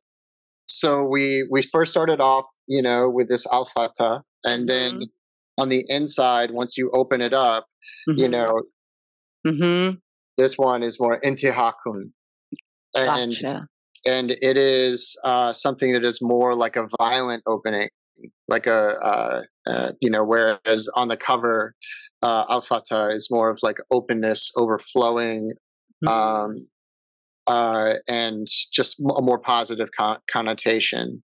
so 0.69 1.03
we 1.03 1.47
we 1.51 1.63
first 1.63 1.91
started 1.91 2.21
off 2.21 2.47
you 2.67 2.81
know 2.81 3.09
with 3.09 3.29
this 3.29 3.47
Al 3.53 3.69
Fatah 3.75 4.23
and 4.45 4.69
then 4.69 4.93
mm-hmm. 4.93 5.63
on 5.63 5.69
the 5.69 5.85
inside 5.89 6.53
once 6.53 6.79
you 6.79 6.91
open 6.95 7.21
it 7.21 7.35
up 7.35 7.67
mm-hmm. 8.09 8.21
you 8.21 8.29
know 8.29 8.63
mm-hmm. 9.47 9.97
This 10.37 10.55
one 10.57 10.83
is 10.83 10.99
more 10.99 11.21
intihakun. 11.21 12.13
And, 12.95 13.31
gotcha. 13.31 13.67
and 14.07 14.31
it 14.31 14.57
is 14.57 15.17
uh, 15.25 15.53
something 15.53 15.93
that 15.93 16.05
is 16.05 16.21
more 16.23 16.55
like 16.55 16.77
a 16.77 16.89
violent 16.99 17.43
opening, 17.47 17.89
like 18.49 18.67
a, 18.67 18.99
uh, 18.99 19.43
uh, 19.67 19.93
you 20.01 20.11
know, 20.11 20.25
whereas 20.25 20.89
on 20.97 21.09
the 21.09 21.17
cover, 21.17 21.75
uh, 22.23 22.45
Al-Fatah 22.49 23.15
is 23.15 23.29
more 23.31 23.51
of 23.51 23.59
like 23.63 23.77
openness, 23.91 24.51
overflowing, 24.57 25.53
mm-hmm. 26.05 26.09
um, 26.09 26.67
uh, 27.47 27.95
and 28.09 28.47
just 28.73 29.01
a 29.01 29.23
more 29.23 29.39
positive 29.39 29.89
con- 29.97 30.19
connotation. 30.31 31.23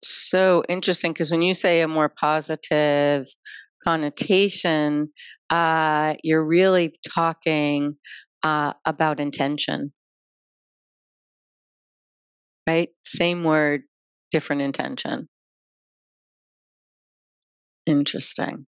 So 0.00 0.62
interesting 0.68 1.12
because 1.12 1.30
when 1.30 1.42
you 1.42 1.54
say 1.54 1.80
a 1.80 1.88
more 1.88 2.08
positive 2.08 3.26
connotation, 3.84 5.08
uh, 5.50 6.14
you're 6.22 6.44
really 6.44 6.94
talking 7.14 7.96
uh, 8.42 8.72
about 8.84 9.20
intention. 9.20 9.92
Right? 12.66 12.90
Same 13.04 13.44
word, 13.44 13.82
different 14.30 14.62
intention. 14.62 15.28
Interesting. 17.86 18.66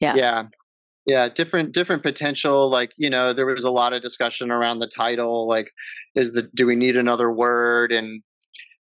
Yeah. 0.00 0.14
Yeah. 0.16 0.42
Yeah, 1.04 1.28
different 1.28 1.74
different 1.74 2.04
potential. 2.04 2.70
Like 2.70 2.92
you 2.96 3.10
know, 3.10 3.32
there 3.32 3.46
was 3.46 3.64
a 3.64 3.72
lot 3.72 3.92
of 3.92 4.02
discussion 4.02 4.52
around 4.52 4.78
the 4.78 4.86
title. 4.86 5.48
Like, 5.48 5.66
is 6.14 6.32
the 6.32 6.48
do 6.54 6.64
we 6.64 6.76
need 6.76 6.96
another 6.96 7.30
word? 7.32 7.90
And 7.90 8.22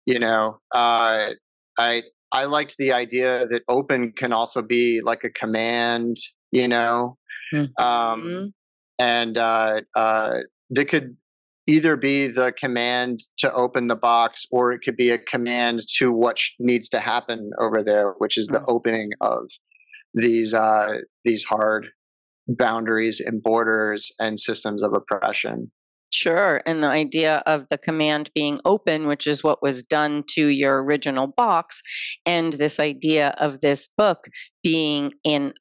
you 0.05 0.19
know, 0.19 0.59
uh, 0.75 1.29
I 1.77 2.03
I 2.31 2.45
liked 2.45 2.75
the 2.77 2.93
idea 2.93 3.47
that 3.47 3.63
open 3.67 4.13
can 4.15 4.33
also 4.33 4.61
be 4.61 5.01
like 5.03 5.23
a 5.23 5.29
command. 5.29 6.17
You 6.51 6.67
know, 6.67 7.17
mm-hmm. 7.53 7.83
um, 7.83 8.53
and 8.97 9.37
uh, 9.37 9.81
uh, 9.95 10.37
that 10.71 10.85
could 10.89 11.15
either 11.69 11.95
be 11.95 12.27
the 12.27 12.51
command 12.51 13.19
to 13.37 13.53
open 13.53 13.87
the 13.87 13.95
box 13.95 14.45
or 14.51 14.73
it 14.73 14.79
could 14.83 14.97
be 14.97 15.11
a 15.11 15.19
command 15.19 15.81
to 15.97 16.11
what 16.11 16.39
needs 16.57 16.89
to 16.89 16.99
happen 16.99 17.51
over 17.61 17.83
there 17.83 18.15
which 18.17 18.39
is 18.39 18.47
the 18.47 18.59
mm. 18.59 18.65
opening 18.67 19.11
of 19.21 19.43
these 20.15 20.53
uh, 20.53 20.97
these 21.23 21.43
hard 21.43 21.89
boundaries 22.47 23.19
and 23.19 23.43
borders 23.43 24.11
and 24.19 24.39
systems 24.39 24.81
of 24.81 24.93
oppression 24.93 25.71
Sure. 26.11 26.61
And 26.65 26.81
the 26.81 26.87
idea 26.87 27.43
of 27.45 27.67
the 27.69 27.77
command 27.77 28.31
being 28.33 28.59
open, 28.65 29.05
which 29.05 29.27
is 29.27 29.43
what 29.43 29.61
was 29.61 29.85
done 29.85 30.23
to 30.31 30.47
your 30.47 30.83
original 30.83 31.27
box, 31.27 31.81
and 32.25 32.53
this 32.53 32.79
idea 32.79 33.35
of 33.37 33.59
this 33.59 33.89
book 33.95 34.27
being 34.63 35.13
in 35.23 35.53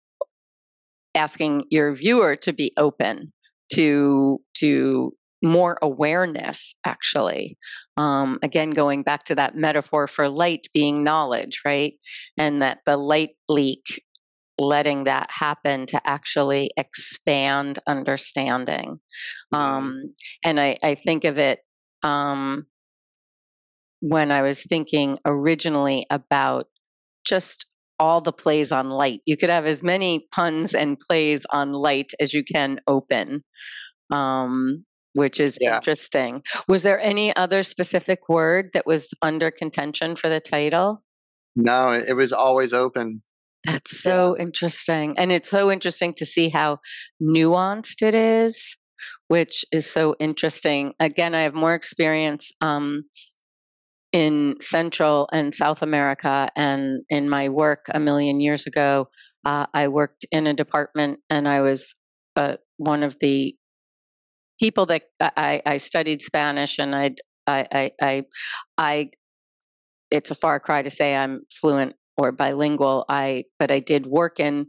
asking 1.15 1.65
your 1.71 1.95
viewer 1.95 2.37
to 2.37 2.53
be 2.53 2.73
open 2.77 3.33
to 3.73 4.41
to 4.55 5.13
more 5.43 5.79
awareness 5.83 6.75
actually 6.85 7.57
um, 7.97 8.39
again 8.43 8.71
going 8.71 9.03
back 9.03 9.25
to 9.25 9.35
that 9.35 9.55
metaphor 9.55 10.07
for 10.09 10.29
light 10.29 10.67
being 10.75 11.05
knowledge 11.05 11.61
right 11.65 11.95
and 12.37 12.61
that 12.61 12.79
the 12.87 12.97
light 12.97 13.31
leak 13.49 14.03
letting 14.59 15.05
that 15.05 15.31
happen 15.31 15.87
to 15.87 16.01
actually 16.07 16.71
expand 16.77 17.79
understanding 17.87 18.99
um, 19.53 20.15
and 20.45 20.61
I, 20.61 20.77
I, 20.83 20.95
think 20.95 21.25
of 21.25 21.39
it 21.39 21.61
um, 22.03 22.67
when 24.01 24.31
i 24.31 24.43
was 24.43 24.65
thinking 24.65 25.19
originally 25.25 26.07
about 26.11 26.67
just 27.25 27.67
all 27.99 28.21
the 28.21 28.33
plays 28.33 28.73
on 28.73 28.91
light. 28.91 29.21
You 29.27 29.37
could 29.37 29.51
have 29.51 29.67
as 29.67 29.83
many 29.83 30.27
puns 30.33 30.75
and 30.75 30.99
plays 30.99 31.41
on 31.51 31.73
light 31.73 32.13
as 32.21 32.33
you 32.33 32.45
can 32.45 32.81
open, 32.87 33.43
um, 34.11 34.85
which 35.15 35.41
is 35.41 35.59
yeah. 35.61 35.77
interesting. 35.77 36.43
Was 36.69 36.83
there 36.83 37.01
any 37.01 37.35
other 37.37 37.63
specific 37.63 38.29
word 38.29 38.71
that 38.75 38.87
was 38.87 39.09
under 39.23 39.51
contention 39.51 40.17
for 40.17 40.29
the 40.29 40.41
title? 40.41 41.03
No, 41.57 41.91
it 41.91 42.15
was 42.15 42.33
always 42.33 42.73
open. 42.73 43.21
That's 43.65 44.01
so 44.03 44.37
interesting. 44.39 45.15
And 45.19 45.33
it's 45.33 45.51
so 45.51 45.71
interesting 45.71 46.15
to 46.15 46.25
see 46.25 46.49
how 46.49 46.79
nuanced 47.21 48.03
it 48.03 48.15
is, 48.15 48.77
which 49.29 49.65
is 49.73 49.91
so 49.91 50.15
interesting. 50.19 50.95
Again, 51.01 51.35
I 51.35 51.43
have 51.43 51.55
more 51.55 51.75
experience 51.75 52.51
um, 52.61 53.05
in 54.13 54.57
Central 54.61 55.29
and 55.33 55.55
South 55.55 55.83
America. 55.83 56.49
And 56.57 57.03
in 57.11 57.29
my 57.29 57.49
work 57.49 57.87
a 57.93 58.01
million 58.01 58.41
years 58.41 58.67
ago, 58.67 59.09
uh, 59.45 59.67
I 59.75 59.89
worked 59.89 60.25
in 60.33 60.47
a 60.47 60.55
department 60.55 61.21
and 61.31 61.49
I 61.49 61.61
was 61.61 61.95
uh, 62.37 62.57
one 62.77 63.03
of 63.03 63.19
the 63.21 63.55
people 64.61 64.87
that 64.87 65.03
I, 65.21 65.63
I 65.65 65.77
studied 65.77 66.23
Spanish 66.23 66.79
and 66.79 66.95
I'd, 66.95 67.21
I, 67.47 67.67
I, 67.71 67.91
I, 68.01 68.25
I, 68.77 69.11
it's 70.11 70.31
a 70.31 70.35
far 70.35 70.59
cry 70.59 70.83
to 70.83 70.91
say 70.91 71.15
I'm 71.15 71.43
fluent 71.61 71.95
or 72.19 72.33
bilingual. 72.33 73.05
I, 73.09 73.45
but 73.59 73.71
I 73.71 73.81
did 73.81 74.07
work 74.07 74.41
in 74.41 74.67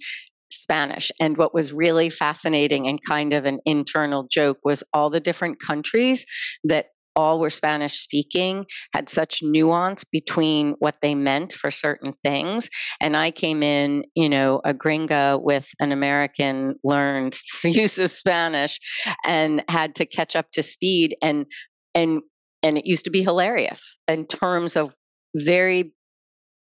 Spanish. 0.51 1.11
And 1.19 1.37
what 1.37 1.53
was 1.53 1.73
really 1.73 2.09
fascinating 2.09 2.87
and 2.87 2.99
kind 3.07 3.33
of 3.33 3.45
an 3.45 3.59
internal 3.65 4.27
joke 4.31 4.59
was 4.63 4.83
all 4.93 5.09
the 5.09 5.19
different 5.19 5.57
countries 5.59 6.25
that 6.63 6.87
all 7.15 7.39
were 7.39 7.49
Spanish 7.49 7.99
speaking 7.99 8.65
had 8.93 9.09
such 9.09 9.39
nuance 9.41 10.03
between 10.05 10.75
what 10.79 10.95
they 11.01 11.15
meant 11.15 11.51
for 11.51 11.69
certain 11.69 12.13
things. 12.23 12.69
And 13.01 13.17
I 13.17 13.31
came 13.31 13.61
in, 13.61 14.03
you 14.15 14.29
know, 14.29 14.61
a 14.63 14.73
gringa 14.73 15.41
with 15.41 15.67
an 15.79 15.91
American 15.91 16.75
learned 16.83 17.35
use 17.63 17.99
of 17.99 18.11
Spanish 18.11 18.79
and 19.25 19.63
had 19.67 19.95
to 19.95 20.05
catch 20.05 20.35
up 20.35 20.51
to 20.53 20.63
speed 20.63 21.15
and 21.21 21.45
and 21.93 22.21
and 22.61 22.77
it 22.77 22.85
used 22.85 23.05
to 23.05 23.11
be 23.11 23.23
hilarious 23.23 23.99
in 24.07 24.25
terms 24.27 24.75
of 24.75 24.93
very 25.35 25.93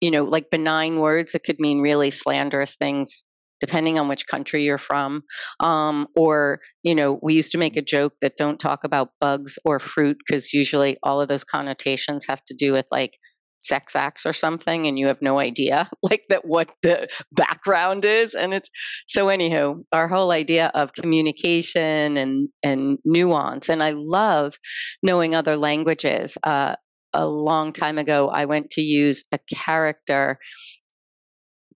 you 0.01 0.11
know 0.11 0.25
like 0.25 0.51
benign 0.51 1.01
words 1.01 1.33
that 1.33 1.45
could 1.45 1.59
mean 1.59 1.81
really 1.81 2.11
slanderous 2.11 2.77
things 2.77 3.25
depending 3.61 3.99
on 3.99 4.09
which 4.09 4.27
country 4.27 4.65
you're 4.65 4.79
from. 4.79 5.23
Um, 5.61 6.07
or, 6.17 6.61
you 6.83 6.95
know, 6.95 7.19
we 7.23 7.35
used 7.35 7.53
to 7.53 7.59
make 7.59 7.77
a 7.77 7.83
joke 7.83 8.15
that 8.21 8.37
don't 8.37 8.61
talk 8.61 8.85
about 8.85 9.11
bugs 9.21 9.59
or 9.65 9.79
fruit 9.79 10.17
because 10.27 10.53
usually 10.53 10.97
all 11.03 11.21
of 11.21 11.29
those 11.29 11.45
connotations 11.45 12.27
have 12.29 12.45
to 12.47 12.55
do 12.55 12.73
with 12.73 12.87
like 12.91 13.15
sex 13.61 13.97
acts 13.97 14.25
or 14.25 14.33
something 14.33 14.87
and 14.87 15.01
you 15.01 15.09
have 15.09 15.21
no 15.21 15.41
idea 15.41 15.91
like 16.03 16.23
that 16.29 16.45
what 16.45 16.71
the 16.83 17.09
background 17.33 18.05
is 18.05 18.35
and 18.35 18.55
it's 18.55 18.71
so 19.09 19.27
anywho 19.27 19.83
our 19.93 20.07
whole 20.07 20.31
idea 20.31 20.71
of 20.75 20.93
communication 20.93 22.17
and 22.17 22.49
and 22.63 22.99
nuance 23.05 23.69
and 23.69 23.83
i 23.83 23.91
love 23.91 24.57
knowing 25.03 25.35
other 25.35 25.57
languages 25.57 26.39
uh, 26.45 26.77
a 27.13 27.27
long 27.27 27.73
time 27.73 27.99
ago 27.99 28.29
i 28.29 28.45
went 28.45 28.71
to 28.71 28.83
use 28.83 29.25
a 29.33 29.39
character 29.55 30.39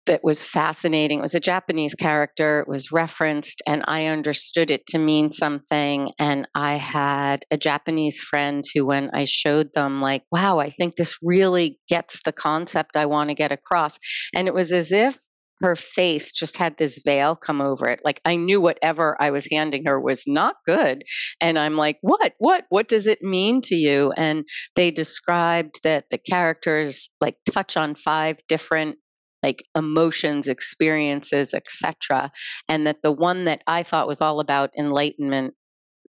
that 0.06 0.24
was 0.24 0.42
fascinating. 0.42 1.18
It 1.18 1.22
was 1.22 1.34
a 1.34 1.40
Japanese 1.40 1.94
character, 1.94 2.60
it 2.60 2.68
was 2.68 2.90
referenced, 2.90 3.62
and 3.66 3.84
I 3.86 4.06
understood 4.06 4.70
it 4.70 4.86
to 4.88 4.98
mean 4.98 5.30
something. 5.32 6.10
And 6.18 6.48
I 6.54 6.74
had 6.74 7.44
a 7.50 7.56
Japanese 7.56 8.20
friend 8.20 8.64
who, 8.74 8.86
when 8.86 9.10
I 9.12 9.24
showed 9.24 9.72
them, 9.74 10.00
like, 10.00 10.24
wow, 10.32 10.58
I 10.58 10.70
think 10.70 10.96
this 10.96 11.18
really 11.22 11.78
gets 11.88 12.20
the 12.24 12.32
concept 12.32 12.96
I 12.96 13.06
want 13.06 13.30
to 13.30 13.34
get 13.34 13.52
across. 13.52 13.98
And 14.34 14.48
it 14.48 14.54
was 14.54 14.72
as 14.72 14.90
if 14.92 15.18
her 15.62 15.76
face 15.76 16.32
just 16.32 16.56
had 16.56 16.76
this 16.76 17.00
veil 17.04 17.36
come 17.36 17.60
over 17.60 17.88
it. 17.88 18.00
Like 18.04 18.20
I 18.24 18.36
knew 18.36 18.60
whatever 18.60 19.16
I 19.20 19.30
was 19.30 19.48
handing 19.50 19.86
her 19.86 20.00
was 20.00 20.24
not 20.26 20.56
good. 20.66 21.04
And 21.40 21.58
I'm 21.58 21.76
like, 21.76 21.98
what? 22.00 22.34
What? 22.38 22.64
What 22.68 22.88
does 22.88 23.06
it 23.06 23.22
mean 23.22 23.60
to 23.62 23.74
you? 23.74 24.12
And 24.16 24.44
they 24.76 24.90
described 24.90 25.80
that 25.84 26.06
the 26.10 26.18
characters 26.18 27.10
like 27.20 27.36
touch 27.50 27.76
on 27.76 27.94
five 27.94 28.38
different 28.48 28.98
like 29.42 29.64
emotions, 29.76 30.48
experiences, 30.48 31.52
etc. 31.54 32.30
And 32.68 32.86
that 32.86 33.02
the 33.02 33.12
one 33.12 33.44
that 33.44 33.62
I 33.66 33.82
thought 33.82 34.06
was 34.06 34.20
all 34.20 34.40
about 34.40 34.70
enlightenment, 34.78 35.54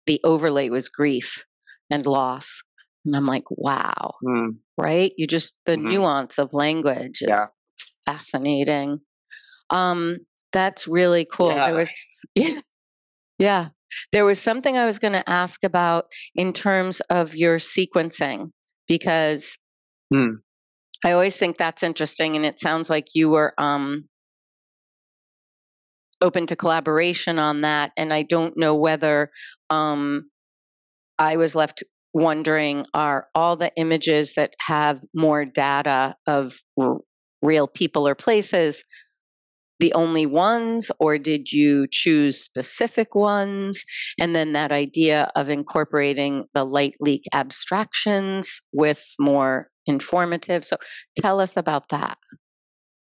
the 0.07 0.21
overlay 0.25 0.69
was 0.69 0.89
grief 0.89 1.45
and 1.91 2.05
loss. 2.05 2.63
And 3.05 3.17
I'm 3.17 3.27
like, 3.27 3.45
wow, 3.51 4.15
mm. 4.25 4.57
right? 4.79 5.13
You 5.17 5.27
just 5.27 5.57
the 5.67 5.77
mm-hmm. 5.77 5.89
nuance 5.89 6.39
of 6.39 6.53
language 6.53 7.23
is 7.23 7.29
yeah. 7.29 7.47
fascinating. 8.07 9.01
Um, 9.73 10.19
that's 10.53 10.89
really 10.89 11.27
cool. 11.27 11.51
Yeah. 11.51 11.67
There 11.67 11.77
was 11.77 11.95
yeah. 12.37 12.61
Yeah. 13.39 13.69
There 14.13 14.25
was 14.25 14.41
something 14.41 14.79
I 14.79 14.87
was 14.87 14.99
going 14.99 15.15
to 15.15 15.29
ask 15.29 15.65
about 15.65 16.07
in 16.35 16.53
terms 16.53 17.01
of 17.11 17.35
your 17.37 17.59
sequencing 17.59 18.51
because 18.89 19.59
Hmm. 20.13 20.35
I 21.05 21.13
always 21.13 21.37
think 21.37 21.57
that's 21.57 21.83
interesting, 21.83 22.37
and 22.37 22.45
it 22.45 22.61
sounds 22.61 22.91
like 22.91 23.09
you 23.15 23.31
were 23.31 23.55
um, 23.59 24.09
open 26.21 26.47
to 26.47 26.57
collaboration 26.57 27.39
on 27.39 27.63
that. 27.63 27.93
And 27.97 28.13
I 28.13 28.23
don't 28.23 28.57
know 28.57 28.75
whether 28.77 29.31
um, 29.71 30.31
I 31.19 31.37
was 31.37 31.55
left 31.55 31.83
wondering 32.15 32.87
are 32.95 33.29
all 33.35 33.57
the 33.57 33.73
images 33.77 34.35
that 34.35 34.53
have 34.61 35.01
more 35.15 35.45
data 35.47 36.15
of 36.27 36.61
r- 36.81 36.99
real 37.43 37.67
people 37.67 38.07
or 38.07 38.15
places 38.15 38.85
the 39.83 39.93
only 39.95 40.27
ones, 40.27 40.93
or 41.01 41.19
did 41.19 41.51
you 41.51 41.89
choose 41.91 42.39
specific 42.39 43.17
ones? 43.17 43.85
And 44.21 44.35
then 44.35 44.53
that 44.53 44.71
idea 44.71 45.29
of 45.35 45.51
incorporating 45.51 46.45
the 46.55 46.63
light 46.63 46.95
leak 47.01 47.25
abstractions 47.35 48.63
with 48.73 49.05
more 49.19 49.69
informative. 49.87 50.65
So 50.65 50.77
tell 51.21 51.41
us 51.41 51.57
about 51.57 51.89
that. 51.89 52.17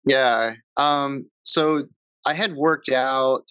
Yeah. 0.06 0.54
Um, 0.78 1.26
so 1.44 1.84
I 2.26 2.34
had 2.34 2.54
worked 2.56 2.88
out 2.88 3.44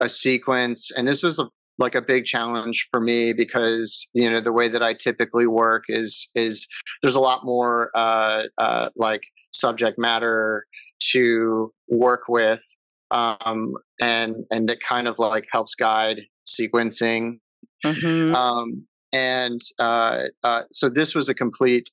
a 0.00 0.10
sequence, 0.10 0.90
and 0.90 1.08
this 1.08 1.22
was 1.22 1.38
a, 1.38 1.48
like 1.78 1.94
a 1.94 2.02
big 2.02 2.26
challenge 2.26 2.88
for 2.90 3.00
me 3.00 3.32
because 3.32 4.10
you 4.12 4.30
know 4.30 4.42
the 4.42 4.52
way 4.52 4.68
that 4.68 4.82
I 4.82 4.92
typically 4.92 5.46
work 5.46 5.84
is 5.88 6.30
is 6.34 6.66
there's 7.02 7.14
a 7.14 7.20
lot 7.20 7.46
more 7.46 7.90
uh, 7.94 8.42
uh, 8.58 8.90
like 8.96 9.22
subject 9.52 9.98
matter 9.98 10.66
to 11.12 11.72
work 11.88 12.22
with, 12.28 12.64
um, 13.10 13.74
and 14.00 14.36
and 14.50 14.70
it 14.70 14.78
kind 14.86 15.08
of 15.08 15.18
like 15.18 15.46
helps 15.50 15.74
guide 15.74 16.22
sequencing. 16.46 17.38
Mm-hmm. 17.84 18.34
Um, 18.34 18.86
and 19.12 19.60
uh, 19.78 20.24
uh, 20.42 20.62
so 20.72 20.88
this 20.88 21.14
was 21.14 21.28
a 21.28 21.34
complete, 21.34 21.90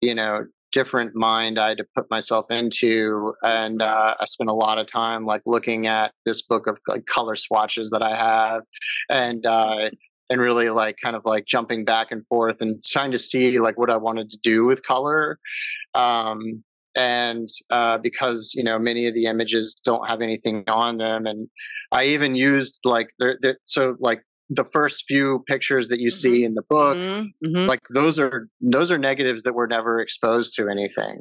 you 0.00 0.14
know, 0.14 0.46
different 0.72 1.14
mind 1.14 1.58
I 1.58 1.70
had 1.70 1.78
to 1.78 1.86
put 1.94 2.10
myself 2.10 2.50
into, 2.50 3.34
and 3.42 3.80
uh, 3.80 4.14
I 4.18 4.24
spent 4.26 4.50
a 4.50 4.54
lot 4.54 4.78
of 4.78 4.86
time 4.86 5.24
like 5.24 5.42
looking 5.46 5.86
at 5.86 6.12
this 6.26 6.42
book 6.42 6.66
of 6.66 6.78
like 6.86 7.06
color 7.06 7.36
swatches 7.36 7.90
that 7.90 8.02
I 8.02 8.16
have, 8.16 8.62
and 9.08 9.46
uh, 9.46 9.90
and 10.30 10.40
really 10.40 10.70
like 10.70 10.96
kind 11.02 11.16
of 11.16 11.24
like 11.24 11.46
jumping 11.46 11.84
back 11.84 12.10
and 12.10 12.26
forth 12.26 12.56
and 12.60 12.82
trying 12.84 13.12
to 13.12 13.18
see 13.18 13.58
like 13.58 13.78
what 13.78 13.90
I 13.90 13.96
wanted 13.96 14.30
to 14.30 14.38
do 14.42 14.64
with 14.64 14.82
color. 14.82 15.38
Um, 15.94 16.62
and 16.98 17.48
uh, 17.70 17.98
because 17.98 18.52
you 18.54 18.62
know 18.64 18.78
many 18.78 19.06
of 19.06 19.14
the 19.14 19.26
images 19.26 19.74
don't 19.84 20.08
have 20.08 20.20
anything 20.20 20.64
on 20.68 20.98
them, 20.98 21.26
and 21.26 21.48
I 21.92 22.04
even 22.04 22.34
used 22.34 22.80
like 22.84 23.08
the, 23.18 23.36
the 23.40 23.56
so 23.64 23.96
like 24.00 24.22
the 24.50 24.64
first 24.64 25.04
few 25.06 25.44
pictures 25.46 25.88
that 25.88 26.00
you 26.00 26.08
Mm-hmm. 26.08 26.34
see 26.34 26.44
in 26.44 26.54
the 26.54 26.62
book 26.68 26.96
Mhm. 27.44 27.68
like 27.68 27.80
those 27.94 28.18
are 28.18 28.48
those 28.60 28.90
are 28.90 28.98
negatives 28.98 29.42
that 29.44 29.54
were 29.54 29.66
never 29.66 30.00
exposed 30.00 30.54
to 30.56 30.68
anything 30.68 31.20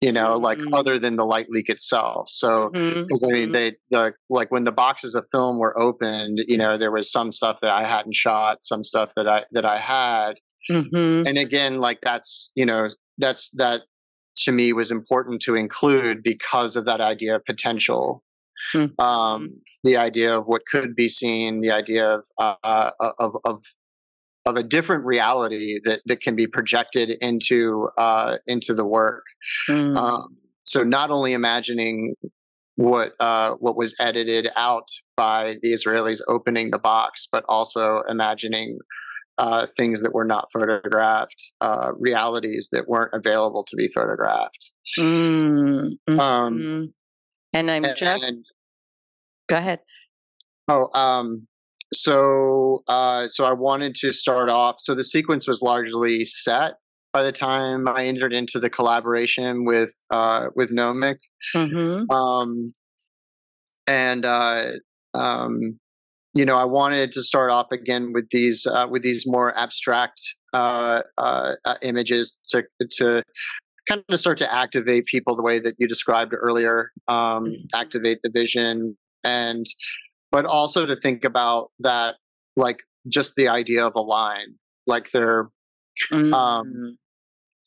you 0.00 0.10
know 0.10 0.32
like 0.34 0.58
Mhm. 0.58 0.72
other 0.78 0.98
than 0.98 1.16
the 1.16 1.24
light 1.24 1.46
leak 1.50 1.68
itself 1.68 2.28
so 2.30 2.70
because 3.06 3.22
i 3.24 3.28
mean 3.28 3.50
Mhm. 3.50 3.52
they 3.52 3.76
the 3.90 4.14
like 4.30 4.50
when 4.50 4.64
the 4.64 4.72
boxes 4.72 5.14
of 5.14 5.26
film 5.30 5.58
were 5.58 5.78
opened 5.78 6.38
you 6.48 6.56
know 6.56 6.76
there 6.78 6.90
was 6.90 7.10
some 7.12 7.30
stuff 7.30 7.58
that 7.60 7.72
i 7.72 7.84
hadn't 7.86 8.14
shot 8.14 8.58
some 8.62 8.82
stuff 8.82 9.12
that 9.16 9.28
i 9.28 9.44
that 9.52 9.66
i 9.66 9.78
had 9.78 10.34
and 11.26 11.36
again 11.38 11.78
like 11.78 11.98
that's 12.02 12.52
you 12.56 12.64
know 12.66 12.88
that's 13.18 13.50
that 13.56 13.82
to 14.36 14.52
me 14.52 14.72
was 14.72 14.90
important 14.90 15.40
to 15.42 15.54
include 15.54 16.22
because 16.22 16.76
of 16.76 16.84
that 16.84 17.00
idea 17.00 17.36
of 17.36 17.44
potential 17.44 18.22
Mhm. 18.74 18.98
um 19.00 19.60
the 19.84 19.96
idea 19.96 20.38
of 20.38 20.46
what 20.46 20.62
could 20.70 20.94
be 20.96 21.08
seen 21.08 21.60
the 21.60 21.70
idea 21.70 22.06
of 22.16 22.24
uh 22.38 22.90
of 23.20 23.36
of 23.44 23.62
of 24.46 24.56
a 24.56 24.62
different 24.62 25.04
reality 25.04 25.78
that 25.84 26.00
that 26.06 26.20
can 26.20 26.34
be 26.36 26.46
projected 26.46 27.10
into 27.20 27.88
uh 27.98 28.38
into 28.46 28.74
the 28.74 28.84
work 28.84 29.24
Mm. 29.68 29.96
um 29.96 30.36
so 30.64 30.82
not 30.82 31.10
only 31.10 31.32
imagining 31.32 32.14
what 32.76 33.12
uh 33.20 33.54
what 33.54 33.76
was 33.76 33.94
edited 34.00 34.48
out 34.56 34.88
by 35.16 35.56
the 35.62 35.72
israelis 35.72 36.20
opening 36.28 36.70
the 36.70 36.78
box 36.78 37.26
but 37.30 37.44
also 37.48 38.02
imagining 38.08 38.78
uh, 39.38 39.66
things 39.76 40.02
that 40.02 40.14
were 40.14 40.24
not 40.24 40.48
photographed, 40.52 41.52
uh, 41.60 41.92
realities 41.98 42.68
that 42.72 42.88
weren't 42.88 43.12
available 43.12 43.64
to 43.64 43.76
be 43.76 43.88
photographed. 43.94 44.70
Mm. 44.98 45.98
Um, 46.08 46.18
Mhm. 46.18 46.92
and 47.52 47.70
I'm 47.70 47.94
just 47.94 48.24
and, 48.24 48.44
go 49.48 49.56
ahead. 49.56 49.80
oh, 50.68 50.88
um, 50.98 51.46
so 51.92 52.82
uh, 52.88 53.28
so 53.28 53.44
I 53.44 53.52
wanted 53.52 53.94
to 53.96 54.12
start 54.12 54.48
off. 54.48 54.76
So 54.78 54.94
the 54.94 55.04
sequence 55.04 55.46
was 55.46 55.62
largely 55.62 56.24
set 56.24 56.74
by 57.12 57.22
the 57.22 57.32
time 57.32 57.88
I 57.88 58.06
entered 58.06 58.32
into 58.32 58.58
the 58.58 58.70
collaboration 58.70 59.64
with 59.64 59.92
uh, 60.10 60.46
with 60.54 60.70
Gnomic. 60.70 61.18
hmm 61.52 62.04
um, 62.10 62.74
and 63.86 64.24
uh, 64.24 64.72
um, 65.14 65.78
you 66.36 66.44
know, 66.44 66.56
I 66.56 66.64
wanted 66.64 67.12
to 67.12 67.22
start 67.22 67.50
off 67.50 67.72
again 67.72 68.12
with 68.14 68.26
these 68.30 68.66
uh, 68.66 68.86
with 68.90 69.02
these 69.02 69.24
more 69.26 69.56
abstract 69.58 70.20
uh, 70.52 71.02
uh, 71.18 71.54
uh, 71.64 71.74
images 71.82 72.38
to 72.50 72.64
to 72.98 73.22
kind 73.88 74.04
of 74.08 74.20
start 74.20 74.38
to 74.38 74.52
activate 74.52 75.06
people 75.06 75.36
the 75.36 75.42
way 75.42 75.58
that 75.60 75.74
you 75.78 75.86
described 75.88 76.32
earlier, 76.34 76.90
um, 77.08 77.46
Mhm. 77.46 77.66
activate 77.74 78.18
the 78.22 78.30
vision, 78.30 78.96
and 79.24 79.66
but 80.32 80.44
also 80.44 80.86
to 80.86 80.96
think 80.96 81.24
about 81.24 81.70
that, 81.80 82.16
like 82.56 82.78
just 83.08 83.36
the 83.36 83.48
idea 83.48 83.86
of 83.86 83.94
a 83.94 84.00
line, 84.00 84.54
like 84.86 85.10
they're 85.12 85.48
Mm. 86.12 86.34
Um, 86.34 86.98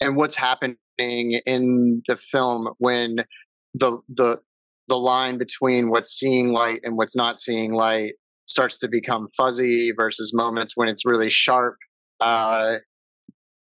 and 0.02 0.16
what's 0.16 0.36
happening 0.36 0.78
in 1.00 2.04
the 2.08 2.16
film 2.16 2.70
when 2.78 3.26
the 3.74 4.00
the 4.08 4.40
the 4.88 4.98
line 4.98 5.38
between 5.38 5.90
what's 5.90 6.12
seeing 6.12 6.52
light 6.52 6.82
and 6.84 6.98
what's 6.98 7.16
not 7.16 7.40
seeing 7.40 7.74
light 7.74 8.14
starts 8.50 8.80
to 8.80 8.88
become 8.88 9.28
fuzzy 9.38 9.92
versus 9.96 10.32
moments 10.34 10.74
when 10.76 10.90
it's 10.90 11.06
really 11.06 11.30
sharp 11.30 11.76
uh, 12.20 12.76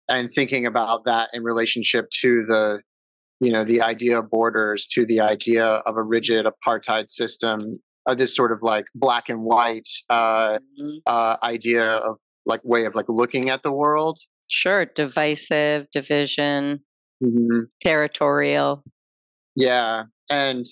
and 0.08 0.30
thinking 0.32 0.64
about 0.64 1.04
that 1.04 1.28
in 1.32 1.42
relationship 1.42 2.06
to 2.22 2.44
the 2.46 2.80
you 3.40 3.52
know 3.52 3.64
the 3.64 3.82
idea 3.82 4.18
of 4.18 4.30
borders 4.30 4.86
to 4.86 5.04
the 5.04 5.20
idea 5.20 5.64
of 5.64 5.96
a 5.96 6.02
rigid 6.02 6.46
apartheid 6.46 7.10
system 7.10 7.78
uh, 8.06 8.14
this 8.14 8.34
sort 8.34 8.52
of 8.52 8.60
like 8.62 8.86
black 8.94 9.28
and 9.28 9.42
white 9.42 9.88
uh, 10.08 10.58
Mhm. 10.80 10.98
uh, 11.06 11.36
idea 11.42 11.84
of 11.84 12.16
like 12.46 12.60
way 12.64 12.84
of 12.86 12.94
like 12.94 13.06
looking 13.08 13.50
at 13.50 13.62
the 13.62 13.72
world 13.72 14.18
Sure, 14.48 14.84
divisive, 14.86 15.90
division, 15.90 16.80
Mhm. 17.20 17.66
territorial. 17.82 18.84
Yeah, 19.56 20.04
and 20.30 20.64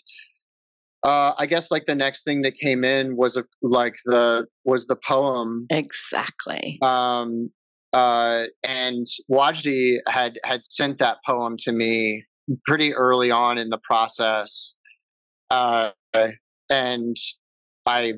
uh, 1.04 1.32
I 1.38 1.46
guess 1.46 1.70
like 1.70 1.86
the 1.86 1.94
next 1.94 2.24
thing 2.24 2.42
that 2.42 2.54
came 2.58 2.82
in 2.84 3.16
was 3.16 3.36
a, 3.36 3.44
like 3.62 3.94
the 4.06 4.46
was 4.64 4.86
the 4.86 4.96
poem, 5.06 5.66
Exactly. 5.70 6.78
um, 6.82 7.50
uh, 7.92 8.44
and 8.64 9.06
Wajdi 9.30 9.98
had 10.08 10.38
had 10.44 10.64
sent 10.64 10.98
that 10.98 11.18
poem 11.26 11.56
to 11.60 11.72
me 11.72 12.24
pretty 12.64 12.94
early 12.94 13.30
on 13.30 13.58
in 13.58 13.68
the 13.70 13.78
process, 13.78 14.76
uh, 15.50 15.90
and 16.70 17.16
I 17.86 18.14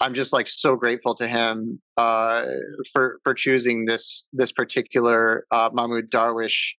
I'm 0.00 0.14
just 0.14 0.32
like 0.32 0.46
so 0.48 0.76
grateful 0.76 1.14
to 1.16 1.26
him 1.26 1.80
uh, 1.96 2.44
for 2.92 3.18
for 3.24 3.34
choosing 3.34 3.84
this 3.86 4.28
this 4.32 4.52
particular 4.52 5.44
uh, 5.50 5.70
Mahmoud 5.72 6.10
Darwish 6.10 6.74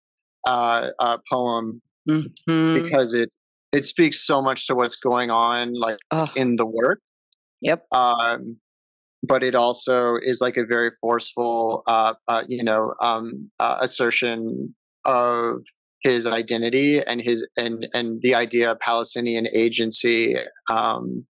uh, 0.47 0.89
uh, 0.99 1.17
poem 1.31 1.81
Mhm. 2.09 2.73
because 2.73 3.13
it 3.13 3.29
it 3.71 3.85
speaks 3.85 4.25
so 4.25 4.41
much 4.41 4.67
to 4.67 4.75
what's 4.75 4.95
going 4.95 5.29
on 5.29 5.73
like 5.79 5.97
Oh, 6.11 6.27
in 6.35 6.55
the 6.55 6.65
work 6.65 6.99
yep. 7.61 7.85
um 7.93 8.57
but 9.23 9.43
it 9.43 9.55
also 9.55 10.15
is 10.21 10.41
like 10.41 10.57
a 10.57 10.65
very 10.65 10.91
forceful 11.01 11.83
uh, 11.87 12.13
uh 12.27 12.43
you 12.47 12.63
know 12.63 12.93
um 13.01 13.49
uh, 13.59 13.77
assertion 13.81 14.73
of 15.05 15.61
his 16.03 16.25
identity 16.25 17.01
and 17.03 17.21
his 17.21 17.47
and 17.57 17.87
and 17.93 18.21
the 18.21 18.33
idea 18.35 18.71
of 18.71 18.79
palestinian 18.79 19.47
agency 19.53 20.35
um 20.69 21.25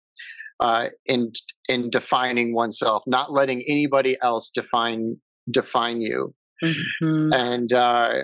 uh 0.61 0.89
in 1.07 1.33
in 1.69 1.91
defining 1.91 2.55
oneself 2.55 3.03
not 3.07 3.33
letting 3.33 3.63
anybody 3.69 4.17
else 4.23 4.51
define 4.51 5.17
define 5.51 6.01
you 6.01 6.35
Mhm. 6.63 7.33
and 7.35 7.73
uh 7.73 8.23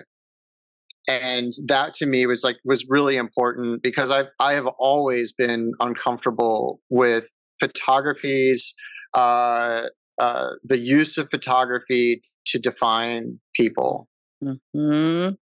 and 1.07 1.53
that 1.67 1.95
to 1.95 2.07
me 2.07 2.27
was 2.27 2.45
like 2.45 2.57
was 2.65 2.87
really 2.89 3.17
important 3.17 3.83
because 3.83 4.11
I've 4.11 4.29
I 4.41 4.55
have 4.55 4.67
always 4.79 5.33
been 5.33 5.73
uncomfortable 5.81 6.81
with 6.89 7.25
photography's 7.61 8.75
uh, 9.15 9.89
uh, 10.19 10.51
the 10.63 10.79
use 10.79 11.19
of 11.19 11.29
photography 11.31 12.23
to 12.47 12.59
define 12.59 13.41
people. 13.55 14.09
Mhm. 14.43 15.37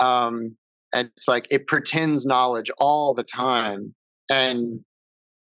Um, 0.00 0.56
and 0.92 1.10
it's 1.16 1.28
like 1.28 1.46
it 1.50 1.66
pretends 1.66 2.24
knowledge 2.24 2.70
all 2.78 3.14
the 3.14 3.24
time, 3.24 3.94
and 4.30 4.80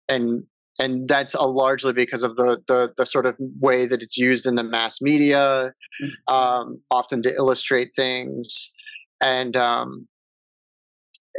and 0.10 0.44
and 0.80 1.08
that's 1.08 1.34
a 1.34 1.44
largely 1.44 1.94
because 1.94 2.24
of 2.24 2.36
the, 2.36 2.62
the 2.68 2.94
the 2.98 3.06
sort 3.06 3.26
of 3.26 3.36
way 3.60 3.86
that 3.86 4.02
it's 4.02 4.18
used 4.18 4.46
in 4.46 4.56
the 4.56 4.64
mass 4.64 5.02
media, 5.02 5.74
mm-hmm. 6.02 6.34
um, 6.34 6.82
often 6.92 7.22
to 7.24 7.34
illustrate 7.34 7.92
things, 7.96 8.74
and 9.22 9.56
um, 9.56 10.08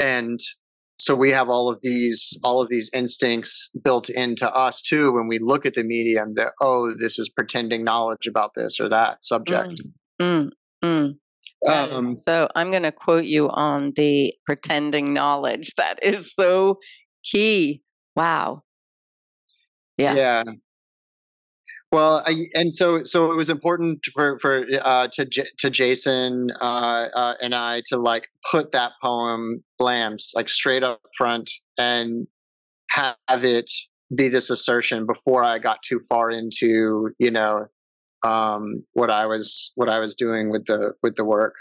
and 0.00 0.40
so 0.98 1.14
we 1.16 1.30
have 1.32 1.48
all 1.48 1.68
of 1.68 1.78
these 1.82 2.38
all 2.44 2.60
of 2.60 2.68
these 2.68 2.90
instincts 2.94 3.74
built 3.84 4.08
into 4.08 4.48
us 4.54 4.80
too 4.82 5.12
when 5.12 5.26
we 5.26 5.38
look 5.38 5.66
at 5.66 5.74
the 5.74 5.82
media 5.82 6.22
and 6.22 6.36
that 6.36 6.52
oh 6.60 6.94
this 6.94 7.18
is 7.18 7.28
pretending 7.28 7.82
knowledge 7.84 8.26
about 8.26 8.52
this 8.54 8.78
or 8.78 8.88
that 8.88 9.24
subject. 9.24 9.82
Mm, 10.20 10.50
mm, 10.84 11.14
mm. 11.14 11.18
Um, 11.68 12.16
so 12.16 12.48
I'm 12.54 12.70
going 12.70 12.82
to 12.82 12.92
quote 12.92 13.24
you 13.24 13.48
on 13.50 13.92
the 13.96 14.34
pretending 14.46 15.12
knowledge. 15.12 15.72
That 15.76 15.98
is 16.02 16.34
so 16.34 16.78
key. 17.24 17.82
Wow. 18.16 18.62
Yeah. 19.96 20.14
Yeah. 20.14 20.42
Well, 21.92 22.22
I, 22.26 22.46
and 22.54 22.74
so 22.74 23.02
so 23.02 23.30
it 23.30 23.36
was 23.36 23.50
important 23.50 24.06
for 24.14 24.38
for 24.38 24.64
uh, 24.82 25.08
to 25.12 25.26
to 25.58 25.70
Jason 25.70 26.50
uh, 26.62 27.08
uh, 27.14 27.34
and 27.42 27.54
I 27.54 27.82
to 27.88 27.98
like 27.98 28.28
put 28.50 28.72
that 28.72 28.92
poem 29.02 29.62
blams 29.80 30.30
like 30.34 30.48
straight 30.48 30.82
up 30.82 31.02
front 31.18 31.50
and 31.76 32.26
have 32.90 33.16
it 33.28 33.70
be 34.14 34.28
this 34.28 34.48
assertion 34.48 35.04
before 35.06 35.44
I 35.44 35.58
got 35.58 35.82
too 35.82 36.00
far 36.08 36.30
into 36.30 37.10
you 37.18 37.30
know 37.30 37.66
um, 38.24 38.84
what 38.94 39.10
I 39.10 39.26
was 39.26 39.72
what 39.74 39.90
I 39.90 39.98
was 39.98 40.14
doing 40.14 40.50
with 40.50 40.64
the 40.64 40.92
with 41.02 41.16
the 41.16 41.26
work. 41.26 41.56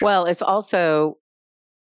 Well, 0.00 0.24
it's 0.26 0.42
also 0.42 1.16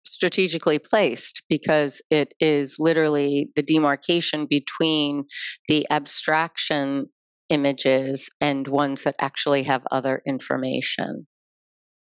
strategically 0.05 0.77
placed 0.77 1.41
because 1.49 2.03
it 2.11 2.35
is 2.39 2.77
literally 2.77 3.49
the 3.55 3.63
demarcation 3.63 4.45
between 4.45 5.25
the 5.67 5.87
abstraction 5.89 7.07
images 7.49 8.29
and 8.41 8.67
ones 8.67 9.03
that 9.03 9.15
actually 9.19 9.63
have 9.63 9.81
other 9.91 10.21
information 10.25 11.27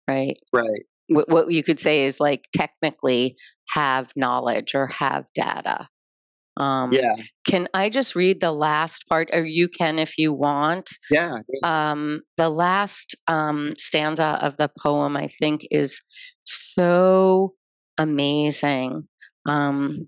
right 0.07 0.37
right 0.53 0.83
what, 1.07 1.29
what 1.29 1.51
you 1.51 1.63
could 1.63 1.79
say 1.79 2.05
is 2.05 2.19
like 2.19 2.47
technically 2.55 3.35
have 3.69 4.11
knowledge 4.15 4.75
or 4.75 4.87
have 4.87 5.25
data 5.33 5.87
um, 6.59 6.91
yeah. 6.91 7.13
Can 7.47 7.67
I 7.73 7.89
just 7.89 8.15
read 8.15 8.41
the 8.41 8.51
last 8.51 9.07
part, 9.07 9.29
or 9.33 9.45
you 9.45 9.69
can 9.69 9.97
if 9.97 10.17
you 10.17 10.33
want? 10.33 10.89
Yeah. 11.09 11.37
Um, 11.63 12.21
the 12.37 12.49
last 12.49 13.15
um, 13.27 13.75
stanza 13.77 14.37
of 14.41 14.57
the 14.57 14.69
poem, 14.79 15.15
I 15.15 15.29
think, 15.39 15.61
is 15.71 16.01
so 16.43 17.53
amazing. 17.97 19.07
Um, 19.47 20.07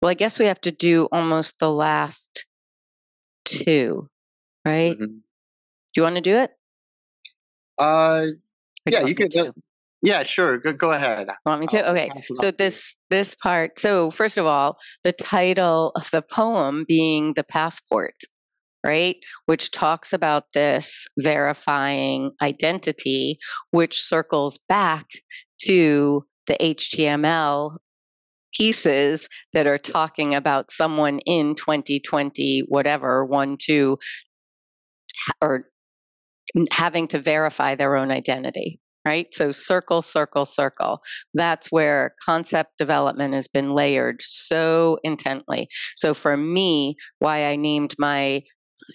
well, 0.00 0.10
I 0.10 0.14
guess 0.14 0.38
we 0.38 0.46
have 0.46 0.60
to 0.62 0.70
do 0.70 1.08
almost 1.10 1.58
the 1.58 1.70
last 1.70 2.46
two, 3.44 4.08
right? 4.64 4.92
Mm-hmm. 4.92 5.04
Do 5.04 5.22
you 5.96 6.02
want 6.02 6.16
to 6.16 6.20
do 6.20 6.36
it? 6.36 6.50
Uh, 7.78 8.26
yeah, 8.88 9.04
you 9.04 9.14
could. 9.14 9.34
Uh, 9.36 9.52
yeah, 10.02 10.22
sure. 10.22 10.58
Go, 10.58 10.72
go 10.72 10.92
ahead. 10.92 11.28
Want 11.44 11.60
me 11.60 11.66
to? 11.68 11.90
Okay. 11.90 12.10
So 12.34 12.50
this 12.50 12.96
this 13.10 13.34
part. 13.34 13.78
So 13.78 14.10
first 14.10 14.38
of 14.38 14.46
all, 14.46 14.78
the 15.04 15.12
title 15.12 15.92
of 15.96 16.10
the 16.10 16.22
poem 16.22 16.84
being 16.86 17.34
the 17.34 17.44
passport 17.44 18.14
right? 18.84 19.16
Which 19.46 19.70
talks 19.70 20.12
about 20.12 20.44
this 20.54 21.06
verifying 21.18 22.32
identity, 22.40 23.38
which 23.70 24.00
circles 24.00 24.58
back 24.68 25.06
to 25.62 26.24
the 26.46 26.56
HTML 26.60 27.76
pieces 28.58 29.28
that 29.52 29.66
are 29.66 29.78
talking 29.78 30.34
about 30.34 30.72
someone 30.72 31.20
in 31.20 31.54
2020, 31.54 32.64
whatever, 32.68 33.24
one, 33.24 33.56
two, 33.56 33.98
or 35.40 35.68
having 36.70 37.06
to 37.08 37.18
verify 37.18 37.74
their 37.74 37.96
own 37.96 38.10
identity. 38.10 38.80
Right? 39.06 39.32
So, 39.32 39.52
circle, 39.52 40.02
circle, 40.02 40.44
circle. 40.44 41.00
That's 41.32 41.72
where 41.72 42.14
concept 42.22 42.72
development 42.78 43.32
has 43.32 43.48
been 43.48 43.72
layered 43.72 44.20
so 44.20 44.98
intently. 45.02 45.68
So, 45.96 46.12
for 46.12 46.36
me, 46.36 46.96
why 47.18 47.46
I 47.46 47.56
named 47.56 47.94
my 47.98 48.42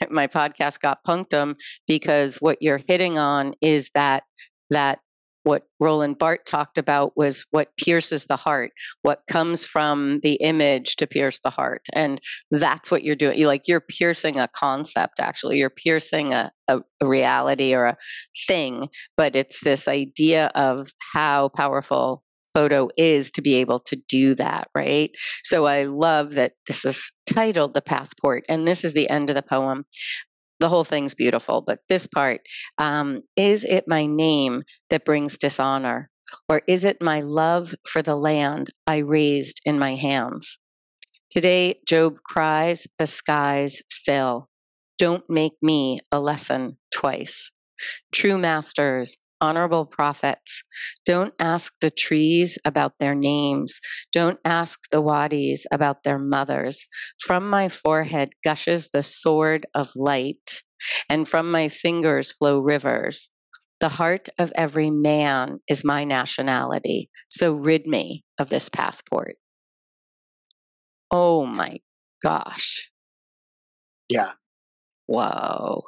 my 0.12 0.28
podcast 0.28 0.82
got 0.82 1.04
punctum 1.04 1.56
because 1.88 2.38
what 2.38 2.62
you're 2.62 2.82
hitting 2.88 3.18
on 3.18 3.56
is 3.62 3.90
that 3.96 4.24
that 4.70 5.00
what 5.44 5.64
Roland 5.80 6.18
Barthes 6.18 6.44
talked 6.46 6.78
about 6.78 7.16
was 7.16 7.46
what 7.52 7.76
pierces 7.78 8.26
the 8.26 8.36
heart, 8.36 8.72
what 9.02 9.22
comes 9.28 9.66
from 9.66 10.20
the 10.22 10.36
image 10.36 10.96
to 10.98 11.08
pierce 11.08 11.40
the 11.42 11.50
heart. 11.50 11.86
And 11.94 12.20
that's 12.52 12.90
what 12.90 13.04
you're 13.04 13.16
doing. 13.16 13.38
You 13.38 13.48
like 13.48 13.68
you're 13.68 13.82
piercing 13.82 14.40
a 14.40 14.48
concept 14.48 15.20
actually. 15.20 15.58
You're 15.58 15.70
piercing 15.70 16.34
a, 16.34 16.52
a, 16.68 16.82
a 17.02 17.08
reality 17.08 17.74
or 17.74 17.86
a 17.86 17.98
thing, 18.48 18.90
but 19.18 19.36
it's 19.36 19.64
this 19.64 19.88
idea 19.88 20.48
of 20.56 20.90
how 21.14 21.50
powerful 21.50 22.24
photo 22.54 22.88
is 22.98 23.32
to 23.32 23.42
be 23.42 23.56
able 23.56 23.80
to 23.80 23.96
do 24.08 24.36
that, 24.36 24.70
right? 24.76 25.12
So 25.44 25.66
I 25.66 25.86
love 25.86 26.36
that 26.36 26.54
this 26.68 26.86
is 26.86 27.12
titled 27.26 27.74
The 27.74 27.82
Passport, 27.82 28.44
and 28.48 28.68
this 28.68 28.84
is 28.84 28.94
the 28.94 29.10
end 29.10 29.30
of 29.30 29.36
the 29.36 29.42
poem. 29.42 29.86
The 30.64 30.70
whole 30.70 30.86
thing's 30.86 31.14
beautiful, 31.14 31.60
but 31.60 31.80
this 31.90 32.08
part 32.08 32.40
um, 32.78 33.24
is 33.36 33.66
it 33.66 33.86
my 33.86 34.06
name 34.06 34.64
that 34.90 35.04
brings 35.04 35.38
dishonor? 35.38 36.10
Or 36.48 36.62
is 36.70 36.86
it 36.86 37.02
my 37.02 37.20
love 37.20 37.76
for 37.86 38.02
the 38.02 38.16
land 38.16 38.70
I 38.88 39.00
raised 39.00 39.60
in 39.66 39.78
my 39.78 39.96
hands? 39.96 40.58
Today, 41.32 41.82
Job 41.86 42.20
cries, 42.24 42.88
the 42.98 43.08
skies 43.08 43.82
fill. 43.92 44.48
Don't 44.98 45.30
make 45.30 45.52
me 45.62 46.00
a 46.14 46.22
lesson 46.22 46.78
twice. 46.96 47.52
True 48.14 48.38
masters, 48.38 49.18
honorable 49.44 49.86
prophets. 49.86 50.64
Don't 51.06 51.34
ask 51.38 51.74
the 51.82 51.90
trees 51.92 52.58
about 52.64 52.94
their 52.98 53.14
names. 53.14 53.82
Don't 54.14 54.40
ask 54.46 54.80
the 54.90 55.02
wadis 55.02 55.66
about 55.70 56.04
their 56.04 56.18
mothers. 56.18 56.88
From 57.20 57.50
my 57.50 57.68
forehead 57.68 58.30
gushes 58.42 58.90
the 58.90 59.04
sword 59.04 59.68
of 59.76 59.92
light, 59.98 60.64
and 61.10 61.28
from 61.28 61.52
my 61.52 61.68
fingers 61.68 62.32
flow 62.32 62.60
rivers. 62.60 63.30
The 63.82 63.90
heart 63.90 64.30
of 64.40 64.54
every 64.56 64.90
man 64.90 65.60
is 65.68 65.84
my 65.84 66.06
nationality, 66.06 67.10
so 67.28 67.52
rid 67.54 67.86
me 67.86 68.24
of 68.40 68.48
this 68.48 68.70
passport. 68.70 69.36
Oh 71.12 71.46
my 71.46 71.82
gosh. 72.24 72.90
Yeah. 74.08 74.32
Whoa 75.08 75.84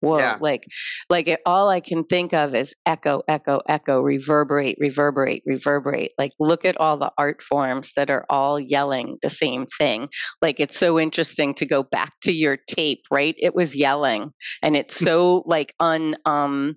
whoa 0.00 0.18
yeah. 0.18 0.38
like 0.40 0.64
like 1.08 1.28
it, 1.28 1.40
all 1.46 1.68
i 1.68 1.80
can 1.80 2.04
think 2.04 2.32
of 2.32 2.54
is 2.54 2.74
echo 2.86 3.22
echo 3.28 3.60
echo 3.68 4.00
reverberate 4.00 4.76
reverberate 4.80 5.42
reverberate 5.46 6.12
like 6.18 6.32
look 6.38 6.64
at 6.64 6.76
all 6.78 6.96
the 6.96 7.12
art 7.18 7.42
forms 7.42 7.92
that 7.96 8.10
are 8.10 8.24
all 8.28 8.58
yelling 8.58 9.18
the 9.22 9.30
same 9.30 9.66
thing. 9.78 10.08
Like 10.42 10.60
it's 10.60 10.76
so 10.76 10.98
interesting 10.98 11.54
to 11.54 11.66
go 11.66 11.82
back 11.82 12.12
to 12.22 12.32
your 12.32 12.56
tape 12.56 13.04
right? 13.10 13.34
It 13.38 13.54
was 13.54 13.76
yelling 13.76 14.30
and 14.62 14.76
it's 14.76 14.96
so 15.06 15.42
like 15.46 15.74
un 15.80 16.16
um 16.24 16.76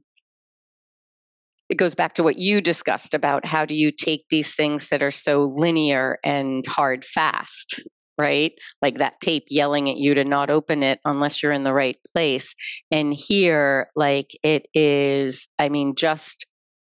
it 1.70 1.78
goes 1.78 1.96
back 1.96 2.14
to 2.16 2.24
what 2.24 2.38
you 2.38 2.62
discussed 2.62 3.14
about 3.14 3.46
how 3.46 3.66
do 3.66 3.74
you 3.74 3.92
take 3.92 4.26
these 4.30 4.54
things 4.54 4.90
that 4.90 5.02
are 5.02 5.12
so 5.12 5.46
linear 5.56 6.20
and 6.24 6.66
hard 6.68 7.06
fast 7.06 7.80
right? 8.18 8.54
Like 8.82 9.00
that 9.00 9.20
tape 9.22 9.46
yelling 9.50 9.90
at 9.90 9.98
you 9.98 10.14
to 10.16 10.24
not 10.24 10.50
open 10.50 10.84
it 10.84 11.00
unless 11.06 11.42
you're 11.42 11.52
in 11.52 11.64
the 11.64 11.74
right 11.74 11.98
place. 12.14 12.54
And 12.92 13.14
here, 13.14 13.88
like 13.96 14.32
it 14.44 14.68
is, 14.74 15.48
I 15.60 15.70
mean, 15.70 15.96
just 15.96 16.46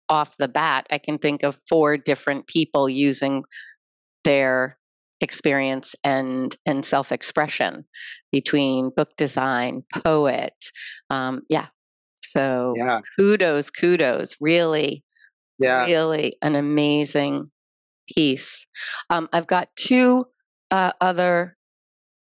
off 0.08 0.36
the 0.38 0.48
bat, 0.48 0.86
I 0.90 0.98
can 0.98 1.18
think 1.18 1.42
of 1.42 1.60
four 1.68 1.96
different 1.96 2.46
people 2.46 2.88
using 2.88 3.44
their 4.24 4.78
experience 5.22 5.94
and 6.02 6.56
and 6.66 6.84
self-expression 6.84 7.84
between 8.32 8.90
book 8.90 9.10
design 9.16 9.84
poet 10.04 10.52
um 11.10 11.42
yeah 11.48 11.66
so 12.24 12.74
yeah. 12.76 13.00
kudos 13.16 13.70
kudos 13.70 14.36
really 14.40 15.04
yeah 15.60 15.84
really 15.84 16.34
an 16.42 16.56
amazing 16.56 17.48
piece 18.12 18.66
um, 19.10 19.28
i've 19.32 19.46
got 19.46 19.68
two 19.76 20.24
uh, 20.72 20.92
other 21.00 21.56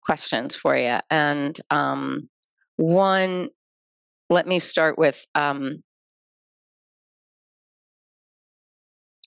questions 0.03 0.55
for 0.55 0.77
you. 0.77 0.99
And 1.09 1.59
um, 1.71 2.29
one, 2.75 3.49
let 4.29 4.45
me 4.45 4.59
start 4.59 4.99
with 4.99 5.25
um, 5.33 5.81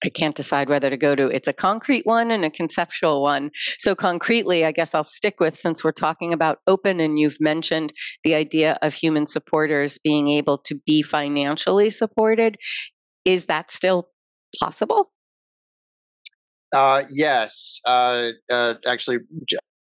I 0.05 0.11
can't 0.11 0.37
decide 0.37 0.69
whether 0.69 0.91
to 0.91 0.97
go 0.97 1.17
to. 1.17 1.27
It's 1.27 1.49
a 1.49 1.53
concrete 1.53 2.07
one 2.07 2.31
and 2.31 2.45
a 2.45 2.51
conceptual 2.51 3.21
one. 3.23 3.51
So, 3.79 3.97
concretely, 3.97 4.65
I 4.65 4.71
guess 4.71 4.95
I'll 4.95 5.03
stick 5.03 5.41
with 5.41 5.59
since 5.59 5.83
we're 5.83 5.91
talking 5.91 6.33
about 6.33 6.59
open 6.67 7.01
and 7.01 7.19
you've 7.19 7.41
mentioned 7.41 7.93
the 8.23 8.35
idea 8.35 8.79
of 8.83 8.95
human 8.95 9.27
supporters 9.27 9.99
being 9.99 10.29
able 10.29 10.59
to 10.59 10.77
be 10.87 11.03
financially 11.03 11.91
supported. 11.91 12.59
Is 13.25 13.47
that 13.47 13.73
still 13.73 14.09
possible? 14.61 15.11
Uh, 16.75 17.03
yes. 17.11 17.81
Uh, 17.87 18.31
uh, 18.51 18.75
actually, 18.87 19.19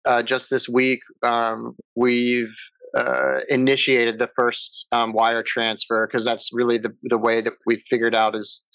uh, 0.04 0.22
just 0.22 0.50
this 0.50 0.68
week, 0.68 1.00
um, 1.22 1.76
we've 1.94 2.56
uh, 2.96 3.40
initiated 3.48 4.18
the 4.18 4.28
first 4.34 4.86
um, 4.92 5.12
wire 5.12 5.42
transfer 5.42 6.06
because 6.06 6.24
that's 6.24 6.50
really 6.52 6.78
the 6.78 6.94
the 7.04 7.18
way 7.18 7.40
that 7.40 7.52
we've 7.66 7.82
figured 7.88 8.14
out 8.14 8.34
is, 8.34 8.68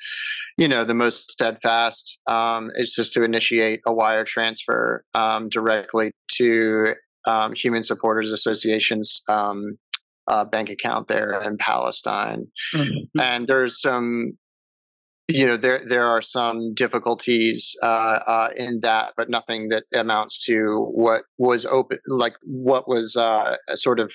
you 0.57 0.67
know, 0.67 0.85
the 0.85 0.93
most 0.93 1.31
steadfast 1.31 2.21
um, 2.27 2.71
is 2.75 2.93
just 2.93 3.13
to 3.13 3.23
initiate 3.23 3.81
a 3.85 3.93
wire 3.93 4.23
transfer 4.23 5.03
um, 5.13 5.49
directly 5.49 6.11
to 6.29 6.93
um, 7.27 7.53
Human 7.53 7.83
Supporters 7.83 8.31
Association's 8.31 9.21
um, 9.27 9.77
uh, 10.27 10.45
bank 10.45 10.69
account 10.69 11.07
there 11.07 11.41
in 11.41 11.57
Palestine, 11.57 12.47
mm-hmm. 12.73 13.19
and 13.19 13.47
there's 13.47 13.81
some 13.81 14.37
you 15.27 15.45
know 15.45 15.57
there 15.57 15.81
there 15.87 16.05
are 16.05 16.21
some 16.21 16.73
difficulties 16.73 17.75
uh, 17.81 18.19
uh, 18.27 18.49
in 18.55 18.79
that, 18.81 19.13
but 19.17 19.29
nothing 19.29 19.69
that 19.69 19.83
amounts 19.93 20.43
to 20.45 20.87
what 20.93 21.23
was 21.37 21.65
open, 21.65 21.99
like 22.07 22.35
what 22.43 22.87
was 22.87 23.15
uh, 23.15 23.57
sort 23.73 23.99
of 23.99 24.11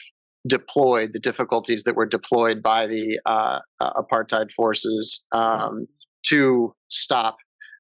deployed. 0.46 1.12
The 1.12 1.18
difficulties 1.18 1.82
that 1.84 1.96
were 1.96 2.06
deployed 2.06 2.62
by 2.62 2.86
the 2.86 3.18
uh, 3.26 3.60
uh, 3.80 4.02
apartheid 4.02 4.52
forces 4.52 5.24
um, 5.32 5.86
to 6.26 6.74
stop 6.88 7.38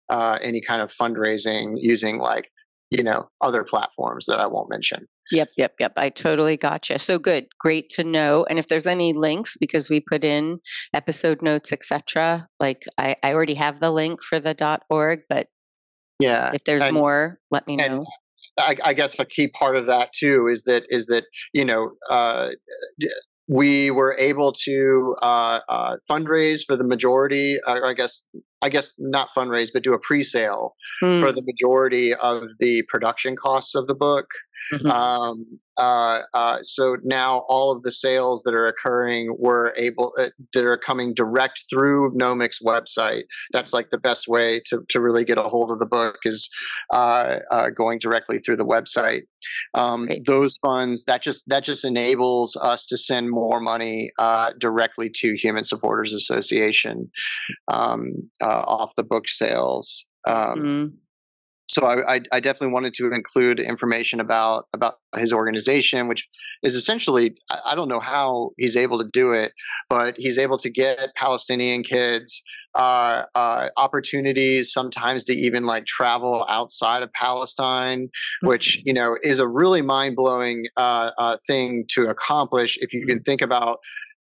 uh, 0.08 0.38
any 0.42 0.60
kind 0.60 0.82
of 0.82 0.92
fundraising 0.92 1.74
using 1.76 2.18
like 2.18 2.50
you 2.90 3.02
know 3.02 3.28
other 3.40 3.64
platforms 3.64 4.26
that 4.26 4.38
I 4.38 4.46
won't 4.46 4.70
mention. 4.70 5.06
Yep, 5.32 5.50
yep, 5.56 5.74
yep. 5.78 5.92
I 5.96 6.10
totally 6.10 6.56
gotcha. 6.56 6.98
So 6.98 7.18
good, 7.18 7.46
great 7.60 7.88
to 7.90 8.04
know. 8.04 8.44
And 8.50 8.58
if 8.58 8.66
there's 8.66 8.86
any 8.86 9.12
links, 9.12 9.56
because 9.60 9.88
we 9.88 10.00
put 10.00 10.24
in 10.24 10.58
episode 10.92 11.40
notes, 11.40 11.72
etc. 11.72 12.48
Like 12.58 12.84
I, 12.98 13.14
I 13.22 13.32
already 13.32 13.54
have 13.54 13.78
the 13.78 13.92
link 13.92 14.22
for 14.22 14.40
the 14.40 14.54
.dot 14.54 14.82
.org, 14.90 15.20
but 15.28 15.46
yeah, 16.18 16.50
if 16.52 16.64
there's 16.64 16.80
and, 16.80 16.94
more, 16.94 17.38
let 17.50 17.66
me 17.66 17.76
know. 17.76 18.04
I, 18.58 18.76
I, 18.84 18.94
guess 18.94 19.18
a 19.18 19.24
key 19.24 19.48
part 19.48 19.76
of 19.76 19.86
that 19.86 20.12
too 20.12 20.48
is 20.48 20.64
that 20.64 20.82
is 20.88 21.06
that 21.06 21.24
you 21.52 21.64
know 21.64 21.92
uh, 22.10 22.50
we 23.50 23.90
were 23.90 24.16
able 24.16 24.52
to 24.52 25.16
uh, 25.22 25.58
uh, 25.68 25.96
fundraise 26.08 26.60
for 26.64 26.76
the 26.76 26.84
majority. 26.84 27.58
Uh, 27.66 27.80
I 27.84 27.94
guess 27.94 28.28
I 28.62 28.68
guess 28.68 28.94
not 28.98 29.30
fundraise, 29.36 29.70
but 29.74 29.82
do 29.82 29.92
a 29.92 29.98
pre-sale 29.98 30.76
mm. 31.02 31.20
for 31.20 31.32
the 31.32 31.42
majority 31.42 32.14
of 32.14 32.44
the 32.60 32.84
production 32.88 33.34
costs 33.34 33.74
of 33.74 33.88
the 33.88 33.94
book. 33.94 34.26
Mm-hmm. 34.72 34.86
Um, 34.86 35.46
uh, 35.80 36.24
uh, 36.34 36.58
so 36.60 36.98
now 37.02 37.46
all 37.48 37.72
of 37.72 37.82
the 37.84 37.90
sales 37.90 38.42
that 38.42 38.52
are 38.52 38.66
occurring 38.66 39.34
were 39.38 39.72
able 39.78 40.12
uh, 40.18 40.28
that 40.52 40.64
are 40.64 40.76
coming 40.76 41.14
direct 41.14 41.64
through 41.70 42.12
Gnomic's 42.14 42.58
website. 42.62 43.22
That's 43.52 43.72
like 43.72 43.88
the 43.88 43.96
best 43.96 44.28
way 44.28 44.60
to 44.66 44.82
to 44.90 45.00
really 45.00 45.24
get 45.24 45.38
a 45.38 45.44
hold 45.44 45.70
of 45.70 45.78
the 45.78 45.86
book 45.86 46.18
is 46.24 46.50
uh, 46.92 47.38
uh, 47.50 47.70
going 47.70 47.98
directly 47.98 48.40
through 48.40 48.56
the 48.56 48.66
website. 48.66 49.22
Um, 49.72 50.06
those 50.26 50.58
funds 50.58 51.04
that 51.04 51.22
just 51.22 51.44
that 51.48 51.64
just 51.64 51.86
enables 51.86 52.56
us 52.60 52.84
to 52.88 52.98
send 52.98 53.30
more 53.30 53.58
money 53.58 54.12
uh, 54.18 54.52
directly 54.60 55.10
to 55.14 55.34
Human 55.34 55.64
Supporters 55.64 56.12
Association 56.12 57.10
um, 57.68 58.30
off 58.42 58.92
the 58.98 59.02
book 59.02 59.28
sales. 59.28 60.04
Um, 60.28 60.36
mm-hmm 60.36 60.86
so 61.70 61.86
I, 61.86 62.20
I, 62.32 62.40
definitely 62.40 62.72
wanted 62.72 62.94
to 62.94 63.12
include 63.12 63.60
information 63.60 64.18
about 64.18 64.66
about 64.74 64.94
his 65.16 65.32
organization, 65.32 66.08
which 66.08 66.28
is 66.64 66.74
essentially 66.74 67.36
I 67.64 67.76
don't 67.76 67.88
know 67.88 68.00
how 68.00 68.50
he's 68.58 68.76
able 68.76 68.98
to 68.98 69.08
do 69.12 69.30
it, 69.30 69.52
but 69.88 70.16
he's 70.18 70.36
able 70.36 70.58
to 70.58 70.68
get 70.68 70.98
Palestinian 71.16 71.84
kids 71.84 72.42
uh, 72.74 73.22
uh, 73.36 73.68
opportunities 73.76 74.72
sometimes 74.72 75.24
to 75.26 75.32
even 75.32 75.62
like 75.62 75.86
travel 75.86 76.44
outside 76.48 77.04
of 77.04 77.12
Palestine, 77.12 78.08
which 78.42 78.78
mm-hmm. 78.78 78.88
you 78.88 78.94
know 78.94 79.16
is 79.22 79.38
a 79.38 79.46
really 79.46 79.80
mind 79.80 80.16
blowing 80.16 80.66
uh, 80.76 81.12
uh, 81.18 81.36
thing 81.46 81.84
to 81.90 82.08
accomplish 82.08 82.78
if 82.80 82.92
you 82.92 83.06
can 83.06 83.22
think 83.22 83.42
about 83.42 83.78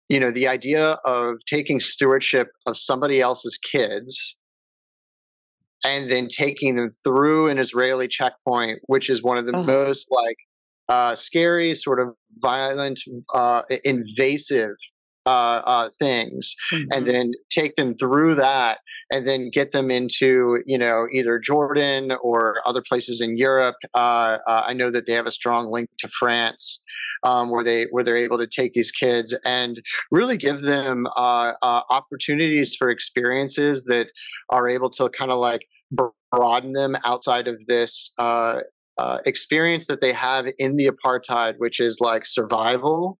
you 0.08 0.18
know 0.18 0.32
the 0.32 0.48
idea 0.48 0.98
of 1.04 1.36
taking 1.46 1.78
stewardship 1.78 2.48
of 2.66 2.76
somebody 2.76 3.20
else's 3.20 3.56
kids 3.58 4.38
and 5.84 6.10
then 6.10 6.28
taking 6.28 6.76
them 6.76 6.90
through 7.04 7.48
an 7.48 7.58
Israeli 7.58 8.08
checkpoint, 8.08 8.80
which 8.86 9.08
is 9.08 9.22
one 9.22 9.38
of 9.38 9.46
the 9.46 9.56
oh. 9.56 9.62
most 9.62 10.08
like 10.10 10.36
uh, 10.88 11.14
scary, 11.14 11.74
sort 11.74 12.00
of 12.00 12.08
violent, 12.40 13.00
uh, 13.34 13.62
invasive 13.84 14.74
uh, 15.26 15.60
uh, 15.66 15.90
things, 15.98 16.54
mm-hmm. 16.72 16.84
and 16.92 17.06
then 17.06 17.32
take 17.50 17.74
them 17.74 17.94
through 17.96 18.34
that, 18.34 18.78
and 19.12 19.26
then 19.26 19.50
get 19.52 19.72
them 19.72 19.90
into 19.90 20.62
you 20.64 20.78
know 20.78 21.06
either 21.12 21.38
Jordan 21.38 22.12
or 22.22 22.62
other 22.64 22.82
places 22.88 23.20
in 23.20 23.36
Europe. 23.36 23.76
Uh, 23.94 24.38
uh, 24.46 24.62
I 24.66 24.72
know 24.72 24.90
that 24.90 25.06
they 25.06 25.12
have 25.12 25.26
a 25.26 25.32
strong 25.32 25.70
link 25.70 25.90
to 25.98 26.08
France. 26.08 26.82
Um, 27.24 27.50
where 27.50 27.64
they 27.64 27.86
where 27.90 28.04
they're 28.04 28.16
able 28.16 28.38
to 28.38 28.46
take 28.46 28.74
these 28.74 28.92
kids 28.92 29.36
and 29.44 29.80
really 30.10 30.36
give 30.36 30.62
them 30.62 31.06
uh, 31.16 31.52
uh, 31.62 31.82
opportunities 31.90 32.74
for 32.74 32.90
experiences 32.90 33.84
that 33.84 34.08
are 34.50 34.68
able 34.68 34.90
to 34.90 35.08
kind 35.10 35.30
of 35.30 35.38
like 35.38 35.66
broaden 36.30 36.72
them 36.72 36.96
outside 37.04 37.48
of 37.48 37.66
this 37.66 38.14
uh, 38.18 38.60
uh, 38.98 39.18
experience 39.26 39.86
that 39.86 40.00
they 40.00 40.12
have 40.12 40.46
in 40.58 40.76
the 40.76 40.88
apartheid, 40.88 41.54
which 41.58 41.80
is 41.80 41.98
like 42.00 42.26
survival 42.26 43.18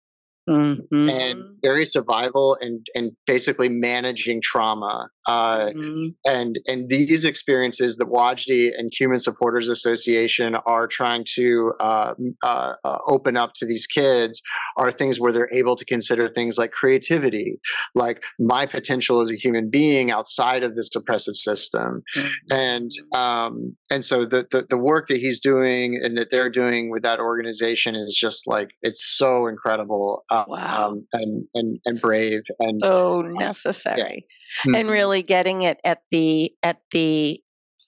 mm-hmm. 0.49 1.09
and 1.09 1.43
very 1.61 1.85
survival 1.85 2.57
and 2.61 2.85
and 2.95 3.11
basically 3.25 3.69
managing 3.69 4.41
trauma. 4.41 5.09
Uh, 5.29 5.67
mm-hmm. 5.67 6.07
And 6.25 6.59
and 6.67 6.89
these 6.89 7.23
experiences 7.23 7.97
that 7.97 8.07
Wajdi 8.07 8.71
and 8.75 8.91
Human 8.91 9.19
Supporters 9.19 9.69
Association 9.69 10.55
are 10.65 10.87
trying 10.87 11.23
to 11.35 11.73
uh, 11.79 12.15
uh, 12.43 12.73
uh, 12.83 12.97
open 13.05 13.37
up 13.37 13.53
to 13.57 13.67
these 13.67 13.85
kids 13.85 14.41
are 14.77 14.91
things 14.91 15.19
where 15.19 15.31
they're 15.31 15.53
able 15.53 15.75
to 15.75 15.85
consider 15.85 16.29
things 16.29 16.57
like 16.57 16.71
creativity, 16.71 17.59
like 17.93 18.23
my 18.39 18.65
potential 18.65 19.21
as 19.21 19.29
a 19.29 19.35
human 19.35 19.69
being 19.69 20.09
outside 20.09 20.63
of 20.63 20.75
this 20.75 20.89
oppressive 20.95 21.35
system, 21.35 22.01
mm-hmm. 22.17 22.57
and 22.57 22.89
um, 23.13 23.75
and 23.91 24.03
so 24.03 24.25
the, 24.25 24.47
the 24.49 24.65
the 24.67 24.77
work 24.77 25.09
that 25.09 25.19
he's 25.19 25.39
doing 25.39 25.99
and 26.03 26.17
that 26.17 26.31
they're 26.31 26.49
doing 26.49 26.89
with 26.89 27.03
that 27.03 27.19
organization 27.19 27.95
is 27.95 28.17
just 28.19 28.47
like 28.47 28.69
it's 28.81 29.05
so 29.05 29.45
incredible. 29.45 30.25
Uh, 30.31 30.45
wow. 30.47 30.87
Um, 30.87 31.07
and, 31.13 31.45
and, 31.53 31.77
and 31.85 32.01
brave 32.01 32.41
and 32.59 32.83
oh 32.83 33.21
necessary 33.21 33.99
yeah. 33.99 34.35
And 34.65 34.75
mm-hmm. 34.75 34.89
really 34.89 35.23
getting 35.23 35.61
it 35.61 35.79
at 35.83 35.99
the 36.11 36.51
at 36.63 36.77
the 36.91 37.41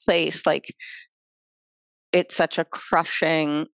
place 0.06 0.46
like 0.46 0.74
it's 2.12 2.36
such 2.36 2.58
a 2.58 2.66
crushing 2.66 3.68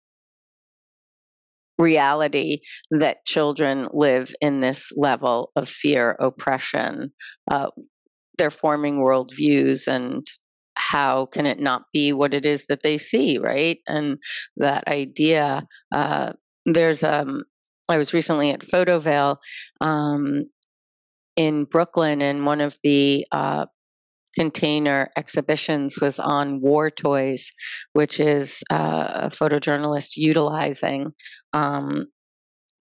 reality 1.78 2.60
that 2.90 3.24
children 3.26 3.88
live 3.92 4.32
in 4.40 4.60
this 4.60 4.90
level 4.96 5.50
of 5.56 5.68
fear 5.68 6.16
oppression 6.20 7.12
uh, 7.50 7.68
they're 8.38 8.50
forming 8.50 8.98
worldviews 8.98 9.86
and 9.88 10.26
how 10.76 11.26
can 11.26 11.46
it 11.46 11.60
not 11.60 11.82
be 11.92 12.12
what 12.12 12.34
it 12.34 12.46
is 12.46 12.66
that 12.66 12.82
they 12.82 12.96
see 12.96 13.38
right 13.38 13.78
and 13.88 14.18
that 14.56 14.86
idea 14.86 15.66
uh, 15.92 16.32
there's 16.64 17.02
um, 17.02 17.44
I 17.88 17.98
was 17.98 18.14
recently 18.14 18.50
at 18.50 18.60
Photoville 18.60 19.36
um, 19.80 20.44
in 21.36 21.64
Brooklyn, 21.64 22.22
and 22.22 22.46
one 22.46 22.60
of 22.60 22.78
the 22.82 23.26
uh, 23.32 23.66
container 24.34 25.10
exhibitions 25.16 26.00
was 26.00 26.18
on 26.18 26.60
war 26.60 26.90
toys, 26.90 27.52
which 27.92 28.20
is 28.20 28.62
uh, 28.70 29.22
a 29.24 29.30
photojournalist 29.30 30.16
utilizing 30.16 31.12
um, 31.52 32.06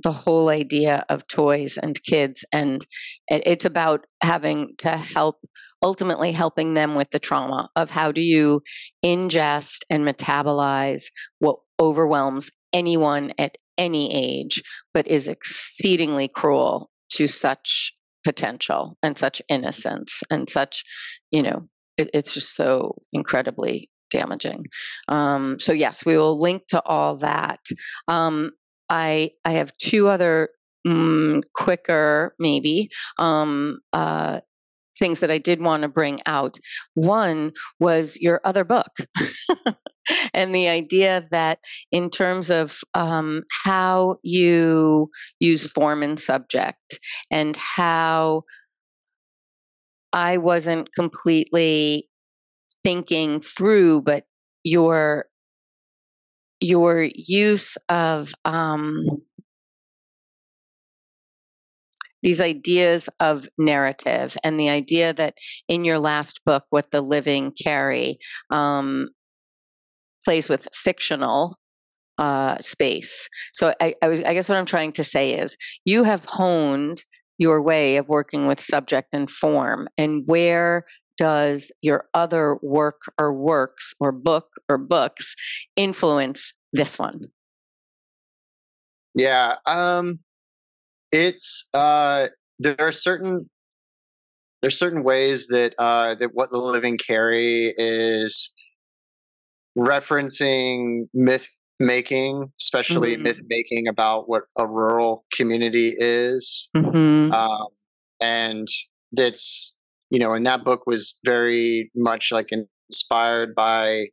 the 0.03 0.11
whole 0.11 0.49
idea 0.49 1.05
of 1.09 1.27
toys 1.27 1.77
and 1.77 2.01
kids. 2.03 2.43
And 2.51 2.85
it's 3.27 3.65
about 3.65 4.05
having 4.21 4.73
to 4.79 4.89
help, 4.89 5.37
ultimately 5.81 6.31
helping 6.31 6.73
them 6.73 6.95
with 6.95 7.09
the 7.11 7.19
trauma 7.19 7.69
of 7.75 7.89
how 7.89 8.11
do 8.11 8.21
you 8.21 8.61
ingest 9.05 9.83
and 9.89 10.05
metabolize 10.05 11.03
what 11.39 11.57
overwhelms 11.79 12.49
anyone 12.73 13.33
at 13.37 13.55
any 13.77 14.13
age, 14.13 14.61
but 14.93 15.07
is 15.07 15.27
exceedingly 15.27 16.27
cruel 16.27 16.89
to 17.09 17.27
such 17.27 17.93
potential 18.23 18.97
and 19.03 19.17
such 19.17 19.41
innocence 19.49 20.21
and 20.29 20.49
such, 20.49 20.83
you 21.31 21.43
know, 21.43 21.67
it, 21.97 22.09
it's 22.13 22.33
just 22.33 22.55
so 22.55 22.95
incredibly 23.11 23.89
damaging. 24.11 24.65
Um, 25.09 25.59
so 25.59 25.73
yes, 25.73 26.05
we 26.05 26.17
will 26.17 26.39
link 26.39 26.67
to 26.69 26.81
all 26.83 27.17
that. 27.17 27.59
Um, 28.07 28.51
I 28.89 29.31
I 29.45 29.51
have 29.51 29.75
two 29.77 30.07
other 30.07 30.49
mm, 30.85 31.41
quicker 31.53 32.35
maybe 32.39 32.89
um, 33.17 33.79
uh, 33.91 34.41
things 34.99 35.21
that 35.21 35.31
I 35.31 35.37
did 35.39 35.61
want 35.61 35.83
to 35.83 35.89
bring 35.89 36.21
out. 36.25 36.57
One 36.93 37.53
was 37.79 38.17
your 38.19 38.41
other 38.43 38.63
book. 38.63 38.91
and 40.33 40.53
the 40.53 40.67
idea 40.69 41.25
that, 41.31 41.59
in 41.91 42.09
terms 42.09 42.49
of 42.49 42.79
um, 42.93 43.43
how 43.63 44.17
you 44.23 45.09
use 45.39 45.67
form 45.67 46.03
and 46.03 46.19
subject, 46.19 46.99
and 47.31 47.55
how 47.57 48.43
I 50.11 50.37
wasn't 50.37 50.93
completely 50.93 52.07
thinking 52.83 53.41
through, 53.41 54.01
but 54.01 54.25
your 54.63 55.25
your 56.59 57.09
use 57.13 57.77
of 57.89 58.33
um, 58.45 59.05
these 62.21 62.39
ideas 62.39 63.09
of 63.19 63.47
narrative 63.57 64.37
and 64.43 64.57
the 64.57 64.69
idea 64.69 65.13
that 65.13 65.35
in 65.67 65.83
your 65.83 65.99
last 65.99 66.39
book, 66.45 66.63
What 66.69 66.89
the 66.89 67.01
Living 67.01 67.51
Carry, 67.51 68.17
um, 68.49 69.09
plays 70.23 70.49
with 70.49 70.67
fictional 70.73 71.57
uh, 72.17 72.57
space. 72.59 73.29
So 73.53 73.73
I, 73.79 73.95
I, 74.01 74.07
was, 74.07 74.21
I 74.21 74.33
guess 74.33 74.49
what 74.49 74.57
I'm 74.57 74.65
trying 74.65 74.91
to 74.93 75.03
say 75.03 75.33
is 75.33 75.57
you 75.85 76.03
have 76.03 76.25
honed 76.25 77.03
your 77.37 77.61
way 77.61 77.97
of 77.97 78.07
working 78.07 78.47
with 78.47 78.59
subject 78.59 79.09
and 79.13 79.29
form, 79.29 79.87
and 79.97 80.23
where 80.25 80.85
does 81.17 81.71
your 81.81 82.05
other 82.13 82.57
work 82.61 83.01
or 83.17 83.33
works 83.33 83.93
or 83.99 84.11
book 84.11 84.47
or 84.69 84.77
books 84.77 85.35
influence 85.75 86.53
this 86.71 86.97
one? 86.97 87.21
Yeah, 89.15 89.55
um, 89.65 90.19
it's 91.11 91.69
uh, 91.73 92.27
there 92.59 92.75
are 92.79 92.91
certain 92.91 93.49
there's 94.61 94.77
certain 94.77 95.03
ways 95.03 95.47
that 95.47 95.75
uh, 95.77 96.15
that 96.15 96.33
what 96.33 96.51
the 96.51 96.57
living 96.57 96.97
carry 96.97 97.73
is 97.77 98.55
referencing 99.77 101.07
myth 101.13 101.47
making, 101.79 102.51
especially 102.59 103.13
mm-hmm. 103.13 103.23
myth 103.23 103.41
making 103.47 103.87
about 103.87 104.29
what 104.29 104.43
a 104.57 104.67
rural 104.67 105.25
community 105.33 105.95
is, 105.97 106.69
mm-hmm. 106.75 107.31
um, 107.31 107.67
and 108.21 108.67
that's 109.11 109.79
you 110.09 110.19
know, 110.19 110.33
and 110.33 110.45
that 110.45 110.63
book 110.63 110.85
was 110.85 111.19
very 111.25 111.91
much 111.95 112.31
like 112.31 112.49
inspired 112.89 113.55
by 113.55 114.05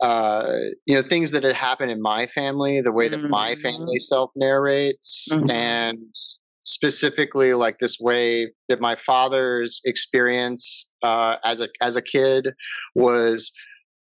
uh, 0.00 0.56
you 0.86 0.94
know 0.94 1.02
things 1.02 1.30
that 1.30 1.44
had 1.44 1.54
happened 1.54 1.90
in 1.90 2.02
my 2.02 2.26
family, 2.26 2.80
the 2.80 2.92
way 2.92 3.08
that 3.08 3.18
mm-hmm. 3.18 3.30
my 3.30 3.54
family 3.56 3.98
self 3.98 4.30
narrates, 4.34 5.28
mm-hmm. 5.30 5.50
and 5.50 5.98
specifically 6.62 7.54
like 7.54 7.78
this 7.78 7.98
way 8.00 8.52
that 8.68 8.80
my 8.80 8.96
father's 8.96 9.80
experience 9.84 10.92
uh, 11.02 11.36
as 11.44 11.60
a 11.60 11.68
as 11.80 11.96
a 11.96 12.02
kid 12.02 12.48
was 12.94 13.52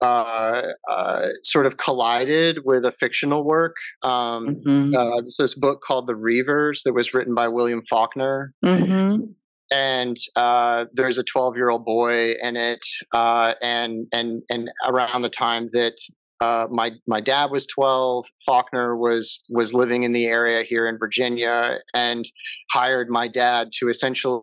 uh, 0.01 0.73
uh, 0.89 1.27
sort 1.43 1.65
of 1.65 1.77
collided 1.77 2.59
with 2.65 2.85
a 2.85 2.91
fictional 2.91 3.43
work. 3.43 3.75
Um, 4.03 4.61
mm-hmm. 4.65 4.95
uh, 4.95 5.21
this, 5.21 5.37
this 5.37 5.55
book 5.55 5.81
called 5.85 6.07
The 6.07 6.15
Reivers 6.15 6.83
that 6.83 6.93
was 6.93 7.13
written 7.13 7.35
by 7.35 7.47
William 7.47 7.83
Faulkner. 7.89 8.53
Mm-hmm 8.63 9.31
and 9.73 10.17
uh, 10.35 10.85
there's 10.93 11.17
a 11.17 11.23
12 11.23 11.55
year 11.55 11.69
old 11.69 11.85
boy 11.85 12.33
in 12.41 12.57
it, 12.57 12.85
uh, 13.13 13.53
and 13.61 14.05
and 14.11 14.43
and 14.49 14.69
around 14.85 15.21
the 15.21 15.29
time 15.29 15.67
that 15.71 15.95
uh, 16.41 16.67
my 16.71 16.91
my 17.07 17.21
dad 17.21 17.51
was 17.51 17.65
12, 17.67 18.25
Faulkner 18.45 18.97
was 18.97 19.43
was 19.51 19.73
living 19.73 20.03
in 20.03 20.11
the 20.11 20.25
area 20.25 20.63
here 20.63 20.87
in 20.87 20.97
Virginia, 20.97 21.79
and 21.93 22.29
hired 22.71 23.09
my 23.09 23.27
dad 23.27 23.69
to 23.79 23.87
essentially 23.87 24.41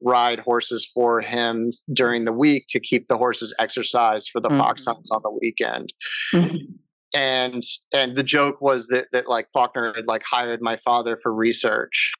ride 0.00 0.40
horses 0.40 0.90
for 0.92 1.20
him 1.20 1.70
during 1.92 2.24
the 2.24 2.32
week 2.32 2.66
to 2.70 2.80
keep 2.80 3.06
the 3.06 3.16
horses 3.16 3.54
exercised 3.58 4.30
for 4.32 4.40
the 4.40 4.48
mm-hmm. 4.48 4.58
fox 4.58 4.86
hunts 4.86 5.10
on 5.10 5.20
the 5.22 5.38
weekend. 5.40 5.92
Mm-hmm 6.34 6.72
and 7.14 7.62
and 7.92 8.16
the 8.16 8.22
joke 8.22 8.60
was 8.60 8.86
that 8.88 9.08
that 9.12 9.28
like 9.28 9.48
Faulkner 9.52 9.92
had 9.94 10.06
like 10.06 10.22
hired 10.28 10.60
my 10.62 10.76
father 10.76 11.18
for 11.22 11.34
research, 11.34 12.12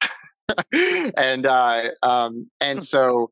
and 0.73 1.45
uh, 1.45 1.89
um, 2.03 2.49
and 2.59 2.79
hmm. 2.79 2.83
so 2.83 3.31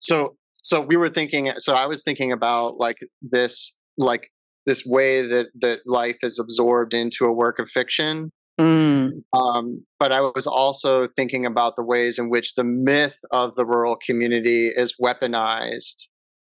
so 0.00 0.36
so 0.62 0.80
we 0.80 0.96
were 0.96 1.08
thinking. 1.08 1.52
So 1.58 1.74
I 1.74 1.86
was 1.86 2.04
thinking 2.04 2.32
about 2.32 2.78
like 2.78 2.98
this 3.22 3.78
like 3.96 4.28
this 4.66 4.84
way 4.84 5.26
that 5.26 5.46
that 5.60 5.80
life 5.86 6.18
is 6.22 6.38
absorbed 6.38 6.92
into 6.92 7.24
a 7.24 7.32
work 7.32 7.58
of 7.58 7.70
fiction. 7.70 8.30
Mm. 8.60 9.22
Um, 9.32 9.84
but 9.98 10.12
I 10.12 10.20
was 10.20 10.46
also 10.46 11.08
thinking 11.08 11.44
about 11.44 11.76
the 11.76 11.84
ways 11.84 12.18
in 12.18 12.30
which 12.30 12.54
the 12.54 12.64
myth 12.64 13.16
of 13.30 13.54
the 13.54 13.66
rural 13.66 13.96
community 13.96 14.70
is 14.74 14.94
weaponized. 15.00 16.08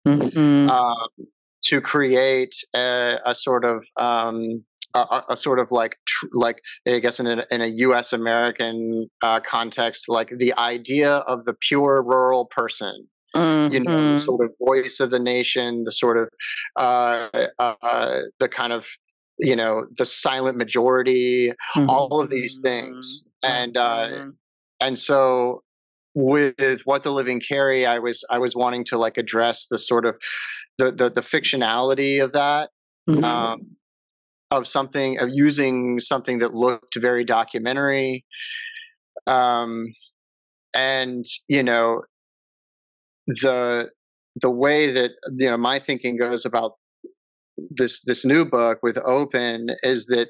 Mm-hmm. 0.07 0.69
Um, 0.69 1.27
to 1.65 1.81
create 1.81 2.55
a, 2.73 3.17
a 3.25 3.35
sort 3.35 3.65
of 3.65 3.83
um, 3.97 4.63
a, 4.93 5.23
a, 5.29 5.37
sort 5.37 5.59
of 5.59 5.71
like 5.71 5.97
tr- 6.07 6.27
like 6.33 6.57
I 6.87 6.99
guess 6.99 7.19
in 7.19 7.27
a, 7.27 7.45
in 7.51 7.61
a 7.61 7.67
U.S. 7.67 8.13
American 8.13 9.09
uh, 9.21 9.39
context, 9.41 10.05
like 10.07 10.31
the 10.37 10.53
idea 10.57 11.17
of 11.17 11.45
the 11.45 11.55
pure 11.67 12.03
rural 12.03 12.45
person. 12.45 13.07
Mm-hmm. 13.35 13.73
You 13.73 13.79
know, 13.81 13.91
the 13.91 13.97
mm-hmm. 13.97 14.25
sort 14.25 14.45
of 14.45 14.51
voice 14.65 14.99
of 14.99 15.09
the 15.09 15.19
nation, 15.19 15.83
the 15.83 15.91
sort 15.91 16.17
of 16.17 16.29
uh, 16.77 17.27
uh, 17.59 18.21
the 18.39 18.47
kind 18.47 18.71
of 18.71 18.87
you 19.39 19.55
know 19.55 19.85
the 19.97 20.05
silent 20.05 20.57
majority, 20.57 21.49
mm-hmm. 21.75 21.89
all 21.89 22.21
of 22.21 22.29
these 22.29 22.59
things, 22.61 23.23
and 23.43 23.77
uh, 23.77 24.07
mm-hmm. 24.07 24.29
and 24.81 24.97
so 24.97 25.63
with 26.15 26.81
what 26.85 27.03
the 27.03 27.11
living 27.11 27.39
carry, 27.39 27.85
I 27.85 27.99
was 27.99 28.23
I 28.29 28.39
was 28.39 28.55
wanting 28.55 28.83
to 28.85 28.97
like 28.97 29.17
address 29.17 29.67
the 29.69 29.77
sort 29.77 30.05
of 30.05 30.15
the 30.77 30.91
the, 30.91 31.09
the 31.09 31.21
fictionality 31.21 32.23
of 32.23 32.31
that. 32.33 32.69
Mm-hmm. 33.09 33.23
Um, 33.23 33.61
of 34.49 34.65
something 34.65 35.19
of 35.19 35.27
using 35.31 35.99
something 35.99 36.39
that 36.39 36.53
looked 36.53 36.95
very 36.97 37.25
documentary 37.25 38.25
um, 39.27 39.93
and 40.73 41.25
you 41.47 41.63
know 41.63 42.01
the 43.27 43.91
the 44.41 44.49
way 44.49 44.91
that 44.91 45.11
you 45.37 45.49
know 45.49 45.57
my 45.57 45.79
thinking 45.79 46.17
goes 46.17 46.45
about 46.45 46.73
this 47.69 48.01
this 48.01 48.25
new 48.25 48.45
book 48.45 48.79
with 48.83 48.97
open 49.05 49.67
is 49.83 50.05
that 50.07 50.29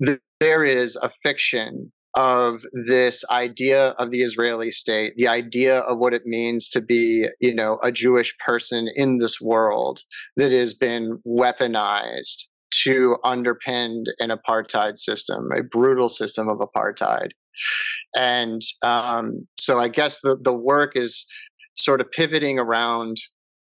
the, 0.00 0.18
there 0.40 0.64
is 0.64 0.96
a 0.96 1.10
fiction 1.22 1.92
of 2.14 2.62
this 2.86 3.24
idea 3.30 3.90
of 3.90 4.10
the 4.10 4.20
Israeli 4.20 4.70
state, 4.70 5.14
the 5.16 5.28
idea 5.28 5.78
of 5.80 5.98
what 5.98 6.12
it 6.12 6.26
means 6.26 6.68
to 6.70 6.80
be, 6.80 7.26
you 7.40 7.54
know, 7.54 7.78
a 7.82 7.90
Jewish 7.90 8.34
person 8.46 8.88
in 8.96 9.18
this 9.18 9.40
world 9.40 10.02
that 10.36 10.52
has 10.52 10.74
been 10.74 11.22
weaponized 11.26 12.44
to 12.84 13.16
underpin 13.24 14.04
an 14.18 14.30
apartheid 14.30 14.98
system, 14.98 15.48
a 15.56 15.62
brutal 15.62 16.08
system 16.08 16.48
of 16.48 16.58
apartheid. 16.58 17.28
And 18.16 18.62
um, 18.82 19.46
so 19.58 19.78
I 19.78 19.88
guess 19.88 20.20
the, 20.20 20.36
the 20.40 20.54
work 20.54 20.92
is 20.94 21.26
sort 21.76 22.00
of 22.00 22.10
pivoting 22.10 22.58
around 22.58 23.16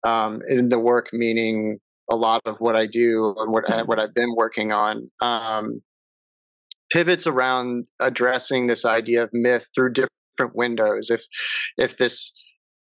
um, 0.07 0.41
in 0.49 0.68
the 0.70 0.78
work, 0.78 1.09
meaning 1.12 1.78
a 2.13 2.17
lot 2.17 2.43
of 2.45 2.57
what 2.59 2.77
I 2.77 2.87
do 2.87 3.35
and 3.39 3.51
what, 3.53 3.65
what 3.87 3.99
I've 3.99 4.15
been 4.15 4.35
working 4.37 4.71
on. 4.71 5.11
Um, 5.23 5.81
pivots 6.93 7.27
around 7.27 7.87
addressing 8.01 8.67
this 8.67 8.85
idea 8.85 9.23
of 9.25 9.31
myth 9.33 9.65
through 9.75 9.95
different 9.95 10.55
windows. 10.55 11.09
If 11.11 11.25
if 11.79 11.97
this 11.97 12.39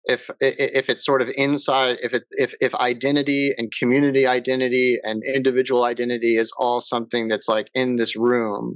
if 0.05 0.29
if 0.41 0.91
it's 0.91 1.05
sort 1.05 1.23
of 1.23 1.29
inside 1.37 1.97
if 2.03 2.13
it's 2.13 2.29
if 2.33 2.53
if 2.61 2.75
identity 2.75 3.55
and 3.57 3.73
community 3.79 4.27
identity 4.27 4.99
and 5.03 5.23
individual 5.35 5.85
identity 5.85 6.37
is 6.37 6.53
all 6.59 6.83
something 6.83 7.29
that's 7.29 7.49
like 7.49 7.69
in 7.75 7.97
this 7.97 8.15
room 8.15 8.75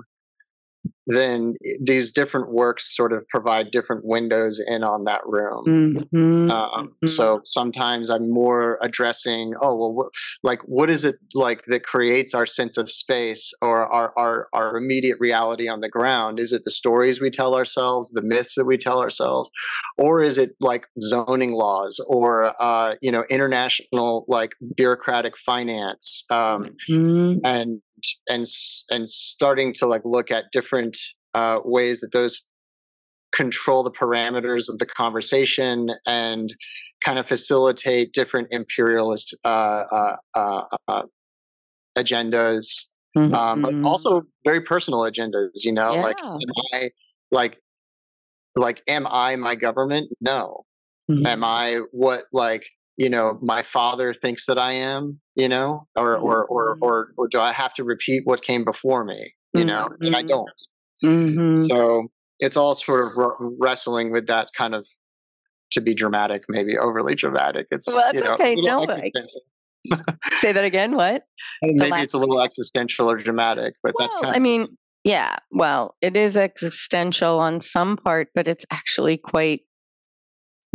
then 1.09 1.55
these 1.81 2.13
different 2.13 2.53
works 2.53 2.95
sort 2.95 3.15
of 3.15 3.27
provide 3.29 3.71
different 3.71 4.05
windows 4.05 4.63
in 4.65 4.85
on 4.85 5.05
that 5.05 5.23
room. 5.25 5.65
Mm-hmm. 5.67 6.51
Um, 6.51 6.89
mm-hmm. 6.89 7.07
So 7.09 7.41
sometimes 7.45 8.11
I'm 8.11 8.31
more 8.31 8.79
addressing, 8.83 9.55
oh 9.63 9.75
well, 9.75 9.95
what, 9.95 10.09
like 10.43 10.61
what 10.67 10.91
is 10.91 11.07
it 11.07 11.17
like 11.35 11.65
that 11.69 11.83
creates 11.83 12.35
our 12.35 12.45
sense 12.45 12.77
of 12.77 12.91
space 12.91 13.53
or 13.63 13.87
our, 13.91 14.13
our 14.19 14.49
our 14.53 14.77
immediate 14.77 15.17
reality 15.19 15.67
on 15.67 15.81
the 15.81 15.89
ground? 15.89 16.39
Is 16.39 16.53
it 16.53 16.63
the 16.67 16.71
stories 16.71 17.23
we 17.23 17.31
tell 17.31 17.55
ourselves, 17.55 18.11
the 18.11 18.23
myths 18.23 18.55
that 18.57 18.67
we 18.67 18.77
tell 18.77 19.01
ourselves, 19.01 19.51
or 19.97 20.23
is 20.23 20.37
it 20.37 20.51
like 20.61 20.85
zoning 21.01 21.53
laws 21.53 22.05
or 22.07 22.55
uh, 22.63 22.97
you 23.01 23.11
know 23.11 23.25
international 23.31 24.27
like 24.29 24.53
bureaucratic 24.77 25.39
finance 25.39 26.25
um, 26.31 26.77
mm-hmm. 26.91 27.39
and 27.45 27.81
and 28.29 28.45
and 28.91 29.09
starting 29.09 29.73
to 29.75 29.87
like 29.87 30.03
look 30.05 30.31
at 30.31 30.45
different 30.53 30.97
uh, 31.35 31.61
ways 31.65 32.01
that 32.01 32.13
those 32.13 32.45
control 33.33 33.83
the 33.83 33.91
parameters 33.91 34.69
of 34.69 34.79
the 34.79 34.87
conversation 34.87 35.91
and 36.07 36.55
kind 37.05 37.19
of 37.19 37.27
facilitate 37.27 38.13
different 38.13 38.49
imperialist 38.51 39.37
uh, 39.45 39.85
uh, 39.93 40.17
uh, 40.35 40.63
uh 40.89 41.03
agendas, 41.97 42.93
mm-hmm. 43.17 43.35
um, 43.35 43.63
but 43.63 43.75
also 43.85 44.23
very 44.45 44.61
personal 44.61 45.01
agendas. 45.01 45.65
You 45.65 45.73
know, 45.73 45.95
yeah. 45.95 46.03
like 46.03 46.17
am 46.23 46.39
I 46.73 46.91
like 47.31 47.59
like 48.57 48.83
am 48.89 49.07
I 49.07 49.37
my 49.37 49.55
government? 49.55 50.11
No. 50.21 50.65
Mm-hmm. 51.11 51.27
Am 51.27 51.45
I 51.45 51.81
what 51.93 52.25
like 52.33 52.65
you 52.99 53.09
know 53.09 53.39
my 53.41 53.63
father 53.63 54.13
thinks 54.13 54.47
that 54.47 54.59
I 54.59 54.73
am, 54.73 55.21
you 55.37 55.49
know, 55.49 55.87
or 55.97 56.17
or 56.17 56.45
or 56.45 56.75
mm-hmm. 56.75 56.85
or, 56.85 57.13
or 57.17 57.29
do 57.29 57.41
I 57.41 57.53
have 57.53 57.73
to 57.75 57.85
repeat 57.85 58.23
what 58.25 58.43
came 58.43 58.65
before 58.65 59.05
me, 59.05 59.33
you 59.55 59.65
know, 59.65 59.89
mm-hmm. 59.91 60.05
and 60.05 60.17
I 60.17 60.21
mm-hmm. 60.21 60.29
don't. 60.29 60.63
Mm-hmm. 61.05 61.65
So 61.71 62.09
it's 62.41 62.57
all 62.57 62.75
sort 62.75 63.07
of 63.07 63.35
wrestling 63.59 64.13
with 64.13 64.27
that 64.27 64.49
kind 64.57 64.75
of 64.75 64.87
to 65.73 65.81
be 65.81 65.95
dramatic, 65.95 66.43
maybe 66.49 66.77
overly 66.77 67.15
dramatic. 67.15 67.69
It's 67.71 67.87
well, 67.87 67.97
that's 67.97 68.15
you 68.15 68.25
know, 68.25 68.35
okay. 68.35 68.55
No, 68.57 68.87
I, 68.89 69.13
say 70.35 70.53
that 70.53 70.65
again. 70.65 70.97
What? 70.97 71.23
maybe 71.63 71.99
it's 71.99 72.15
a 72.15 72.19
little 72.19 72.43
existential 72.43 73.09
or 73.09 73.17
dramatic, 73.17 73.75
but 73.83 73.95
well, 73.97 74.09
that's 74.09 74.21
kind. 74.21 74.35
I 74.35 74.41
mean, 74.41 74.77
yeah. 75.05 75.37
Well, 75.53 75.95
it 76.01 76.17
is 76.17 76.37
existential 76.37 77.39
on 77.39 77.61
some 77.61 77.97
part, 77.97 78.29
but 78.35 78.49
it's 78.49 78.67
actually 78.73 79.19
quite 79.19 79.61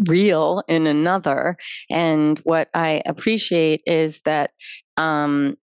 real 0.07 0.63
in 0.67 0.87
another. 0.87 1.57
And 1.89 2.39
what 2.39 2.69
I 2.73 3.01
appreciate 3.05 3.81
is 3.85 4.21
that 4.21 4.51
um, 4.97 5.55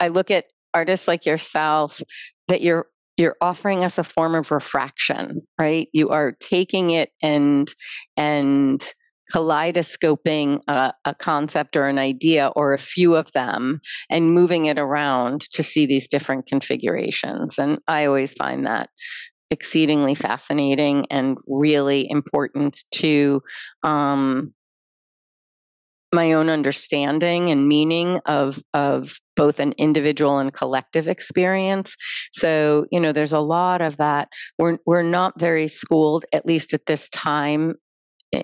I 0.00 0.08
look 0.08 0.30
at 0.30 0.46
artists 0.74 1.06
like 1.06 1.26
yourself 1.26 2.00
that 2.48 2.62
you're 2.62 2.86
you're 3.18 3.36
offering 3.40 3.84
us 3.84 3.98
a 3.98 4.04
form 4.04 4.34
of 4.34 4.50
refraction 4.50 5.42
right 5.58 5.88
you 5.92 6.08
are 6.08 6.32
taking 6.40 6.90
it 6.90 7.10
and 7.22 7.74
and 8.16 8.82
kaleidoscoping 9.30 10.60
a, 10.68 10.92
a, 11.04 11.14
concept 11.14 11.76
or 11.76 11.86
an 11.86 11.98
idea 11.98 12.50
or 12.56 12.72
a 12.72 12.78
few 12.78 13.14
of 13.14 13.30
them 13.32 13.80
and 14.10 14.34
moving 14.34 14.66
it 14.66 14.78
around 14.78 15.40
to 15.40 15.62
see 15.62 15.86
these 15.86 16.08
different 16.08 16.46
configurations 16.46 17.58
and 17.58 17.78
i 17.86 18.06
always 18.06 18.34
find 18.34 18.66
that 18.66 18.88
exceedingly 19.52 20.14
fascinating 20.14 21.06
and 21.10 21.38
really 21.46 22.10
important 22.10 22.84
to 22.90 23.42
um, 23.82 24.52
my 26.12 26.32
own 26.34 26.50
understanding 26.50 27.50
and 27.50 27.68
meaning 27.68 28.18
of 28.26 28.62
of 28.74 29.14
both 29.34 29.60
an 29.60 29.72
individual 29.78 30.38
and 30.38 30.52
collective 30.52 31.08
experience. 31.08 31.96
So, 32.32 32.86
you 32.90 33.00
know, 33.00 33.12
there's 33.12 33.32
a 33.32 33.40
lot 33.40 33.80
of 33.80 33.96
that. 33.96 34.28
We're 34.58 34.78
we're 34.84 35.02
not 35.02 35.40
very 35.40 35.68
schooled, 35.68 36.24
at 36.32 36.44
least 36.44 36.74
at 36.74 36.86
this 36.86 37.08
time 37.10 37.76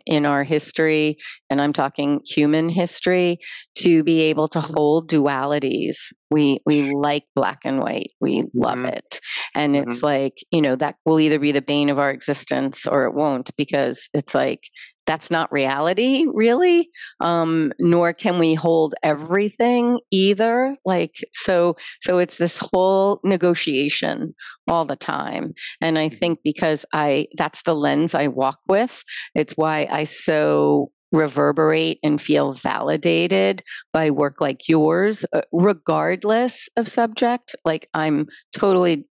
in 0.07 0.27
our 0.27 0.45
history, 0.45 1.17
and 1.51 1.61
I'm 1.61 1.73
talking 1.73 2.21
human 2.27 2.69
history, 2.69 3.39
to 3.77 4.03
be 4.05 4.23
able 4.23 4.49
to 4.49 4.61
hold 4.61 5.11
dualities. 5.11 5.97
We 6.31 6.59
we 6.67 6.93
like 6.93 7.25
black 7.35 7.61
and 7.65 7.81
white. 7.81 8.11
We 8.21 8.45
love 8.55 8.79
mm-hmm. 8.79 8.87
it. 8.87 9.21
And 9.55 9.75
mm-hmm. 9.75 9.91
it's 9.91 10.03
like, 10.03 10.35
you 10.51 10.61
know, 10.61 10.77
that 10.77 10.97
will 11.05 11.21
either 11.21 11.39
be 11.39 11.53
the 11.53 11.63
bane 11.63 11.89
of 11.89 11.99
our 11.99 12.11
existence 12.11 12.87
or 12.87 13.05
it 13.05 13.15
won't 13.15 13.51
because 13.57 14.09
it's 14.13 14.35
like 14.35 14.61
that's 15.09 15.31
not 15.31 15.51
reality 15.51 16.27
really 16.33 16.91
um, 17.21 17.73
nor 17.79 18.13
can 18.13 18.39
we 18.39 18.53
hold 18.53 18.95
everything 19.03 19.99
either 20.11 20.75
like 20.85 21.15
so 21.33 21.77
so 22.03 22.19
it's 22.19 22.37
this 22.37 22.59
whole 22.59 23.19
negotiation 23.25 24.35
all 24.69 24.85
the 24.85 24.97
time 24.97 25.55
and 25.81 25.99
i 25.99 26.11
think 26.11 26.39
because 26.45 26.85
i 26.93 27.27
that's 27.39 27.63
the 27.63 27.75
lens 27.75 28.15
i 28.15 28.29
walk 28.29 28.59
with 28.69 29.03
it's 29.35 29.55
why 29.55 29.89
i 29.91 30.05
so 30.05 30.93
reverberate 31.11 31.99
and 32.03 32.21
feel 32.21 32.53
validated 32.53 33.63
by 33.95 34.11
work 34.11 34.43
like 34.43 34.69
yours 34.69 35.25
uh, 35.33 35.41
regardless 35.53 36.69
of 36.77 36.87
subject 36.87 37.57
like 37.65 37.89
i'm 37.95 38.27
totally 38.53 39.07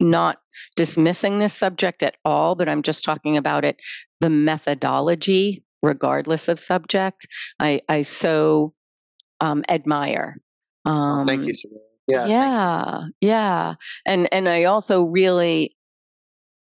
not 0.00 0.38
dismissing 0.76 1.38
this 1.38 1.54
subject 1.54 2.02
at 2.02 2.16
all, 2.24 2.54
but 2.54 2.68
I'm 2.68 2.82
just 2.82 3.04
talking 3.04 3.36
about 3.36 3.64
it, 3.64 3.76
the 4.20 4.30
methodology, 4.30 5.64
regardless 5.82 6.48
of 6.48 6.60
subject. 6.60 7.26
I, 7.58 7.82
I 7.88 8.02
so 8.02 8.74
um, 9.40 9.64
admire. 9.68 10.38
Um, 10.84 11.26
thank 11.26 11.46
you. 11.46 11.54
Yeah, 12.08 12.26
yeah, 12.26 13.00
yeah, 13.20 13.74
and 14.04 14.28
and 14.32 14.48
I 14.48 14.64
also 14.64 15.04
really 15.04 15.76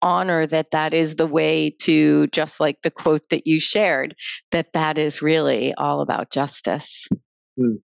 honor 0.01 0.45
that 0.45 0.71
that 0.71 0.93
is 0.93 1.15
the 1.15 1.25
way 1.25 1.69
to 1.79 2.27
just 2.27 2.59
like 2.59 2.81
the 2.81 2.91
quote 2.91 3.29
that 3.29 3.47
you 3.47 3.61
shared 3.61 4.15
that 4.51 4.73
that 4.73 4.97
is 4.97 5.21
really 5.21 5.73
all 5.75 6.01
about 6.01 6.29
justice. 6.29 7.07
Mm 7.57 7.77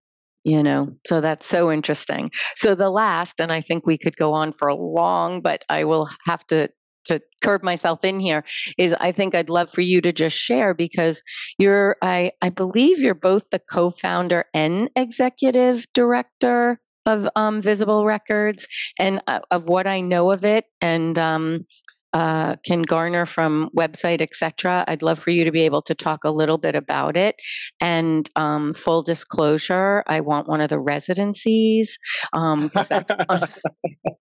you 0.44 0.62
know 0.62 0.88
so 1.06 1.20
that's 1.20 1.46
so 1.46 1.70
interesting. 1.70 2.30
So 2.56 2.74
the 2.74 2.90
last 2.90 3.40
and 3.40 3.52
i 3.52 3.60
think 3.60 3.86
we 3.86 3.98
could 3.98 4.16
go 4.16 4.32
on 4.32 4.52
for 4.52 4.68
a 4.68 4.74
long 4.74 5.40
but 5.42 5.64
i 5.68 5.84
will 5.84 6.08
have 6.26 6.46
to 6.48 6.70
to 7.06 7.20
curb 7.42 7.62
myself 7.62 8.04
in 8.04 8.20
here 8.20 8.44
is 8.78 8.94
i 9.00 9.10
think 9.12 9.34
i'd 9.34 9.48
love 9.48 9.70
for 9.70 9.80
you 9.80 10.00
to 10.00 10.12
just 10.12 10.36
share 10.36 10.74
because 10.74 11.22
you're 11.58 11.96
i 12.02 12.30
i 12.42 12.48
believe 12.48 12.98
you're 12.98 13.14
both 13.14 13.48
the 13.50 13.58
co-founder 13.58 14.44
and 14.54 14.90
executive 14.96 15.86
director 15.94 16.78
of 17.06 17.26
um, 17.34 17.62
visible 17.62 18.04
records 18.04 18.66
and 18.98 19.22
uh, 19.26 19.40
of 19.50 19.64
what 19.64 19.86
i 19.86 20.00
know 20.00 20.30
of 20.30 20.44
it 20.44 20.66
and 20.80 21.18
um, 21.18 21.66
uh, 22.12 22.56
can 22.64 22.82
garner 22.82 23.26
from 23.26 23.70
website, 23.76 24.20
etc. 24.20 24.84
I'd 24.88 25.02
love 25.02 25.18
for 25.18 25.30
you 25.30 25.44
to 25.44 25.52
be 25.52 25.62
able 25.62 25.82
to 25.82 25.94
talk 25.94 26.24
a 26.24 26.30
little 26.30 26.58
bit 26.58 26.74
about 26.74 27.16
it. 27.16 27.36
And 27.80 28.28
um, 28.36 28.72
full 28.72 29.02
disclosure, 29.02 30.02
I 30.06 30.20
want 30.20 30.48
one 30.48 30.60
of 30.60 30.68
the 30.68 30.80
residencies 30.80 31.98
because 32.32 32.32
um, 32.42 32.70
that's. 32.72 33.12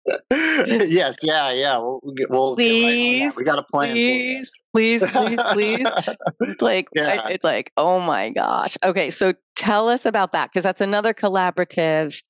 yes, 0.32 1.18
yeah, 1.22 1.52
yeah. 1.52 1.78
We'll, 1.78 2.02
we'll 2.30 2.56
please, 2.56 3.28
right 3.28 3.36
we 3.36 3.44
got 3.44 3.60
a 3.60 3.64
plan. 3.64 3.92
Please, 3.92 4.52
please, 4.74 5.04
please, 5.06 5.40
please. 5.54 5.88
like, 6.60 6.88
yeah. 6.94 7.22
I, 7.26 7.32
it's 7.32 7.44
like, 7.44 7.72
oh 7.78 8.00
my 8.00 8.30
gosh. 8.30 8.76
Okay, 8.84 9.10
so 9.10 9.34
tell 9.56 9.90
us 9.90 10.06
about 10.06 10.34
that 10.34 10.50
because 10.52 10.64
that's 10.64 10.82
another 10.82 11.14
collaborative 11.14 12.22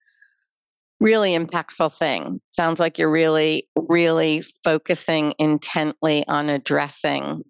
really 1.03 1.37
impactful 1.37 1.95
thing. 1.97 2.39
Sounds 2.49 2.79
like 2.79 2.97
you're 2.97 3.11
really, 3.11 3.67
really 3.75 4.41
focusing 4.63 5.33
intently 5.37 6.25
on 6.27 6.49
addressing 6.49 7.43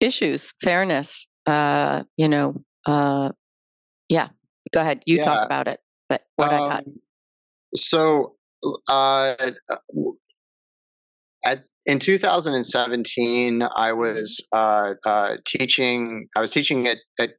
issues, 0.00 0.54
fairness. 0.62 1.26
Uh, 1.44 2.04
you 2.16 2.28
know, 2.28 2.62
uh, 2.86 3.30
yeah. 4.08 4.28
Go 4.72 4.80
ahead. 4.80 5.02
You 5.04 5.16
yeah. 5.16 5.24
talk 5.24 5.44
about 5.44 5.68
it. 5.68 5.80
But 6.08 6.22
what 6.36 6.52
um, 6.52 6.62
I 6.62 6.68
got. 6.68 6.86
Um, 6.86 6.94
so, 7.74 8.36
uh, 8.88 9.34
at, 11.44 11.64
in 11.86 11.98
2017, 11.98 13.62
I 13.76 13.92
was 13.92 14.46
uh, 14.52 14.94
uh, 15.04 15.36
teaching. 15.44 16.28
I 16.36 16.40
was 16.40 16.52
teaching 16.52 16.86
at 16.86 16.98
at, 17.18 17.30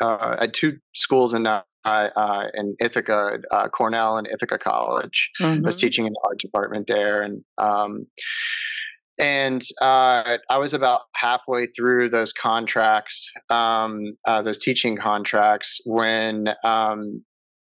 uh, 0.00 0.36
at 0.40 0.52
two 0.54 0.78
schools 0.94 1.34
in 1.34 1.46
uh, 1.88 2.10
uh, 2.16 2.48
in 2.54 2.76
Ithaca, 2.80 3.38
uh, 3.50 3.68
Cornell 3.68 4.16
and 4.18 4.26
Ithaca 4.26 4.58
College. 4.58 5.30
Mm-hmm. 5.40 5.64
I 5.64 5.66
was 5.66 5.76
mm-hmm. 5.76 5.80
teaching 5.80 6.06
in 6.06 6.12
the 6.12 6.20
art 6.24 6.38
department 6.38 6.86
there, 6.86 7.22
and 7.22 7.44
um, 7.56 8.06
and 9.18 9.62
uh, 9.80 10.38
I 10.48 10.58
was 10.58 10.74
about 10.74 11.02
halfway 11.16 11.66
through 11.66 12.10
those 12.10 12.32
contracts, 12.32 13.30
um, 13.50 14.02
uh, 14.26 14.42
those 14.42 14.58
teaching 14.58 14.96
contracts, 14.96 15.80
when 15.86 16.50
um, 16.62 17.24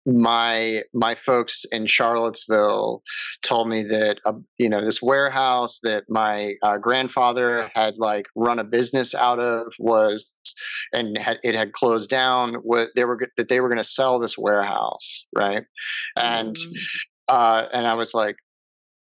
my 0.08 0.82
my 0.94 1.14
folks 1.14 1.66
in 1.70 1.86
Charlottesville 1.86 3.02
told 3.42 3.68
me 3.68 3.82
that 3.82 4.18
uh, 4.24 4.32
you 4.56 4.68
know 4.68 4.80
this 4.80 5.02
warehouse 5.02 5.80
that 5.82 6.04
my 6.08 6.54
uh, 6.62 6.78
grandfather 6.78 7.70
had 7.74 7.94
like 7.98 8.26
run 8.34 8.58
a 8.58 8.64
business 8.64 9.14
out 9.14 9.38
of 9.38 9.72
was 9.78 10.34
and 10.94 11.18
had, 11.18 11.36
it 11.42 11.54
had 11.54 11.72
closed 11.72 12.08
down 12.08 12.54
what 12.62 12.88
they 12.96 13.04
were 13.04 13.18
that 13.36 13.48
they 13.48 13.60
were 13.60 13.68
going 13.68 13.76
to 13.76 13.84
sell 13.84 14.18
this 14.18 14.38
warehouse 14.38 15.26
right? 15.36 15.64
And 16.16 16.56
mm. 16.56 16.76
uh 17.28 17.66
and 17.72 17.86
I 17.86 17.94
was 17.94 18.14
like 18.14 18.36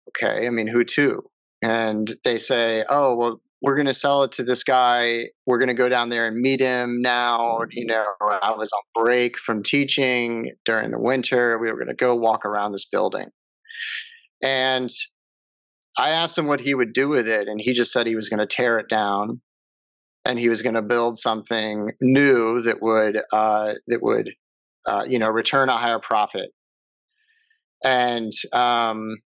okay 0.09 0.45
I 0.45 0.49
mean 0.49 0.67
who 0.67 0.83
to? 0.83 1.23
And 1.61 2.13
they 2.25 2.37
say 2.37 2.83
oh 2.89 3.15
well 3.15 3.41
we're 3.61 3.75
going 3.75 3.87
to 3.87 3.93
sell 3.93 4.23
it 4.23 4.31
to 4.33 4.43
this 4.43 4.63
guy. 4.63 5.27
We're 5.45 5.59
going 5.59 5.67
to 5.67 5.75
go 5.75 5.87
down 5.87 6.09
there 6.09 6.27
and 6.27 6.37
meet 6.37 6.59
him 6.59 7.01
now. 7.01 7.59
You 7.69 7.85
know, 7.85 8.05
I 8.21 8.51
was 8.57 8.71
on 8.71 9.03
break 9.03 9.37
from 9.37 9.61
teaching 9.61 10.51
during 10.65 10.91
the 10.91 10.99
winter. 10.99 11.59
We 11.59 11.71
were 11.71 11.77
going 11.77 11.87
to 11.87 11.93
go 11.93 12.15
walk 12.15 12.43
around 12.43 12.71
this 12.71 12.85
building. 12.85 13.27
And 14.41 14.89
I 15.97 16.09
asked 16.09 16.37
him 16.37 16.47
what 16.47 16.61
he 16.61 16.73
would 16.73 16.93
do 16.93 17.07
with 17.07 17.27
it. 17.27 17.47
And 17.47 17.61
he 17.61 17.73
just 17.73 17.91
said 17.91 18.07
he 18.07 18.15
was 18.15 18.29
going 18.29 18.39
to 18.39 18.47
tear 18.47 18.79
it 18.79 18.89
down 18.89 19.41
and 20.25 20.39
he 20.39 20.49
was 20.49 20.63
going 20.63 20.75
to 20.75 20.81
build 20.81 21.19
something 21.19 21.91
new 22.01 22.61
that 22.63 22.81
would, 22.81 23.19
uh, 23.31 23.73
that 23.87 24.01
would, 24.01 24.31
uh, 24.87 25.05
you 25.07 25.19
know, 25.19 25.29
return 25.29 25.69
a 25.69 25.77
higher 25.77 25.99
profit. 25.99 26.49
And, 27.83 28.31
um, 28.53 29.17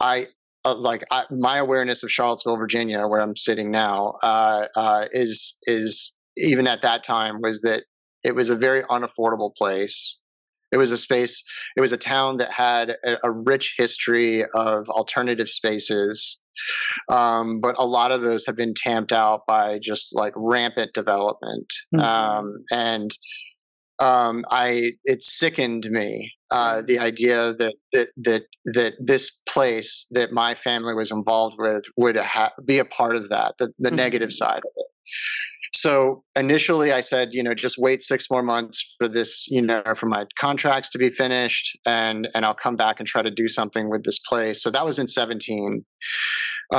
I 0.00 0.28
uh, 0.64 0.74
like 0.74 1.04
I, 1.10 1.24
my 1.30 1.58
awareness 1.58 2.02
of 2.02 2.10
Charlottesville, 2.10 2.56
Virginia, 2.56 3.06
where 3.06 3.20
I'm 3.20 3.36
sitting 3.36 3.70
now, 3.70 4.14
uh, 4.22 4.66
uh, 4.76 5.06
is 5.12 5.58
is 5.64 6.14
even 6.36 6.66
at 6.66 6.82
that 6.82 7.04
time 7.04 7.40
was 7.42 7.62
that 7.62 7.84
it 8.24 8.34
was 8.34 8.50
a 8.50 8.56
very 8.56 8.82
unaffordable 8.84 9.54
place. 9.56 10.20
It 10.70 10.78
was 10.78 10.90
a 10.90 10.96
space. 10.96 11.44
It 11.76 11.80
was 11.80 11.92
a 11.92 11.98
town 11.98 12.38
that 12.38 12.52
had 12.52 12.96
a, 13.04 13.16
a 13.24 13.30
rich 13.30 13.74
history 13.76 14.44
of 14.54 14.88
alternative 14.88 15.48
spaces, 15.48 16.40
um, 17.10 17.60
but 17.60 17.74
a 17.78 17.86
lot 17.86 18.12
of 18.12 18.22
those 18.22 18.46
have 18.46 18.56
been 18.56 18.74
tamped 18.74 19.12
out 19.12 19.42
by 19.46 19.78
just 19.82 20.14
like 20.14 20.32
rampant 20.36 20.92
development. 20.94 21.66
Mm-hmm. 21.94 22.00
Um, 22.00 22.64
and 22.70 23.14
um, 24.08 24.44
I 24.50 24.92
it 25.12 25.20
sickened 25.22 25.84
me 25.98 26.10
uh, 26.50 26.76
Mm. 26.76 26.86
the 26.90 26.98
idea 27.10 27.38
that 27.60 27.74
that 27.94 28.08
that 28.26 28.42
that 28.76 28.92
this 29.12 29.26
place 29.54 29.90
that 30.16 30.28
my 30.32 30.54
family 30.66 30.94
was 31.02 31.10
involved 31.18 31.56
with 31.58 31.84
would 32.02 32.16
ha- 32.34 32.56
be 32.72 32.78
a 32.78 32.84
part 32.98 33.14
of 33.20 33.24
that, 33.34 33.50
the, 33.58 33.68
the 33.86 33.90
negative 34.04 34.30
Mhm. 34.30 34.40
side 34.42 34.62
of 34.68 34.72
it. 34.82 34.88
So 35.74 36.22
initially, 36.36 36.92
I 37.00 37.02
said, 37.12 37.26
you 37.32 37.42
know, 37.42 37.54
just 37.66 37.76
wait 37.86 38.02
six 38.02 38.20
more 38.30 38.42
months 38.54 38.78
for 38.98 39.08
this, 39.16 39.30
you 39.56 39.62
know, 39.68 39.82
for 40.00 40.06
my 40.16 40.22
contracts 40.38 40.90
to 40.90 40.98
be 41.04 41.10
finished, 41.22 41.66
and 41.86 42.20
and 42.34 42.44
I'll 42.44 42.62
come 42.66 42.76
back 42.84 42.96
and 43.00 43.06
try 43.14 43.22
to 43.28 43.34
do 43.42 43.48
something 43.58 43.86
with 43.92 44.02
this 44.04 44.18
place. 44.30 44.58
So 44.62 44.68
that 44.70 44.84
was 44.84 44.98
in 44.98 45.08
seventeen, 45.08 45.70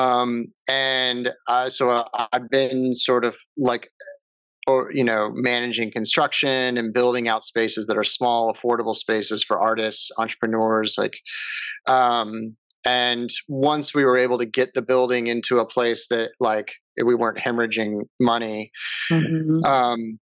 um, 0.02 0.30
and 0.68 1.24
uh, 1.54 1.70
so 1.78 1.90
uh, 1.90 2.04
I've 2.34 2.50
been 2.60 2.94
sort 3.10 3.24
of 3.26 3.34
like 3.72 3.86
or 4.68 4.92
you 4.94 5.04
know 5.04 5.32
managing 5.34 5.92
construction 5.92 6.78
and 6.78 6.94
building 6.94 7.28
out 7.28 7.44
spaces 7.44 7.88
that 7.88 7.98
are 7.98 8.04
small 8.04 8.54
affordable 8.54 8.96
spaces 8.96 9.44
for 9.44 9.60
artists 9.60 10.12
entrepreneurs 10.18 10.96
like 10.98 11.18
um 11.88 12.56
and 12.86 13.30
once 13.48 13.94
we 13.94 14.04
were 14.04 14.18
able 14.18 14.38
to 14.38 14.46
get 14.46 14.74
the 14.74 14.82
building 14.82 15.28
into 15.28 15.60
a 15.60 15.66
place 15.66 16.08
that 16.10 16.32
like 16.40 16.74
we 17.04 17.16
weren't 17.16 17.38
hemorrhaging 17.38 18.02
money 18.20 18.72
Mhm. 19.12 19.64
um 19.66 20.20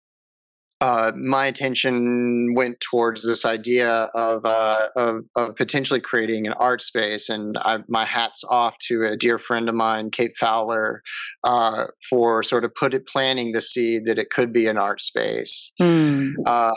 uh, 0.84 1.12
my 1.16 1.46
attention 1.46 2.52
went 2.54 2.78
towards 2.78 3.22
this 3.22 3.46
idea 3.46 4.10
of, 4.14 4.44
uh, 4.44 4.88
of 4.96 5.24
of 5.34 5.56
potentially 5.56 5.98
creating 5.98 6.46
an 6.46 6.52
art 6.58 6.82
space, 6.82 7.30
and 7.30 7.56
I, 7.56 7.78
my 7.88 8.04
hats 8.04 8.44
off 8.50 8.76
to 8.88 9.02
a 9.04 9.16
dear 9.16 9.38
friend 9.38 9.70
of 9.70 9.74
mine, 9.74 10.10
Kate 10.10 10.36
Fowler, 10.36 11.02
uh, 11.42 11.86
for 12.10 12.42
sort 12.42 12.66
of 12.66 12.74
put 12.74 12.92
it 12.92 13.06
planting 13.06 13.52
the 13.52 13.62
seed 13.62 14.04
that 14.04 14.18
it 14.18 14.28
could 14.28 14.52
be 14.52 14.66
an 14.66 14.76
art 14.76 15.00
space. 15.00 15.72
Mm. 15.80 16.34
Uh, 16.44 16.74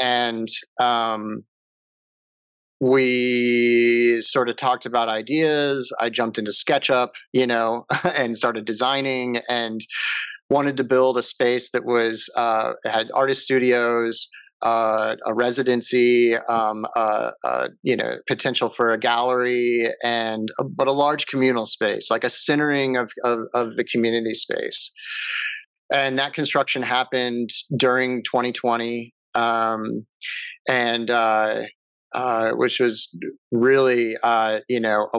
and 0.00 0.48
um, 0.80 1.44
we 2.80 4.16
sort 4.22 4.48
of 4.48 4.56
talked 4.56 4.86
about 4.86 5.10
ideas. 5.10 5.94
I 6.00 6.08
jumped 6.08 6.38
into 6.38 6.52
SketchUp, 6.52 7.10
you 7.34 7.46
know, 7.46 7.84
and 8.04 8.34
started 8.34 8.64
designing 8.64 9.42
and 9.46 9.82
wanted 10.52 10.76
to 10.76 10.84
build 10.84 11.16
a 11.16 11.22
space 11.22 11.70
that 11.70 11.84
was 11.84 12.30
uh, 12.36 12.74
had 12.84 13.10
artist 13.14 13.42
studios, 13.42 14.28
uh, 14.60 15.16
a 15.26 15.34
residency, 15.34 16.36
um, 16.36 16.84
uh, 16.94 17.30
uh, 17.42 17.68
you 17.82 17.96
know, 17.96 18.18
potential 18.28 18.68
for 18.68 18.92
a 18.92 18.98
gallery, 18.98 19.90
and 20.04 20.52
but 20.76 20.88
a 20.88 20.92
large 20.92 21.26
communal 21.26 21.66
space, 21.66 22.10
like 22.10 22.22
a 22.22 22.30
centering 22.30 22.96
of 22.96 23.10
of, 23.24 23.40
of 23.54 23.76
the 23.76 23.84
community 23.84 24.34
space. 24.34 24.92
And 25.92 26.18
that 26.18 26.32
construction 26.32 26.82
happened 26.82 27.50
during 27.76 28.22
2020, 28.22 29.12
um, 29.34 30.06
and 30.68 31.10
uh, 31.10 31.62
uh, 32.14 32.50
which 32.52 32.78
was 32.78 33.18
really, 33.50 34.16
uh, 34.22 34.60
you 34.68 34.80
know, 34.80 35.08
a, 35.14 35.18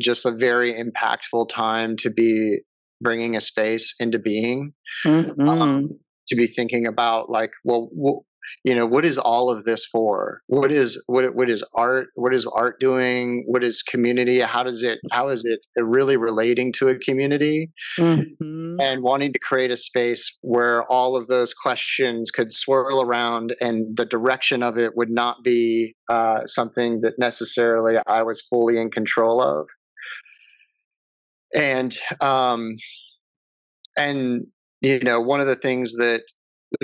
just 0.00 0.24
a 0.24 0.30
very 0.30 0.72
impactful 0.72 1.48
time 1.48 1.96
to 1.96 2.10
be 2.10 2.60
bringing 3.04 3.36
a 3.36 3.40
space 3.40 3.94
into 4.00 4.18
being 4.18 4.72
Mhm. 5.06 5.48
um, 5.48 5.88
to 6.28 6.34
be 6.36 6.46
thinking 6.46 6.86
about 6.86 7.28
like 7.30 7.52
well 7.64 7.90
wh- 8.02 8.22
you 8.68 8.74
know 8.74 8.86
what 8.86 9.04
is 9.04 9.18
all 9.18 9.50
of 9.50 9.64
this 9.64 9.84
for 9.86 10.40
what 10.48 10.70
is 10.72 11.02
what 11.06 11.34
what 11.34 11.48
is 11.50 11.62
art 11.74 12.08
what 12.14 12.34
is 12.34 12.44
art 12.62 12.76
doing 12.80 13.44
what 13.46 13.62
is 13.64 13.82
community 13.82 14.38
how 14.40 14.62
does 14.62 14.82
it 14.82 14.98
how 15.12 15.28
is 15.28 15.44
it 15.52 15.60
really 15.82 16.16
relating 16.16 16.72
to 16.72 16.88
a 16.88 16.98
community 16.98 17.70
Mhm. 17.98 18.76
and 18.86 19.02
wanting 19.02 19.32
to 19.32 19.38
create 19.38 19.70
a 19.70 19.76
space 19.76 20.36
where 20.42 20.82
all 20.90 21.16
of 21.16 21.28
those 21.28 21.52
questions 21.54 22.30
could 22.30 22.52
swirl 22.52 23.00
around 23.02 23.54
and 23.60 23.96
the 23.96 24.04
direction 24.06 24.62
of 24.62 24.76
it 24.78 24.92
would 24.96 25.10
not 25.10 25.36
be 25.44 25.94
uh, 26.10 26.40
something 26.46 27.00
that 27.02 27.14
necessarily 27.18 27.94
I 28.06 28.22
was 28.22 28.40
fully 28.50 28.76
in 28.78 28.90
control 28.90 29.40
of. 29.40 29.66
And 31.54 31.96
um, 32.20 32.76
and 33.96 34.46
you 34.80 35.00
know 35.00 35.20
one 35.20 35.40
of 35.40 35.46
the 35.46 35.56
things 35.56 35.94
that 35.96 36.22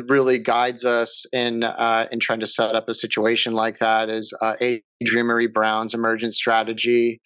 really 0.08 0.38
guides 0.38 0.84
us 0.84 1.26
in 1.32 1.64
uh, 1.64 2.06
in 2.12 2.20
trying 2.20 2.40
to 2.40 2.46
set 2.46 2.74
up 2.74 2.88
a 2.88 2.94
situation 2.94 3.54
like 3.54 3.78
that 3.78 4.08
is 4.08 4.36
uh, 4.40 4.54
Maree 5.02 5.52
Brown's 5.52 5.94
emergent 5.94 6.34
strategy. 6.34 7.20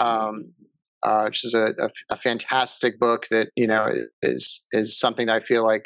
Um, 0.00 0.52
uh, 1.02 1.22
which 1.24 1.44
is 1.44 1.54
a, 1.54 1.66
a, 1.78 1.90
a 2.10 2.16
fantastic 2.16 2.98
book 2.98 3.26
that 3.30 3.50
you 3.54 3.66
know 3.66 3.86
is 4.22 4.66
is 4.72 4.98
something 4.98 5.26
that 5.26 5.36
I 5.36 5.40
feel 5.40 5.64
like 5.64 5.84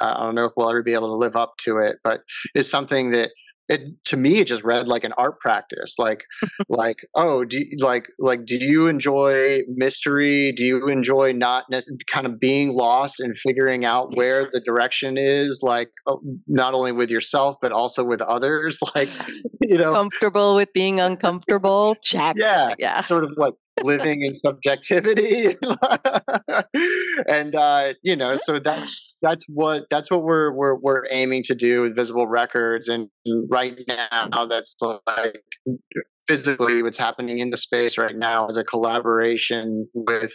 uh, 0.00 0.14
I 0.16 0.22
don't 0.22 0.34
know 0.34 0.46
if 0.46 0.52
we'll 0.56 0.70
ever 0.70 0.82
be 0.82 0.94
able 0.94 1.10
to 1.10 1.16
live 1.16 1.36
up 1.36 1.54
to 1.64 1.78
it, 1.78 1.98
but 2.02 2.22
it's 2.54 2.70
something 2.70 3.10
that 3.10 3.32
it 3.68 3.80
to 4.04 4.16
me 4.16 4.40
it 4.40 4.46
just 4.46 4.64
read 4.64 4.88
like 4.88 5.04
an 5.04 5.12
art 5.16 5.38
practice 5.40 5.94
like 5.98 6.24
like 6.68 6.96
oh 7.14 7.44
do 7.44 7.58
you, 7.58 7.76
like 7.78 8.06
like 8.18 8.44
do 8.44 8.56
you 8.56 8.86
enjoy 8.88 9.58
mystery 9.68 10.52
do 10.56 10.64
you 10.64 10.88
enjoy 10.88 11.32
not 11.32 11.64
kind 12.10 12.26
of 12.26 12.38
being 12.40 12.74
lost 12.74 13.20
and 13.20 13.38
figuring 13.38 13.84
out 13.84 14.16
where 14.16 14.48
the 14.52 14.60
direction 14.60 15.16
is 15.16 15.60
like 15.62 15.88
oh, 16.06 16.20
not 16.46 16.74
only 16.74 16.92
with 16.92 17.10
yourself 17.10 17.56
but 17.62 17.72
also 17.72 18.04
with 18.04 18.20
others 18.20 18.80
like 18.94 19.08
you 19.60 19.78
know 19.78 19.92
Comfortable 19.92 20.54
with 20.56 20.72
being 20.72 21.00
uncomfortable? 21.00 21.94
Check. 22.02 22.36
yeah 22.38 22.74
Yeah. 22.78 23.02
sort 23.02 23.24
of 23.24 23.30
like 23.36 23.54
living 23.82 24.22
in 24.22 24.38
subjectivity. 24.44 25.56
And 27.28 27.54
uh 27.54 27.92
you 28.02 28.16
know 28.16 28.36
so 28.36 28.58
that's 28.58 29.14
that's 29.22 29.44
what 29.48 29.84
that's 29.90 30.10
what 30.10 30.22
we're 30.22 30.52
we're 30.52 30.76
we're 30.76 31.04
aiming 31.10 31.42
to 31.44 31.54
do 31.54 31.82
with 31.82 31.94
visible 31.94 32.26
records. 32.26 32.88
And, 32.88 33.08
right 33.50 33.78
now 33.86 34.46
that's 34.46 34.74
like 35.06 35.42
physically 36.26 36.82
what's 36.82 36.98
happening 36.98 37.38
in 37.38 37.50
the 37.50 37.56
space 37.56 37.96
right 37.98 38.16
now 38.16 38.46
is 38.46 38.56
a 38.56 38.64
collaboration 38.64 39.88
with 39.94 40.32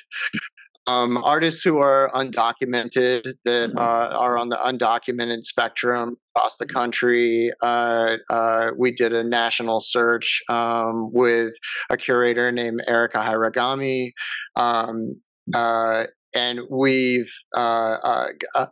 um, 0.87 1.17
artists 1.17 1.61
who 1.61 1.79
are 1.79 2.09
undocumented 2.13 3.33
that 3.43 3.71
uh, 3.77 4.15
are 4.17 4.37
on 4.37 4.49
the 4.49 4.55
undocumented 4.55 5.43
spectrum 5.45 6.15
across 6.35 6.57
the 6.57 6.65
country. 6.65 7.51
Uh, 7.61 8.17
uh, 8.29 8.71
we 8.77 8.91
did 8.91 9.13
a 9.13 9.23
national 9.23 9.79
search 9.81 10.41
um, 10.49 11.11
with 11.11 11.53
a 11.89 11.97
curator 11.97 12.51
named 12.51 12.81
Erika 12.87 13.17
Hirugami. 13.17 14.11
Um, 14.55 15.21
uh, 15.53 16.05
and 16.33 16.61
we've 16.69 17.33
uh, 17.55 17.97
uh, 18.03 18.27
uh, 18.55 18.67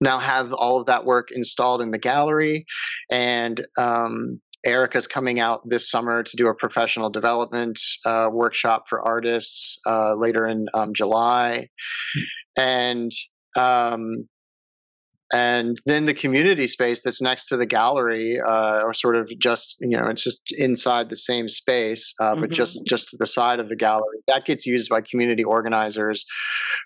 now 0.00 0.18
have 0.18 0.52
all 0.52 0.80
of 0.80 0.86
that 0.86 1.04
work 1.04 1.28
installed 1.32 1.82
in 1.82 1.90
the 1.90 1.98
gallery. 1.98 2.64
And 3.10 3.66
um, 3.76 4.40
Erika's 4.66 5.06
coming 5.06 5.40
out 5.40 5.62
this 5.68 5.90
summer 5.90 6.22
to 6.22 6.36
do 6.36 6.48
a 6.48 6.54
professional 6.54 7.10
development 7.10 7.80
uh, 8.04 8.28
workshop 8.30 8.84
for 8.88 9.00
artists 9.02 9.80
uh, 9.86 10.14
later 10.14 10.46
in 10.46 10.66
um, 10.74 10.92
July, 10.94 11.68
and 12.56 13.12
um, 13.56 14.28
and 15.32 15.76
then 15.86 16.06
the 16.06 16.14
community 16.14 16.66
space 16.68 17.02
that's 17.02 17.20
next 17.20 17.46
to 17.46 17.56
the 17.56 17.66
gallery, 17.66 18.40
uh, 18.40 18.80
or 18.82 18.92
sort 18.94 19.16
of 19.16 19.28
just 19.38 19.76
you 19.80 19.96
know 19.96 20.06
it's 20.08 20.22
just 20.24 20.42
inside 20.56 21.10
the 21.10 21.16
same 21.16 21.48
space, 21.48 22.14
uh, 22.20 22.34
but 22.34 22.50
just 22.50 22.78
just 22.86 23.08
to 23.10 23.16
the 23.18 23.26
side 23.26 23.60
of 23.60 23.68
the 23.68 23.76
gallery. 23.76 24.18
That 24.28 24.44
gets 24.44 24.66
used 24.66 24.88
by 24.88 25.00
community 25.00 25.44
organizers. 25.44 26.24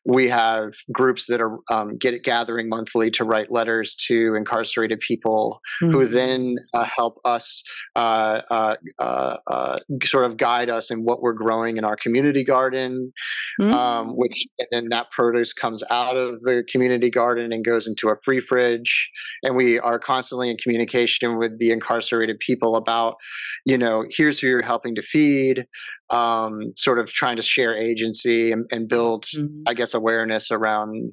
We 0.04 0.28
have 0.28 0.72
groups 0.92 1.26
that 1.26 1.40
are 1.40 1.58
um, 1.70 1.96
get 1.98 2.22
gathering 2.24 2.68
monthly 2.68 3.10
to 3.12 3.24
write 3.24 3.50
letters 3.52 3.94
to 4.08 4.34
incarcerated 4.34 5.00
people 5.00 5.60
who 5.80 5.92
Mhm. 6.06 6.10
then 6.10 6.56
uh, 6.74 6.84
help 6.84 7.18
us 7.24 7.62
uh, 7.96 8.40
uh, 8.50 8.76
uh, 8.98 9.36
uh, 9.46 9.78
sort 10.04 10.24
of 10.24 10.36
guide 10.36 10.70
us 10.70 10.90
in 10.90 11.04
what 11.04 11.20
we're 11.22 11.32
growing 11.34 11.76
in 11.76 11.84
our 11.84 11.96
community 11.96 12.42
garden, 12.44 13.12
Mm. 13.60 13.72
um, 13.72 14.08
which 14.16 14.46
and 14.58 14.68
then 14.70 14.88
that 14.90 15.10
produce 15.10 15.52
comes 15.52 15.84
out 15.90 16.16
of 16.16 16.40
the 16.40 16.64
community 16.70 17.10
garden 17.10 17.52
and 17.52 17.64
goes 17.64 17.86
into 17.86 18.08
a 18.08 18.16
free 18.24 18.31
fridge. 18.40 19.10
And 19.42 19.56
we 19.56 19.78
are 19.78 19.98
constantly 19.98 20.50
in 20.50 20.56
communication 20.62 21.38
with 21.38 21.58
the 21.58 21.70
incarcerated 21.70 22.38
people 22.38 22.76
about, 22.76 23.16
you 23.64 23.76
know, 23.78 24.04
here's 24.10 24.38
who 24.38 24.46
you're 24.48 24.62
helping 24.62 24.94
to 24.94 25.02
feed. 25.02 25.66
Um, 26.10 26.72
sort 26.76 26.98
of 26.98 27.10
trying 27.12 27.36
to 27.36 27.42
share 27.42 27.74
agency 27.76 28.52
and, 28.52 28.66
and 28.70 28.86
build, 28.88 29.24
Mhm. 29.34 29.62
I 29.66 29.72
guess, 29.74 29.94
awareness 29.94 30.50
around 30.50 31.12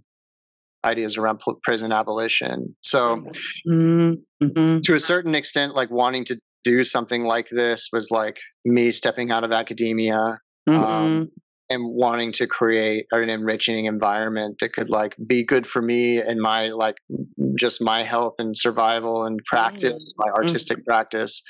ideas 0.86 1.18
around 1.18 1.40
pl- 1.40 1.60
prison 1.64 1.91
abolition. 1.91 2.76
So, 2.82 3.24
Mm. 3.70 4.16
Mhm. 4.41 4.84
to 4.84 4.94
a 4.94 5.00
certain 5.00 5.36
extent, 5.36 5.76
like 5.76 5.90
wanting 5.91 6.24
to 6.26 6.40
do 6.64 6.84
something 6.84 7.24
like 7.24 7.48
this 7.50 7.90
was 7.94 8.12
like 8.12 8.38
me 8.66 8.91
stepping 8.91 9.32
out 9.32 9.44
of 9.44 9.52
academia 9.52 10.40
Mhm. 10.70 10.74
um, 10.78 11.32
and 11.70 11.84
wanting 11.86 12.32
to 12.34 12.48
create 12.48 13.06
an 13.12 13.30
enriching 13.30 13.86
environment 13.86 14.58
that 14.60 14.74
could 14.74 14.90
like 14.90 15.16
be 15.28 15.46
good 15.46 15.68
for 15.68 15.82
me 15.82 16.18
and 16.18 16.41
my 16.41 16.70
like 16.70 16.96
just 17.60 17.82
my 17.82 18.04
health 18.04 18.36
and 18.40 18.58
survival 18.58 19.26
and 19.26 19.40
practice, 19.46 20.14
my 20.18 20.32
artistic 20.32 20.84
practice, 20.86 21.44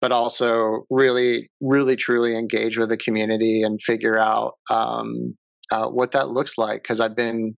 but 0.00 0.10
also 0.10 0.86
really, 0.88 1.50
really, 1.60 1.96
truly 1.96 2.36
engage 2.36 2.78
with 2.78 2.88
the 2.88 2.96
community 2.96 3.62
and 3.62 3.82
figure 3.82 4.18
out 4.18 4.54
um, 4.70 5.36
uh, 5.70 5.86
what 5.86 6.12
that 6.12 6.30
looks 6.30 6.56
like. 6.56 6.82
Because 6.82 7.00
I've 7.00 7.16
been 7.16 7.54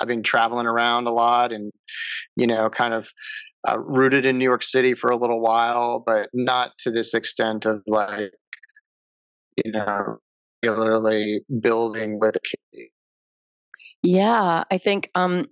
I've 0.00 0.08
been 0.08 0.22
traveling 0.22 0.66
around 0.66 1.06
a 1.06 1.12
lot 1.12 1.52
and 1.52 1.70
you 2.36 2.46
know 2.46 2.68
kind 2.68 2.94
of 2.94 3.08
uh, 3.68 3.78
rooted 3.78 4.24
in 4.26 4.38
New 4.38 4.44
York 4.44 4.62
City 4.62 4.94
for 4.94 5.10
a 5.10 5.16
little 5.16 5.40
while, 5.40 6.02
but 6.04 6.28
not 6.32 6.72
to 6.78 6.90
this 6.90 7.14
extent 7.14 7.66
of 7.66 7.82
like, 7.86 8.30
you 9.64 9.72
know, 9.72 10.18
regularly 10.64 11.40
building 11.60 12.18
with 12.20 12.36
community. 12.42 12.92
Yeah, 14.02 14.64
I 14.70 14.78
think 14.78 15.10
um, 15.14 15.46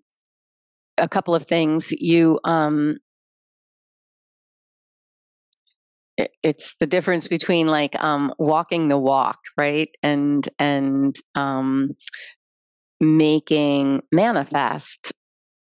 a 0.98 1.08
couple 1.08 1.34
of 1.34 1.46
things. 1.46 1.90
You 1.90 2.40
um, 2.44 2.98
it's 6.42 6.76
the 6.78 6.86
difference 6.86 7.26
between 7.26 7.66
like 7.66 8.00
um, 8.02 8.32
walking 8.38 8.88
the 8.88 8.98
walk, 8.98 9.38
right, 9.56 9.88
and 10.02 10.48
and 10.58 11.16
um, 11.34 11.90
making 13.00 14.02
manifest 14.12 15.12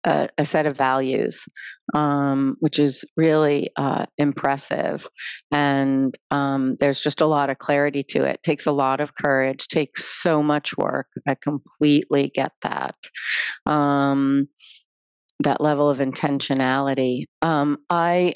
a, 0.04 0.30
a, 0.38 0.46
set 0.46 0.66
of 0.66 0.78
values, 0.78 1.46
um, 1.94 2.56
which 2.60 2.80
is 2.80 3.04
really 3.16 3.70
uh, 3.76 4.06
impressive. 4.18 5.08
And 5.52 6.18
um, 6.32 6.76
there's 6.76 7.02
just 7.02 7.22
a 7.22 7.26
lot 7.26 7.50
of 7.50 7.58
clarity 7.58 8.04
to 8.10 8.24
it. 8.24 8.42
Takes 8.44 8.66
a 8.66 8.72
lot 8.72 9.00
of 9.00 9.16
courage. 9.16 9.68
Takes 9.68 10.06
so 10.06 10.42
much 10.44 10.78
work. 10.78 11.08
I 11.28 11.36
completely 11.36 12.32
get 12.34 12.52
that. 12.62 12.96
Um, 13.66 14.48
that 15.42 15.62
level 15.62 15.90
of 15.90 16.00
intentionality. 16.00 17.26
Um, 17.42 17.78
I 17.90 18.36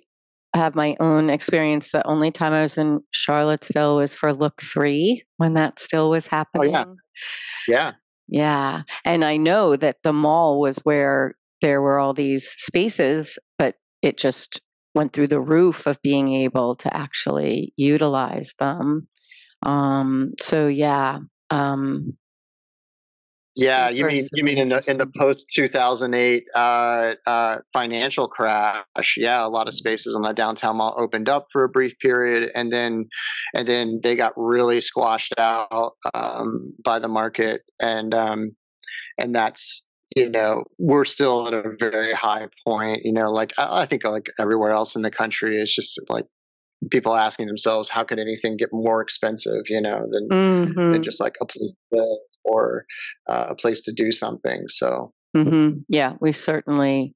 have 0.54 0.76
my 0.76 0.96
own 1.00 1.30
experience. 1.30 1.92
The 1.92 2.06
only 2.06 2.32
time 2.32 2.54
I 2.54 2.62
was 2.62 2.78
in 2.78 3.02
Charlottesville 3.12 3.98
was 3.98 4.16
for 4.16 4.34
LOOK3 4.34 5.22
when 5.38 5.54
that 5.54 5.80
still 5.80 6.10
was 6.10 6.28
happening. 6.28 6.76
Oh 6.76 6.96
yeah, 7.68 7.68
yeah, 7.68 7.92
yeah. 8.28 8.82
And 9.06 9.24
I 9.24 9.38
know 9.38 9.76
that 9.76 9.98
the 10.04 10.14
mall 10.14 10.60
was 10.60 10.78
where 10.80 11.36
there 11.62 11.82
were 11.82 12.00
all 12.00 12.14
these 12.14 12.50
spaces, 12.58 13.38
but 13.58 13.76
it 14.02 14.18
just 14.18 14.62
went 14.94 15.14
through 15.14 15.28
the 15.28 15.42
roof 15.42 15.88
of 15.88 16.02
being 16.02 16.34
able 16.34 16.76
to 16.76 16.96
actually 16.96 17.74
utilize 17.78 18.54
them. 18.60 19.08
Um, 19.64 20.34
so 20.40 20.68
yeah, 20.68 21.20
um, 21.50 22.18
yeah, 23.56 23.90
you 23.90 24.06
mean 24.06 24.28
you 24.34 24.44
mean 24.46 24.58
in 24.58 24.70
the 24.70 24.84
in 24.88 24.98
the 24.98 25.12
post 25.20 25.46
two 25.54 25.68
thousand 25.68 26.14
eight 26.14 26.46
uh, 26.56 27.16
uh, 27.28 27.58
financial 27.74 28.30
crash? 28.30 29.16
Yeah, 29.18 29.46
a 29.46 29.50
lot 29.50 29.68
of 29.68 29.74
spaces 29.74 30.16
in 30.16 30.22
the 30.22 30.32
downtown 30.32 30.78
mall 30.78 30.96
opened 30.98 31.28
up 31.28 31.48
for 31.52 31.66
a 31.66 31.70
brief 31.70 31.94
period, 32.00 32.50
and 32.56 32.72
then 32.72 33.10
and 33.54 33.68
then 33.68 34.00
they 34.04 34.16
got 34.16 34.32
really 34.38 34.80
squashed 34.80 35.34
out 35.38 35.94
um, 36.14 36.74
by 36.84 37.00
the 37.00 37.10
market, 37.10 37.62
and 37.80 38.14
um, 38.14 38.56
and 39.18 39.36
that's 39.36 39.86
you 40.16 40.30
know 40.30 40.64
we're 40.78 41.06
still 41.06 41.48
at 41.48 41.54
a 41.54 41.64
very 41.80 42.14
high 42.14 42.48
point. 42.66 43.02
You 43.04 43.14
know, 43.14 43.32
like 43.32 43.54
I, 43.58 43.82
I 43.82 43.86
think 43.86 44.04
like 44.06 44.30
everywhere 44.40 44.72
else 44.72 44.96
in 44.96 45.02
the 45.02 45.12
country, 45.12 45.58
it's 45.58 45.74
just 45.74 46.00
like 46.10 46.26
people 46.90 47.16
asking 47.16 47.48
themselves, 47.48 47.90
how 47.90 48.04
could 48.04 48.20
anything 48.20 48.58
get 48.58 48.70
more 48.72 49.02
expensive? 49.02 49.64
You 49.68 49.82
know, 49.82 50.08
than 50.12 50.30
mm-hmm. 50.30 50.92
than 50.92 51.04
just 51.04 51.20
like 51.20 51.36
a 51.42 51.46
place 51.46 51.74
or 52.44 52.86
uh, 53.30 53.48
a 53.50 53.56
place 53.56 53.82
to 53.82 53.94
do 53.94 54.12
something. 54.12 54.64
So, 54.68 55.14
mm-hmm. 55.36 55.80
yeah, 55.88 56.14
we 56.20 56.32
certainly 56.32 57.16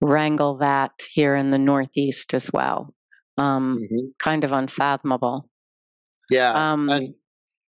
wrangle 0.00 0.58
that 0.58 0.92
here 1.10 1.36
in 1.36 1.50
the 1.50 1.58
Northeast 1.58 2.34
as 2.34 2.50
well. 2.52 2.94
Um, 3.38 3.78
mm-hmm. 3.82 4.06
Kind 4.18 4.44
of 4.44 4.52
unfathomable. 4.52 5.48
Yeah, 6.30 6.72
um, 6.72 6.88
and 6.88 7.14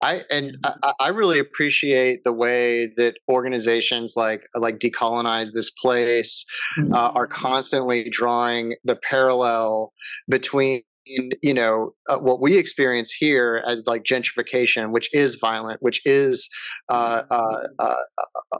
I 0.02 0.22
and 0.30 0.56
I, 0.64 0.92
I, 1.00 1.08
really 1.08 1.38
appreciate 1.38 2.24
the 2.24 2.32
way 2.32 2.90
that 2.96 3.18
organizations 3.28 4.14
like 4.16 4.42
like 4.54 4.78
decolonize 4.78 5.52
this 5.52 5.70
place 5.70 6.44
uh, 6.92 6.96
are 7.14 7.26
mm-hmm. 7.26 7.34
constantly 7.34 8.08
drawing 8.10 8.76
the 8.84 8.96
parallel 8.96 9.92
between 10.28 10.82
you 11.42 11.54
know 11.54 11.92
uh, 12.08 12.18
what 12.18 12.40
we 12.40 12.56
experience 12.56 13.10
here 13.10 13.62
as 13.66 13.86
like 13.86 14.04
gentrification 14.04 14.92
which 14.92 15.08
is 15.12 15.36
violent 15.36 15.82
which 15.82 16.00
is 16.04 16.48
uh, 16.88 17.22
uh, 17.30 17.60
uh 17.78 17.94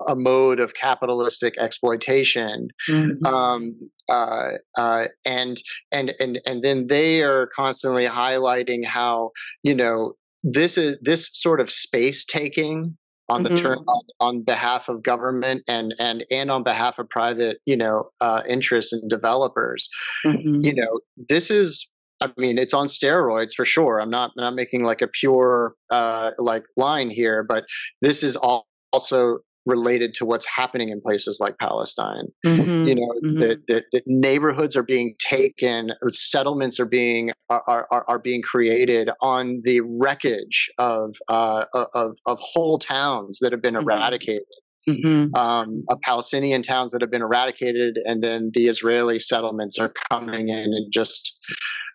a 0.08 0.16
mode 0.16 0.60
of 0.60 0.74
capitalistic 0.74 1.56
exploitation 1.58 2.68
mm-hmm. 2.88 3.24
um, 3.26 3.74
uh, 4.08 4.52
uh, 4.76 5.06
and 5.24 5.62
and 5.92 6.14
and 6.20 6.40
and 6.46 6.62
then 6.62 6.86
they 6.88 7.22
are 7.22 7.48
constantly 7.54 8.06
highlighting 8.06 8.84
how 8.84 9.30
you 9.62 9.74
know 9.74 10.14
this 10.42 10.78
is 10.78 10.98
this 11.00 11.30
sort 11.32 11.60
of 11.60 11.70
space 11.70 12.24
taking 12.24 12.96
on 13.28 13.44
the 13.44 13.50
mm-hmm. 13.50 13.62
turn 13.62 13.78
on, 13.78 14.02
on, 14.18 14.42
behalf 14.42 14.88
of 14.88 15.02
government 15.02 15.62
and 15.68 15.94
and 15.98 16.24
and 16.30 16.50
on 16.50 16.64
behalf 16.64 16.98
of 16.98 17.08
private 17.08 17.58
you 17.64 17.76
know 17.76 18.10
uh, 18.20 18.42
interests 18.48 18.92
and 18.92 19.08
developers 19.08 19.88
mm-hmm. 20.26 20.60
you 20.62 20.74
know 20.74 21.00
this 21.28 21.50
is 21.50 21.90
I 22.22 22.30
mean, 22.36 22.58
it's 22.58 22.74
on 22.74 22.86
steroids 22.86 23.54
for 23.54 23.64
sure. 23.64 23.98
I'm 23.98 24.10
not 24.10 24.32
I'm 24.36 24.44
not 24.44 24.54
making 24.54 24.84
like 24.84 25.00
a 25.00 25.08
pure 25.08 25.74
uh, 25.90 26.32
like 26.38 26.64
line 26.76 27.10
here, 27.10 27.42
but 27.42 27.64
this 28.02 28.22
is 28.22 28.36
all 28.36 28.66
also 28.92 29.38
related 29.66 30.14
to 30.14 30.24
what's 30.24 30.46
happening 30.46 30.88
in 30.88 31.00
places 31.00 31.38
like 31.40 31.58
Palestine. 31.58 32.26
Mm-hmm. 32.44 32.88
You 32.88 32.94
know, 32.94 33.14
mm-hmm. 33.24 33.40
the, 33.40 33.62
the, 33.68 33.84
the, 33.92 34.02
neighborhoods 34.06 34.76
are 34.76 34.82
being 34.82 35.14
taken, 35.18 35.92
settlements 36.08 36.80
are 36.80 36.86
being 36.86 37.32
are, 37.50 37.86
are, 37.90 38.04
are 38.08 38.18
being 38.18 38.42
created 38.42 39.10
on 39.20 39.60
the 39.64 39.80
wreckage 39.82 40.70
of 40.78 41.14
uh, 41.28 41.66
of 41.74 42.16
of 42.26 42.38
whole 42.40 42.78
towns 42.78 43.38
that 43.40 43.52
have 43.52 43.62
been 43.62 43.74
mm-hmm. 43.74 43.88
eradicated. 43.88 44.44
Mm-hmm. 44.88 45.38
Um, 45.38 45.84
of 45.90 46.00
Palestinian 46.00 46.62
towns 46.62 46.92
that 46.92 47.02
have 47.02 47.10
been 47.10 47.22
eradicated, 47.22 47.98
and 48.06 48.24
then 48.24 48.50
the 48.54 48.66
Israeli 48.66 49.20
settlements 49.20 49.78
are 49.78 49.92
coming 50.10 50.48
in 50.48 50.72
and 50.72 50.90
just 50.90 51.38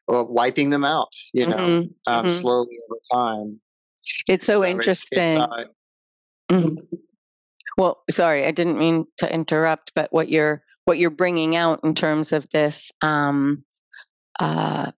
wiping 0.08 0.70
them 0.70 0.86
out, 0.86 1.12
you 1.34 1.48
know, 1.48 1.56
mm-hmm. 1.56 1.88
Um, 2.06 2.26
mm-hmm. 2.26 2.30
slowly 2.30 2.78
over 2.90 3.00
time. 3.12 3.60
It's 4.28 4.46
so, 4.46 4.62
so 4.62 4.66
interesting. 4.66 5.40
It's, 5.40 5.72
mm-hmm. 6.52 6.96
Well, 7.78 8.04
sorry, 8.10 8.46
I 8.46 8.52
didn't 8.52 8.78
mean 8.78 9.06
to 9.18 9.34
interrupt, 9.34 9.92
but 9.96 10.12
what 10.12 10.30
you're 10.30 10.64
what 10.86 10.98
you're 11.00 11.10
bringing 11.10 11.56
out 11.56 11.80
in 11.84 11.96
terms 11.96 12.32
of 12.32 12.48
this, 12.52 12.92
um, 13.02 13.64
uh, 14.40 14.92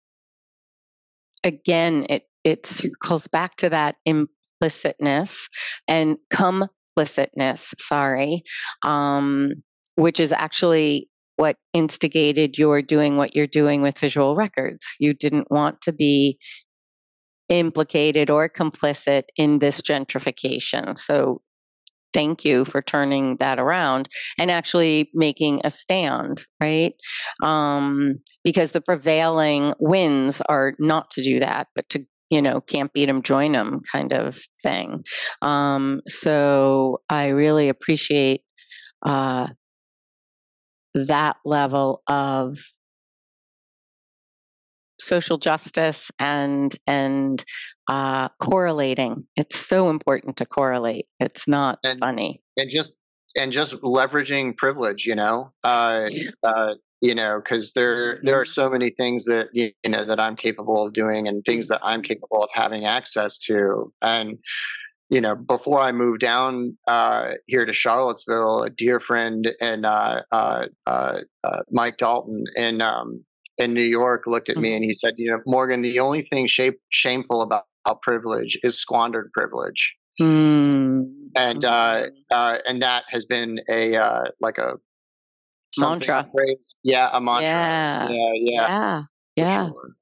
again, 1.43 2.05
it 2.09 2.23
it 2.43 2.65
circles 2.65 3.27
back 3.27 3.57
to 3.57 3.69
that 3.69 3.95
implicitness 4.07 5.47
and 5.87 6.17
complicitness. 6.31 7.73
Sorry, 7.79 8.43
um, 8.85 9.53
which 9.95 10.19
is 10.19 10.31
actually 10.31 11.09
what 11.37 11.57
instigated 11.73 12.57
your 12.57 12.81
doing 12.81 13.17
what 13.17 13.35
you're 13.35 13.47
doing 13.47 13.81
with 13.81 13.97
visual 13.97 14.35
records. 14.35 14.85
You 14.99 15.13
didn't 15.13 15.49
want 15.51 15.81
to 15.81 15.93
be 15.93 16.37
implicated 17.49 18.29
or 18.29 18.49
complicit 18.49 19.23
in 19.37 19.59
this 19.59 19.81
gentrification. 19.81 20.97
So 20.97 21.41
thank 22.13 22.45
you 22.45 22.65
for 22.65 22.81
turning 22.81 23.37
that 23.37 23.59
around 23.59 24.09
and 24.39 24.51
actually 24.51 25.09
making 25.13 25.61
a 25.63 25.69
stand, 25.69 26.45
right? 26.61 26.93
Um, 27.43 28.15
because 28.43 28.71
the 28.71 28.81
prevailing 28.81 29.73
winds 29.79 30.41
are 30.41 30.73
not 30.79 31.09
to 31.11 31.23
do 31.23 31.39
that, 31.39 31.67
but 31.75 31.87
to 31.89 32.05
you 32.29 32.41
know 32.41 32.59
can't 32.59 32.91
beat 32.91 33.05
them 33.05 33.21
join 33.21 33.53
them 33.53 33.79
kind 33.89 34.11
of 34.11 34.37
thing 34.61 35.01
um, 35.41 36.01
so 36.09 36.99
i 37.09 37.27
really 37.27 37.69
appreciate 37.69 38.41
uh, 39.05 39.47
that 40.93 41.37
level 41.45 42.01
of 42.07 42.57
social 44.99 45.37
justice 45.37 46.09
and 46.19 46.75
and 46.87 47.43
uh, 47.87 48.29
correlating. 48.39 49.25
It's 49.35 49.57
so 49.57 49.89
important 49.89 50.37
to 50.37 50.45
correlate. 50.45 51.07
It's 51.19 51.47
not 51.47 51.79
and, 51.83 51.99
funny. 51.99 52.41
And 52.57 52.69
just 52.69 52.97
and 53.35 53.51
just 53.51 53.75
leveraging 53.81 54.57
privilege, 54.57 55.05
you 55.05 55.15
know, 55.15 55.51
uh, 55.63 56.09
uh, 56.43 56.73
you 57.01 57.13
know, 57.13 57.39
because 57.43 57.73
there 57.73 58.19
there 58.23 58.39
are 58.39 58.43
mm-hmm. 58.43 58.49
so 58.49 58.69
many 58.69 58.89
things 58.89 59.25
that 59.25 59.49
you 59.53 59.71
know 59.85 60.03
that 60.03 60.19
I'm 60.19 60.35
capable 60.35 60.85
of 60.85 60.93
doing 60.93 61.27
and 61.27 61.43
things 61.45 61.67
that 61.67 61.79
I'm 61.83 62.01
capable 62.01 62.43
of 62.43 62.49
having 62.53 62.85
access 62.85 63.37
to, 63.39 63.93
and 64.01 64.37
you 65.09 65.21
know, 65.21 65.35
before 65.35 65.79
I 65.79 65.91
moved 65.91 66.19
down 66.19 66.77
uh, 66.87 67.33
here 67.45 67.65
to 67.65 67.73
Charlottesville, 67.73 68.63
a 68.63 68.69
dear 68.69 68.99
friend 68.99 69.47
and 69.61 69.85
uh, 69.85 70.23
uh, 70.31 70.67
uh, 70.85 71.19
uh 71.43 71.61
Mike 71.71 71.97
Dalton 71.97 72.43
in 72.55 72.81
um, 72.81 73.23
in 73.57 73.73
New 73.73 73.83
York 73.83 74.27
looked 74.27 74.49
at 74.49 74.57
me 74.57 74.69
mm-hmm. 74.69 74.75
and 74.77 74.83
he 74.85 74.97
said, 74.97 75.13
"You 75.17 75.31
know, 75.31 75.41
Morgan, 75.45 75.81
the 75.81 75.99
only 75.99 76.23
thing 76.23 76.47
shape, 76.47 76.79
shameful 76.89 77.41
about, 77.41 77.65
privilege 77.95 78.57
is 78.63 78.79
squandered 78.79 79.31
privilege." 79.33 79.95
Mm-hmm. 80.19 81.03
And 81.35 81.65
uh, 81.65 82.07
and 82.31 82.81
that 82.81 83.03
has 83.09 83.25
been 83.25 83.59
a 83.69 84.31
like 84.41 84.57
a 84.57 84.75
mantra. 85.79 86.27
Yeah, 86.83 87.09
a 87.13 87.21
mantra. 87.21 87.43
Yeah, 87.43 88.07
yeah, 88.09 88.31
yeah, 88.35 88.67
yeah. 88.67 89.03
yeah. 89.35 89.67
Sure. 89.67 89.97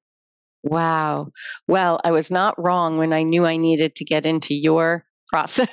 Wow. 0.65 1.31
Well, 1.67 2.01
I 2.03 2.11
was 2.11 2.31
not 2.31 2.61
wrong 2.61 2.97
when 2.97 3.13
I 3.13 3.21
knew 3.21 3.45
I 3.45 3.57
needed 3.57 3.95
to 3.97 4.03
get 4.03 4.25
into 4.25 4.55
your 4.55 5.05
process. 5.27 5.69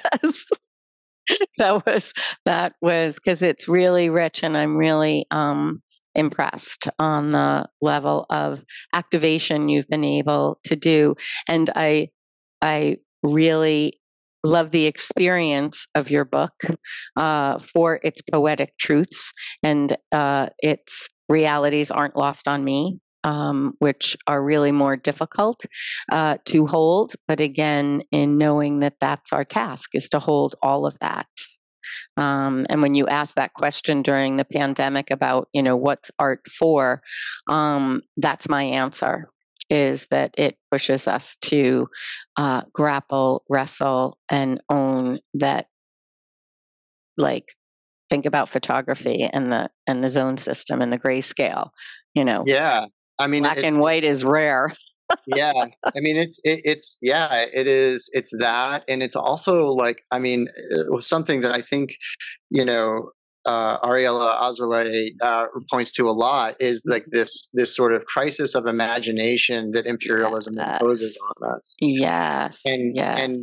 that 1.56 1.86
was 1.86 2.12
that 2.44 2.74
was 2.82 3.14
because 3.14 3.42
it's 3.42 3.68
really 3.68 4.10
rich 4.10 4.42
and 4.42 4.56
I'm 4.56 4.76
really 4.76 5.24
um 5.30 5.80
impressed 6.14 6.88
on 6.98 7.32
the 7.32 7.66
level 7.80 8.26
of 8.30 8.62
activation 8.92 9.68
you've 9.68 9.88
been 9.88 10.04
able 10.04 10.58
to 10.64 10.76
do 10.76 11.14
and 11.48 11.70
i 11.74 12.08
i 12.60 12.96
really 13.22 13.92
love 14.44 14.70
the 14.72 14.86
experience 14.86 15.86
of 15.94 16.10
your 16.10 16.24
book 16.24 16.52
uh, 17.16 17.58
for 17.58 18.00
its 18.02 18.20
poetic 18.22 18.76
truths 18.78 19.32
and 19.62 19.96
uh, 20.10 20.48
its 20.58 21.08
realities 21.28 21.90
aren't 21.90 22.16
lost 22.16 22.48
on 22.48 22.64
me 22.64 22.98
um, 23.24 23.74
which 23.78 24.16
are 24.26 24.42
really 24.42 24.72
more 24.72 24.96
difficult 24.96 25.64
uh, 26.10 26.36
to 26.44 26.66
hold 26.66 27.12
but 27.28 27.40
again 27.40 28.02
in 28.10 28.36
knowing 28.36 28.80
that 28.80 28.94
that's 29.00 29.32
our 29.32 29.44
task 29.44 29.90
is 29.94 30.08
to 30.08 30.18
hold 30.18 30.56
all 30.62 30.86
of 30.86 30.98
that 31.00 31.28
um, 32.16 32.66
and 32.68 32.82
when 32.82 32.94
you 32.94 33.06
ask 33.06 33.36
that 33.36 33.54
question 33.54 34.02
during 34.02 34.36
the 34.36 34.44
pandemic 34.44 35.10
about, 35.10 35.48
you 35.52 35.62
know, 35.62 35.76
what's 35.76 36.10
art 36.18 36.46
for, 36.48 37.02
um, 37.48 38.02
that's 38.16 38.48
my 38.48 38.62
answer 38.62 39.28
is 39.70 40.06
that 40.10 40.34
it 40.36 40.56
pushes 40.70 41.08
us 41.08 41.36
to 41.38 41.88
uh, 42.36 42.62
grapple, 42.72 43.42
wrestle, 43.48 44.18
and 44.28 44.60
own 44.68 45.18
that, 45.34 45.66
like, 47.16 47.54
think 48.10 48.26
about 48.26 48.48
photography 48.48 49.28
and 49.32 49.50
the 49.50 49.70
and 49.86 50.04
the 50.04 50.08
zone 50.08 50.36
system 50.36 50.82
and 50.82 50.92
the 50.92 50.98
grayscale. 50.98 51.70
You 52.14 52.24
know, 52.24 52.44
yeah. 52.46 52.86
I 53.18 53.26
mean, 53.26 53.42
black 53.42 53.62
and 53.62 53.78
white 53.78 54.04
is 54.04 54.24
rare 54.24 54.74
yeah 55.26 55.52
i 55.84 56.00
mean 56.00 56.16
it's 56.16 56.40
it, 56.44 56.60
it's 56.64 56.98
yeah 57.02 57.46
it 57.52 57.66
is 57.66 58.10
it's 58.12 58.32
that 58.38 58.82
and 58.88 59.02
it's 59.02 59.16
also 59.16 59.66
like 59.66 60.02
i 60.10 60.18
mean 60.18 60.48
something 61.00 61.40
that 61.40 61.52
i 61.52 61.62
think 61.62 61.94
you 62.50 62.64
know 62.64 63.10
uh, 63.44 63.78
Ariella 63.80 64.40
Azoulay 64.40 65.10
uh, 65.20 65.46
points 65.70 65.90
to 65.92 66.08
a 66.08 66.12
lot 66.12 66.54
is 66.60 66.84
like 66.86 67.06
this 67.10 67.50
this 67.52 67.74
sort 67.74 67.92
of 67.92 68.04
crisis 68.04 68.54
of 68.54 68.66
imagination 68.66 69.72
that 69.72 69.84
imperialism 69.86 70.54
yes. 70.56 70.80
imposes 70.80 71.18
on 71.18 71.56
us. 71.56 71.74
Yes, 71.80 72.60
and 72.64 72.94
yes. 72.94 73.18
and 73.18 73.36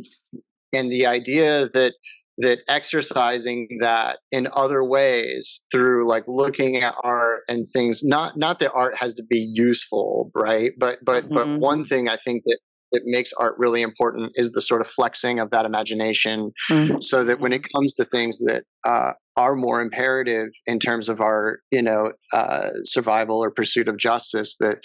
and 0.72 0.90
the 0.90 1.06
idea 1.06 1.68
that 1.74 1.92
that 2.40 2.60
exercising 2.68 3.68
that 3.80 4.18
in 4.30 4.48
other 4.54 4.84
ways 4.84 5.66
through 5.70 6.06
like 6.06 6.24
looking 6.26 6.76
at 6.76 6.94
art 7.04 7.42
and 7.48 7.64
things 7.72 8.02
not 8.02 8.36
not 8.36 8.58
that 8.58 8.72
art 8.72 8.96
has 8.96 9.14
to 9.14 9.22
be 9.22 9.50
useful 9.52 10.30
right 10.34 10.72
but 10.78 10.98
but 11.04 11.24
mm-hmm. 11.24 11.34
but 11.34 11.60
one 11.60 11.84
thing 11.84 12.08
i 12.08 12.16
think 12.16 12.42
that 12.44 12.58
that 12.92 13.02
makes 13.04 13.32
art 13.34 13.54
really 13.56 13.82
important 13.82 14.32
is 14.34 14.52
the 14.52 14.62
sort 14.62 14.80
of 14.80 14.86
flexing 14.88 15.38
of 15.38 15.50
that 15.50 15.64
imagination 15.64 16.50
mm-hmm. 16.68 16.96
so 17.00 17.22
that 17.22 17.38
when 17.38 17.52
it 17.52 17.64
comes 17.72 17.94
to 17.94 18.04
things 18.04 18.38
that 18.40 18.64
uh, 18.84 19.12
are 19.36 19.54
more 19.54 19.80
imperative 19.80 20.48
in 20.66 20.78
terms 20.78 21.08
of 21.08 21.20
our 21.20 21.60
you 21.70 21.82
know 21.82 22.12
uh, 22.32 22.68
survival 22.82 23.42
or 23.42 23.50
pursuit 23.50 23.88
of 23.88 23.96
justice 23.96 24.56
that 24.58 24.78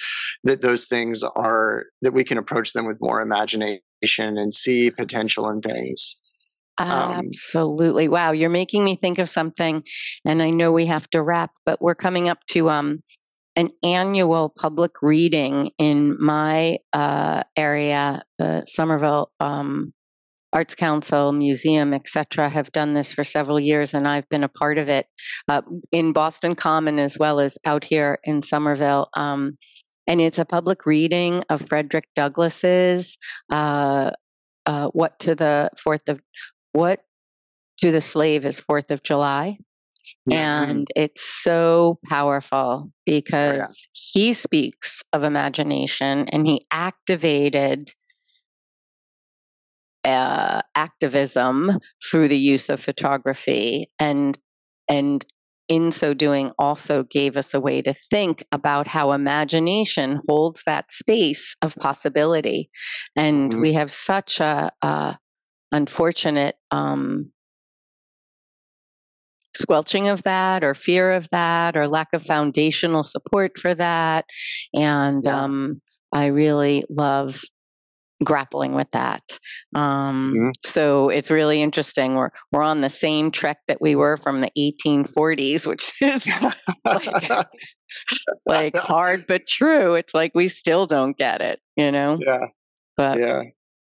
that 0.43 0.61
those 0.61 0.85
things 0.85 1.23
are 1.35 1.85
that 2.01 2.13
we 2.13 2.23
can 2.23 2.37
approach 2.37 2.73
them 2.73 2.85
with 2.85 2.97
more 3.01 3.21
imagination 3.21 3.79
and 4.11 4.53
see 4.53 4.91
potential 4.91 5.49
in 5.49 5.61
things 5.61 6.15
um, 6.77 7.27
Absolutely. 7.27 8.07
Wow, 8.07 8.31
you're 8.31 8.49
making 8.49 8.83
me 8.83 8.95
think 8.95 9.17
of 9.17 9.29
something, 9.29 9.83
and 10.25 10.41
I 10.41 10.49
know 10.49 10.71
we 10.71 10.85
have 10.87 11.09
to 11.11 11.21
wrap, 11.21 11.51
but 11.65 11.81
we're 11.81 11.95
coming 11.95 12.29
up 12.29 12.39
to 12.51 12.69
um, 12.69 13.01
an 13.55 13.69
annual 13.83 14.49
public 14.49 15.01
reading 15.01 15.71
in 15.77 16.17
my 16.21 16.79
uh, 16.91 17.43
area, 17.55 18.23
the 18.37 18.63
Somerville 18.65 19.31
um, 19.39 19.93
Arts 20.51 20.75
Council, 20.75 21.31
Museum, 21.31 21.93
etc., 21.93 22.49
have 22.49 22.71
done 22.71 22.93
this 22.93 23.13
for 23.13 23.23
several 23.23 23.59
years, 23.59 23.93
and 23.93 24.07
I've 24.07 24.27
been 24.29 24.43
a 24.43 24.49
part 24.49 24.77
of 24.77 24.89
it 24.89 25.07
uh, 25.47 25.61
in 25.91 26.13
Boston 26.13 26.55
Common 26.55 26.99
as 26.99 27.17
well 27.19 27.39
as 27.39 27.57
out 27.65 27.83
here 27.83 28.19
in 28.23 28.41
Somerville. 28.41 29.09
Um, 29.15 29.57
and 30.07 30.21
it's 30.21 30.39
a 30.39 30.45
public 30.45 30.85
reading 30.85 31.43
of 31.49 31.67
Frederick 31.67 32.07
Douglass's 32.15 33.17
uh, 33.51 34.11
uh, 34.65 34.87
"What 34.89 35.19
to 35.19 35.35
the 35.35 35.71
Fourth 35.77 36.07
of 36.07 36.21
what 36.75 36.99
to 37.79 37.91
the 37.91 38.01
slave 38.01 38.45
is 38.45 38.59
Fourth 38.59 38.91
of 38.91 39.01
July. 39.01 39.57
And 40.31 40.87
it's 40.95 41.23
so 41.23 41.99
powerful 42.07 42.91
because 43.05 43.53
oh, 43.53 43.57
yeah. 43.57 43.67
he 43.93 44.33
speaks 44.33 45.03
of 45.13 45.23
imagination 45.23 46.29
and 46.29 46.45
he 46.45 46.65
activated 46.71 47.91
uh, 50.03 50.61
activism 50.75 51.71
through 52.07 52.27
the 52.27 52.37
use 52.37 52.69
of 52.69 52.79
photography 52.79 53.89
and 53.99 54.37
and 54.87 55.25
in 55.67 55.91
so 55.91 56.13
doing 56.13 56.51
also 56.59 57.03
gave 57.03 57.37
us 57.37 57.55
a 57.55 57.59
way 57.59 57.81
to 57.81 57.95
think 58.11 58.43
about 58.51 58.87
how 58.87 59.13
imagination 59.13 60.21
holds 60.29 60.61
that 60.67 60.91
space 60.91 61.55
of 61.63 61.75
possibility 61.77 62.69
and 63.15 63.51
mm-hmm. 63.51 63.61
we 63.61 63.73
have 63.73 63.91
such 63.91 64.39
a, 64.39 64.71
a 64.83 65.17
unfortunate 65.75 66.55
um, 66.71 67.31
squelching 69.53 70.07
of 70.07 70.23
that 70.23 70.63
or 70.63 70.73
fear 70.73 71.11
of 71.11 71.29
that 71.31 71.75
or 71.75 71.87
lack 71.87 72.09
of 72.13 72.23
foundational 72.23 73.03
support 73.03 73.57
for 73.57 73.73
that. 73.75 74.25
And 74.73 75.25
um, 75.27 75.81
I 76.13 76.27
really 76.27 76.85
love 76.89 77.41
grappling 78.23 78.73
with 78.73 78.89
that. 78.91 79.23
Um, 79.73 80.33
mm-hmm. 80.35 80.49
So 80.63 81.09
it's 81.09 81.29
really 81.29 81.61
interesting. 81.61 82.15
We're 82.15 82.29
we're 82.51 82.63
on 82.63 82.81
the 82.81 82.89
same 82.89 83.31
trek 83.31 83.57
that 83.67 83.81
we 83.81 83.95
were 83.95 84.15
from 84.15 84.41
the 84.41 84.51
1840s, 84.57 85.67
which 85.67 85.91
is 86.01 86.29
like, 86.85 87.47
like 88.45 88.75
hard 88.77 89.27
but 89.27 89.45
true. 89.47 89.95
It's 89.95 90.13
like 90.13 90.31
we 90.33 90.47
still 90.47 90.85
don't 90.85 91.17
get 91.17 91.41
it, 91.41 91.59
you 91.75 91.91
know. 91.91 92.17
Yeah. 92.19 92.45
But 92.95 93.19
yeah. 93.19 93.41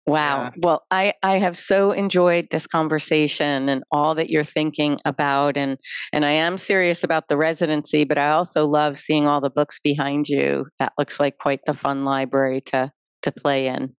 Wow. 0.06 0.44
Yeah. 0.44 0.50
Well, 0.58 0.84
I, 0.90 1.14
I 1.22 1.38
have 1.38 1.56
so 1.56 1.92
enjoyed 1.92 2.48
this 2.50 2.66
conversation 2.66 3.68
and 3.68 3.82
all 3.90 4.14
that 4.16 4.28
you're 4.28 4.44
thinking 4.44 5.00
about 5.04 5.56
and 5.56 5.78
and 6.12 6.24
I 6.24 6.32
am 6.32 6.58
serious 6.58 7.04
about 7.04 7.28
the 7.28 7.38
residency, 7.38 8.04
but 8.04 8.18
I 8.18 8.30
also 8.30 8.66
love 8.66 8.98
seeing 8.98 9.26
all 9.26 9.40
the 9.40 9.50
books 9.50 9.80
behind 9.80 10.28
you. 10.28 10.66
That 10.78 10.92
looks 10.98 11.18
like 11.18 11.38
quite 11.38 11.60
the 11.66 11.74
fun 11.74 12.04
library 12.04 12.60
to 12.66 12.92
to 13.22 13.32
play 13.32 13.66
in. 13.68 13.94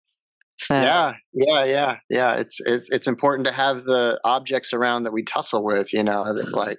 So. 0.60 0.74
Yeah, 0.74 1.14
yeah, 1.32 1.64
yeah, 1.64 1.96
yeah. 2.10 2.34
It's 2.34 2.60
it's 2.60 2.90
it's 2.90 3.08
important 3.08 3.46
to 3.46 3.52
have 3.52 3.84
the 3.84 4.20
objects 4.24 4.72
around 4.72 5.04
that 5.04 5.12
we 5.12 5.22
tussle 5.24 5.64
with, 5.64 5.92
you 5.92 6.02
know, 6.02 6.22
like 6.52 6.78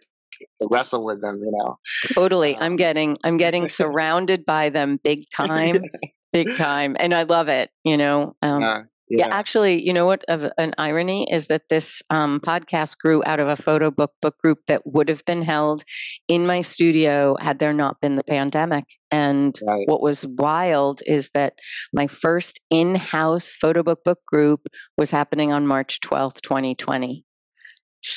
wrestle 0.69 1.03
with 1.03 1.21
them, 1.21 1.41
you 1.43 1.51
know. 1.51 1.77
Totally. 2.13 2.55
Um, 2.55 2.63
I'm 2.63 2.75
getting 2.75 3.17
I'm 3.23 3.37
getting 3.45 3.67
surrounded 3.67 4.45
by 4.45 4.69
them 4.69 4.99
big 5.03 5.23
time. 5.35 5.81
Big 6.33 6.57
time. 6.57 6.97
And 6.99 7.13
I 7.13 7.23
love 7.23 7.47
it, 7.47 7.69
you 7.85 7.95
know. 7.95 8.33
Um, 8.41 8.61
uh, 8.61 8.81
yeah. 9.09 9.27
yeah. 9.27 9.35
actually, 9.35 9.83
you 9.83 9.93
know 9.93 10.05
what? 10.05 10.23
Of 10.27 10.45
an 10.57 10.73
irony 10.77 11.27
is 11.31 11.47
that 11.47 11.69
this 11.69 12.01
um, 12.09 12.39
podcast 12.39 12.97
grew 12.97 13.23
out 13.25 13.39
of 13.39 13.47
a 13.47 13.55
photo 13.55 13.91
book 13.91 14.13
book 14.21 14.37
group 14.39 14.59
that 14.67 14.85
would 14.85 15.09
have 15.09 15.23
been 15.25 15.41
held 15.41 15.83
in 16.27 16.47
my 16.47 16.61
studio 16.61 17.35
had 17.39 17.59
there 17.59 17.73
not 17.73 18.01
been 18.01 18.15
the 18.15 18.23
pandemic. 18.23 18.85
And 19.11 19.57
right. 19.65 19.87
what 19.87 20.01
was 20.01 20.25
wild 20.25 21.01
is 21.05 21.29
that 21.33 21.53
my 21.93 22.07
first 22.07 22.61
in-house 22.69 23.55
photo 23.55 23.83
book 23.83 24.03
book 24.03 24.19
group 24.25 24.61
was 24.97 25.11
happening 25.11 25.53
on 25.53 25.67
March 25.67 25.99
twelfth, 26.01 26.41
twenty 26.41 26.75
twenty. 26.75 27.25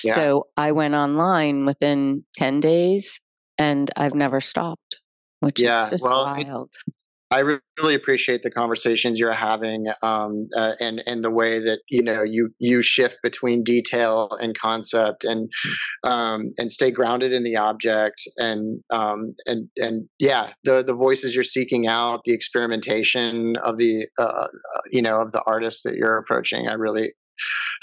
Yeah. 0.04 0.14
So 0.14 0.48
I 0.56 0.72
went 0.72 0.94
online 0.94 1.64
within 1.64 2.24
ten 2.34 2.60
days, 2.60 3.20
and 3.58 3.90
I've 3.96 4.14
never 4.14 4.40
stopped, 4.40 5.00
which 5.40 5.60
yeah. 5.60 5.84
is 5.84 5.90
just 5.90 6.04
well, 6.04 6.24
wild. 6.24 6.70
It- 6.86 6.94
I 7.30 7.40
really 7.78 7.94
appreciate 7.94 8.42
the 8.42 8.50
conversations 8.50 9.18
you're 9.18 9.32
having, 9.32 9.86
um, 10.02 10.46
uh, 10.56 10.72
and 10.80 11.02
and 11.06 11.22
the 11.22 11.30
way 11.30 11.58
that 11.58 11.80
you 11.88 12.02
know 12.02 12.22
you 12.22 12.54
you 12.58 12.80
shift 12.80 13.18
between 13.22 13.62
detail 13.62 14.30
and 14.40 14.58
concept, 14.58 15.24
and 15.24 15.50
um, 16.04 16.52
and 16.56 16.72
stay 16.72 16.90
grounded 16.90 17.32
in 17.32 17.44
the 17.44 17.56
object, 17.56 18.22
and 18.38 18.80
um, 18.90 19.34
and 19.44 19.68
and 19.76 20.08
yeah, 20.18 20.52
the 20.64 20.82
the 20.82 20.94
voices 20.94 21.34
you're 21.34 21.44
seeking 21.44 21.86
out, 21.86 22.22
the 22.24 22.32
experimentation 22.32 23.56
of 23.56 23.76
the 23.76 24.06
uh, 24.18 24.22
uh 24.22 24.48
you 24.90 25.02
know 25.02 25.20
of 25.20 25.32
the 25.32 25.42
artists 25.46 25.82
that 25.82 25.96
you're 25.96 26.16
approaching. 26.16 26.68
I 26.68 26.74
really 26.74 27.12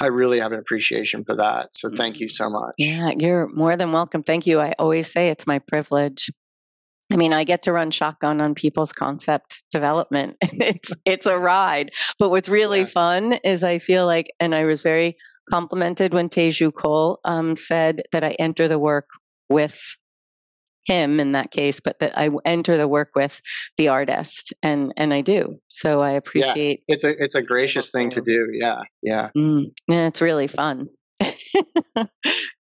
I 0.02 0.08
really 0.08 0.40
have 0.40 0.52
an 0.54 0.60
appreciation 0.60 1.24
for 1.24 1.36
that. 1.36 1.76
So 1.76 1.90
thank 1.96 2.20
you 2.20 2.30
so 2.30 2.50
much. 2.50 2.74
Yeah, 2.78 3.12
you're 3.18 3.48
more 3.50 3.78
than 3.78 3.92
welcome. 3.92 4.24
Thank 4.24 4.48
you. 4.48 4.60
I 4.60 4.74
always 4.80 5.12
say 5.12 5.30
it's 5.30 5.48
my 5.48 5.60
privilege. 5.60 6.30
I 7.11 7.18
mean, 7.18 7.34
I 7.34 7.44
get 7.44 7.64
to 7.64 7.72
run 7.72 7.91
shotgun 7.91 8.41
on 8.41 8.56
people's 8.56 8.91
concept 8.91 9.64
development. 9.72 10.38
it's 10.41 10.91
it's 11.06 11.26
a 11.26 11.38
ride. 11.38 11.91
But 12.18 12.30
what's 12.30 12.49
really 12.49 12.80
yeah. 12.80 12.86
fun 12.86 13.34
is 13.44 13.64
I 13.64 13.80
feel 13.80 14.06
like, 14.06 14.27
and 14.40 14.56
I 14.56 14.65
was 14.65 14.82
very 14.82 15.15
complimented 15.49 16.14
when 16.14 16.30
Teju 16.30 16.73
Cole 16.73 17.19
um, 17.23 17.56
said 17.56 18.03
that 18.11 18.23
I 18.23 18.32
enter 18.40 18.68
the 18.68 18.80
work 18.80 19.07
with 19.49 19.80
him 20.86 21.19
in 21.19 21.34
that 21.34 21.52
case, 21.52 21.80
but 21.80 21.99
that 21.99 22.18
I 22.18 22.30
enter 22.45 22.77
the 22.77 22.88
work 22.88 23.10
with 23.15 23.41
the 23.77 23.90
artist, 23.90 24.53
and 24.64 24.94
and 24.98 25.14
I 25.14 25.22
do. 25.22 25.60
So 25.68 26.02
I 26.02 26.11
appreciate. 26.11 26.84
Yeah, 26.88 26.95
it's 26.95 27.03
a 27.03 27.23
it's 27.23 27.36
a 27.36 27.41
gracious 27.41 27.91
thing 27.91 28.10
to 28.11 28.22
do. 28.22 28.49
Yeah, 28.53 28.82
yeah. 29.02 29.30
Mm, 29.38 29.72
yeah, 29.88 30.07
it's 30.07 30.22
really 30.22 30.48
fun. 30.48 30.88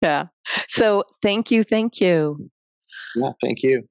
yeah. 0.02 0.26
So 0.68 1.04
thank 1.22 1.52
you, 1.52 1.64
thank 1.64 2.02
you. 2.02 2.50
Yeah, 3.16 3.32
thank 3.42 3.64
you. 3.64 3.84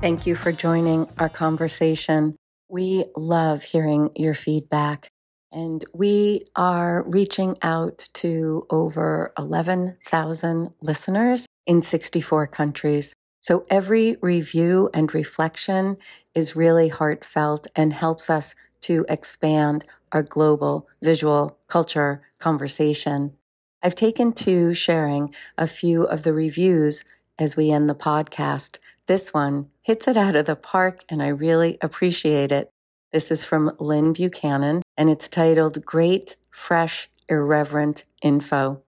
Thank 0.00 0.28
you 0.28 0.36
for 0.36 0.52
joining 0.52 1.08
our 1.18 1.28
conversation. 1.28 2.36
We 2.68 3.06
love 3.16 3.64
hearing 3.64 4.10
your 4.14 4.32
feedback. 4.32 5.08
And 5.50 5.84
we 5.92 6.42
are 6.54 7.02
reaching 7.08 7.56
out 7.62 8.08
to 8.14 8.64
over 8.70 9.32
11,000 9.36 10.74
listeners 10.80 11.46
in 11.66 11.82
64 11.82 12.46
countries. 12.46 13.12
So 13.40 13.64
every 13.70 14.16
review 14.22 14.88
and 14.94 15.12
reflection 15.12 15.96
is 16.32 16.54
really 16.54 16.86
heartfelt 16.86 17.66
and 17.74 17.92
helps 17.92 18.30
us 18.30 18.54
to 18.82 19.04
expand 19.08 19.84
our 20.12 20.22
global 20.22 20.86
visual 21.02 21.58
culture 21.66 22.22
conversation. 22.38 23.32
I've 23.82 23.96
taken 23.96 24.32
to 24.34 24.74
sharing 24.74 25.34
a 25.56 25.66
few 25.66 26.04
of 26.04 26.22
the 26.22 26.32
reviews 26.32 27.04
as 27.36 27.56
we 27.56 27.72
end 27.72 27.90
the 27.90 27.96
podcast. 27.96 28.78
This 29.08 29.32
one 29.32 29.70
hits 29.80 30.06
it 30.06 30.18
out 30.18 30.36
of 30.36 30.44
the 30.44 30.54
park, 30.54 31.02
and 31.08 31.22
I 31.22 31.28
really 31.28 31.78
appreciate 31.80 32.52
it. 32.52 32.70
This 33.10 33.30
is 33.30 33.42
from 33.42 33.74
Lynn 33.80 34.12
Buchanan, 34.12 34.82
and 34.98 35.08
it's 35.08 35.30
titled 35.30 35.82
Great, 35.82 36.36
Fresh, 36.50 37.08
Irreverent 37.26 38.04
Info. 38.20 38.82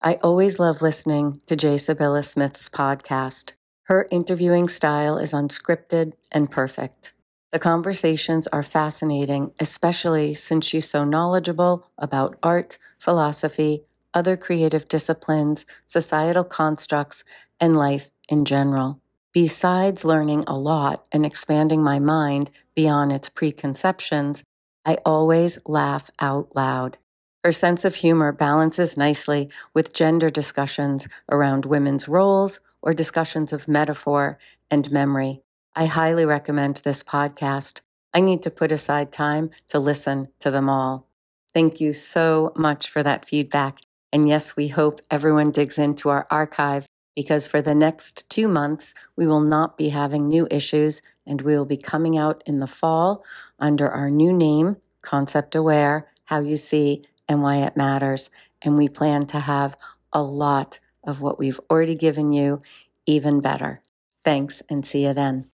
I 0.00 0.14
always 0.22 0.60
love 0.60 0.80
listening 0.80 1.42
to 1.46 1.56
J. 1.56 1.74
Sybylla 1.74 2.24
Smith's 2.24 2.68
podcast. 2.68 3.54
Her 3.86 4.06
interviewing 4.12 4.68
style 4.68 5.18
is 5.18 5.32
unscripted 5.32 6.12
and 6.30 6.48
perfect. 6.48 7.12
The 7.50 7.58
conversations 7.58 8.46
are 8.46 8.62
fascinating, 8.62 9.50
especially 9.58 10.34
since 10.34 10.66
she's 10.66 10.88
so 10.88 11.04
knowledgeable 11.04 11.84
about 11.98 12.38
art, 12.44 12.78
philosophy, 12.96 13.82
other 14.14 14.36
creative 14.36 14.86
disciplines, 14.86 15.66
societal 15.88 16.44
constructs, 16.44 17.24
and 17.58 17.76
life 17.76 18.12
in 18.28 18.44
general. 18.44 19.00
Besides 19.32 20.04
learning 20.04 20.44
a 20.46 20.58
lot 20.58 21.06
and 21.12 21.26
expanding 21.26 21.82
my 21.82 21.98
mind 21.98 22.50
beyond 22.74 23.12
its 23.12 23.28
preconceptions, 23.28 24.42
I 24.86 24.96
always 25.04 25.58
laugh 25.66 26.10
out 26.18 26.56
loud. 26.56 26.96
Her 27.44 27.52
sense 27.52 27.84
of 27.84 27.96
humor 27.96 28.32
balances 28.32 28.96
nicely 28.96 29.50
with 29.74 29.92
gender 29.92 30.30
discussions 30.30 31.08
around 31.30 31.66
women's 31.66 32.08
roles 32.08 32.60
or 32.80 32.94
discussions 32.94 33.52
of 33.52 33.68
metaphor 33.68 34.38
and 34.70 34.90
memory. 34.90 35.42
I 35.76 35.86
highly 35.86 36.24
recommend 36.24 36.78
this 36.78 37.02
podcast. 37.04 37.82
I 38.14 38.20
need 38.20 38.42
to 38.44 38.50
put 38.50 38.72
aside 38.72 39.12
time 39.12 39.50
to 39.68 39.78
listen 39.78 40.28
to 40.40 40.50
them 40.50 40.70
all. 40.70 41.06
Thank 41.52 41.80
you 41.80 41.92
so 41.92 42.52
much 42.56 42.88
for 42.88 43.02
that 43.02 43.26
feedback. 43.26 43.80
And 44.12 44.28
yes, 44.28 44.56
we 44.56 44.68
hope 44.68 45.00
everyone 45.10 45.50
digs 45.50 45.78
into 45.78 46.08
our 46.08 46.26
archive 46.30 46.86
because 47.18 47.48
for 47.48 47.60
the 47.60 47.74
next 47.74 48.30
two 48.30 48.46
months, 48.46 48.94
we 49.16 49.26
will 49.26 49.40
not 49.40 49.76
be 49.76 49.88
having 49.88 50.28
new 50.28 50.46
issues 50.52 51.02
and 51.26 51.42
we 51.42 51.56
will 51.56 51.64
be 51.64 51.76
coming 51.76 52.16
out 52.16 52.44
in 52.46 52.60
the 52.60 52.66
fall 52.68 53.24
under 53.58 53.88
our 53.90 54.08
new 54.08 54.32
name, 54.32 54.76
Concept 55.02 55.56
Aware, 55.56 56.06
How 56.26 56.38
You 56.38 56.56
See 56.56 57.02
and 57.28 57.42
Why 57.42 57.56
It 57.56 57.76
Matters. 57.76 58.30
And 58.62 58.76
we 58.76 58.88
plan 58.88 59.26
to 59.26 59.40
have 59.40 59.76
a 60.12 60.22
lot 60.22 60.78
of 61.02 61.20
what 61.20 61.40
we've 61.40 61.58
already 61.68 61.96
given 61.96 62.32
you 62.32 62.62
even 63.04 63.40
better. 63.40 63.82
Thanks 64.16 64.62
and 64.70 64.86
see 64.86 65.02
you 65.02 65.12
then. 65.12 65.46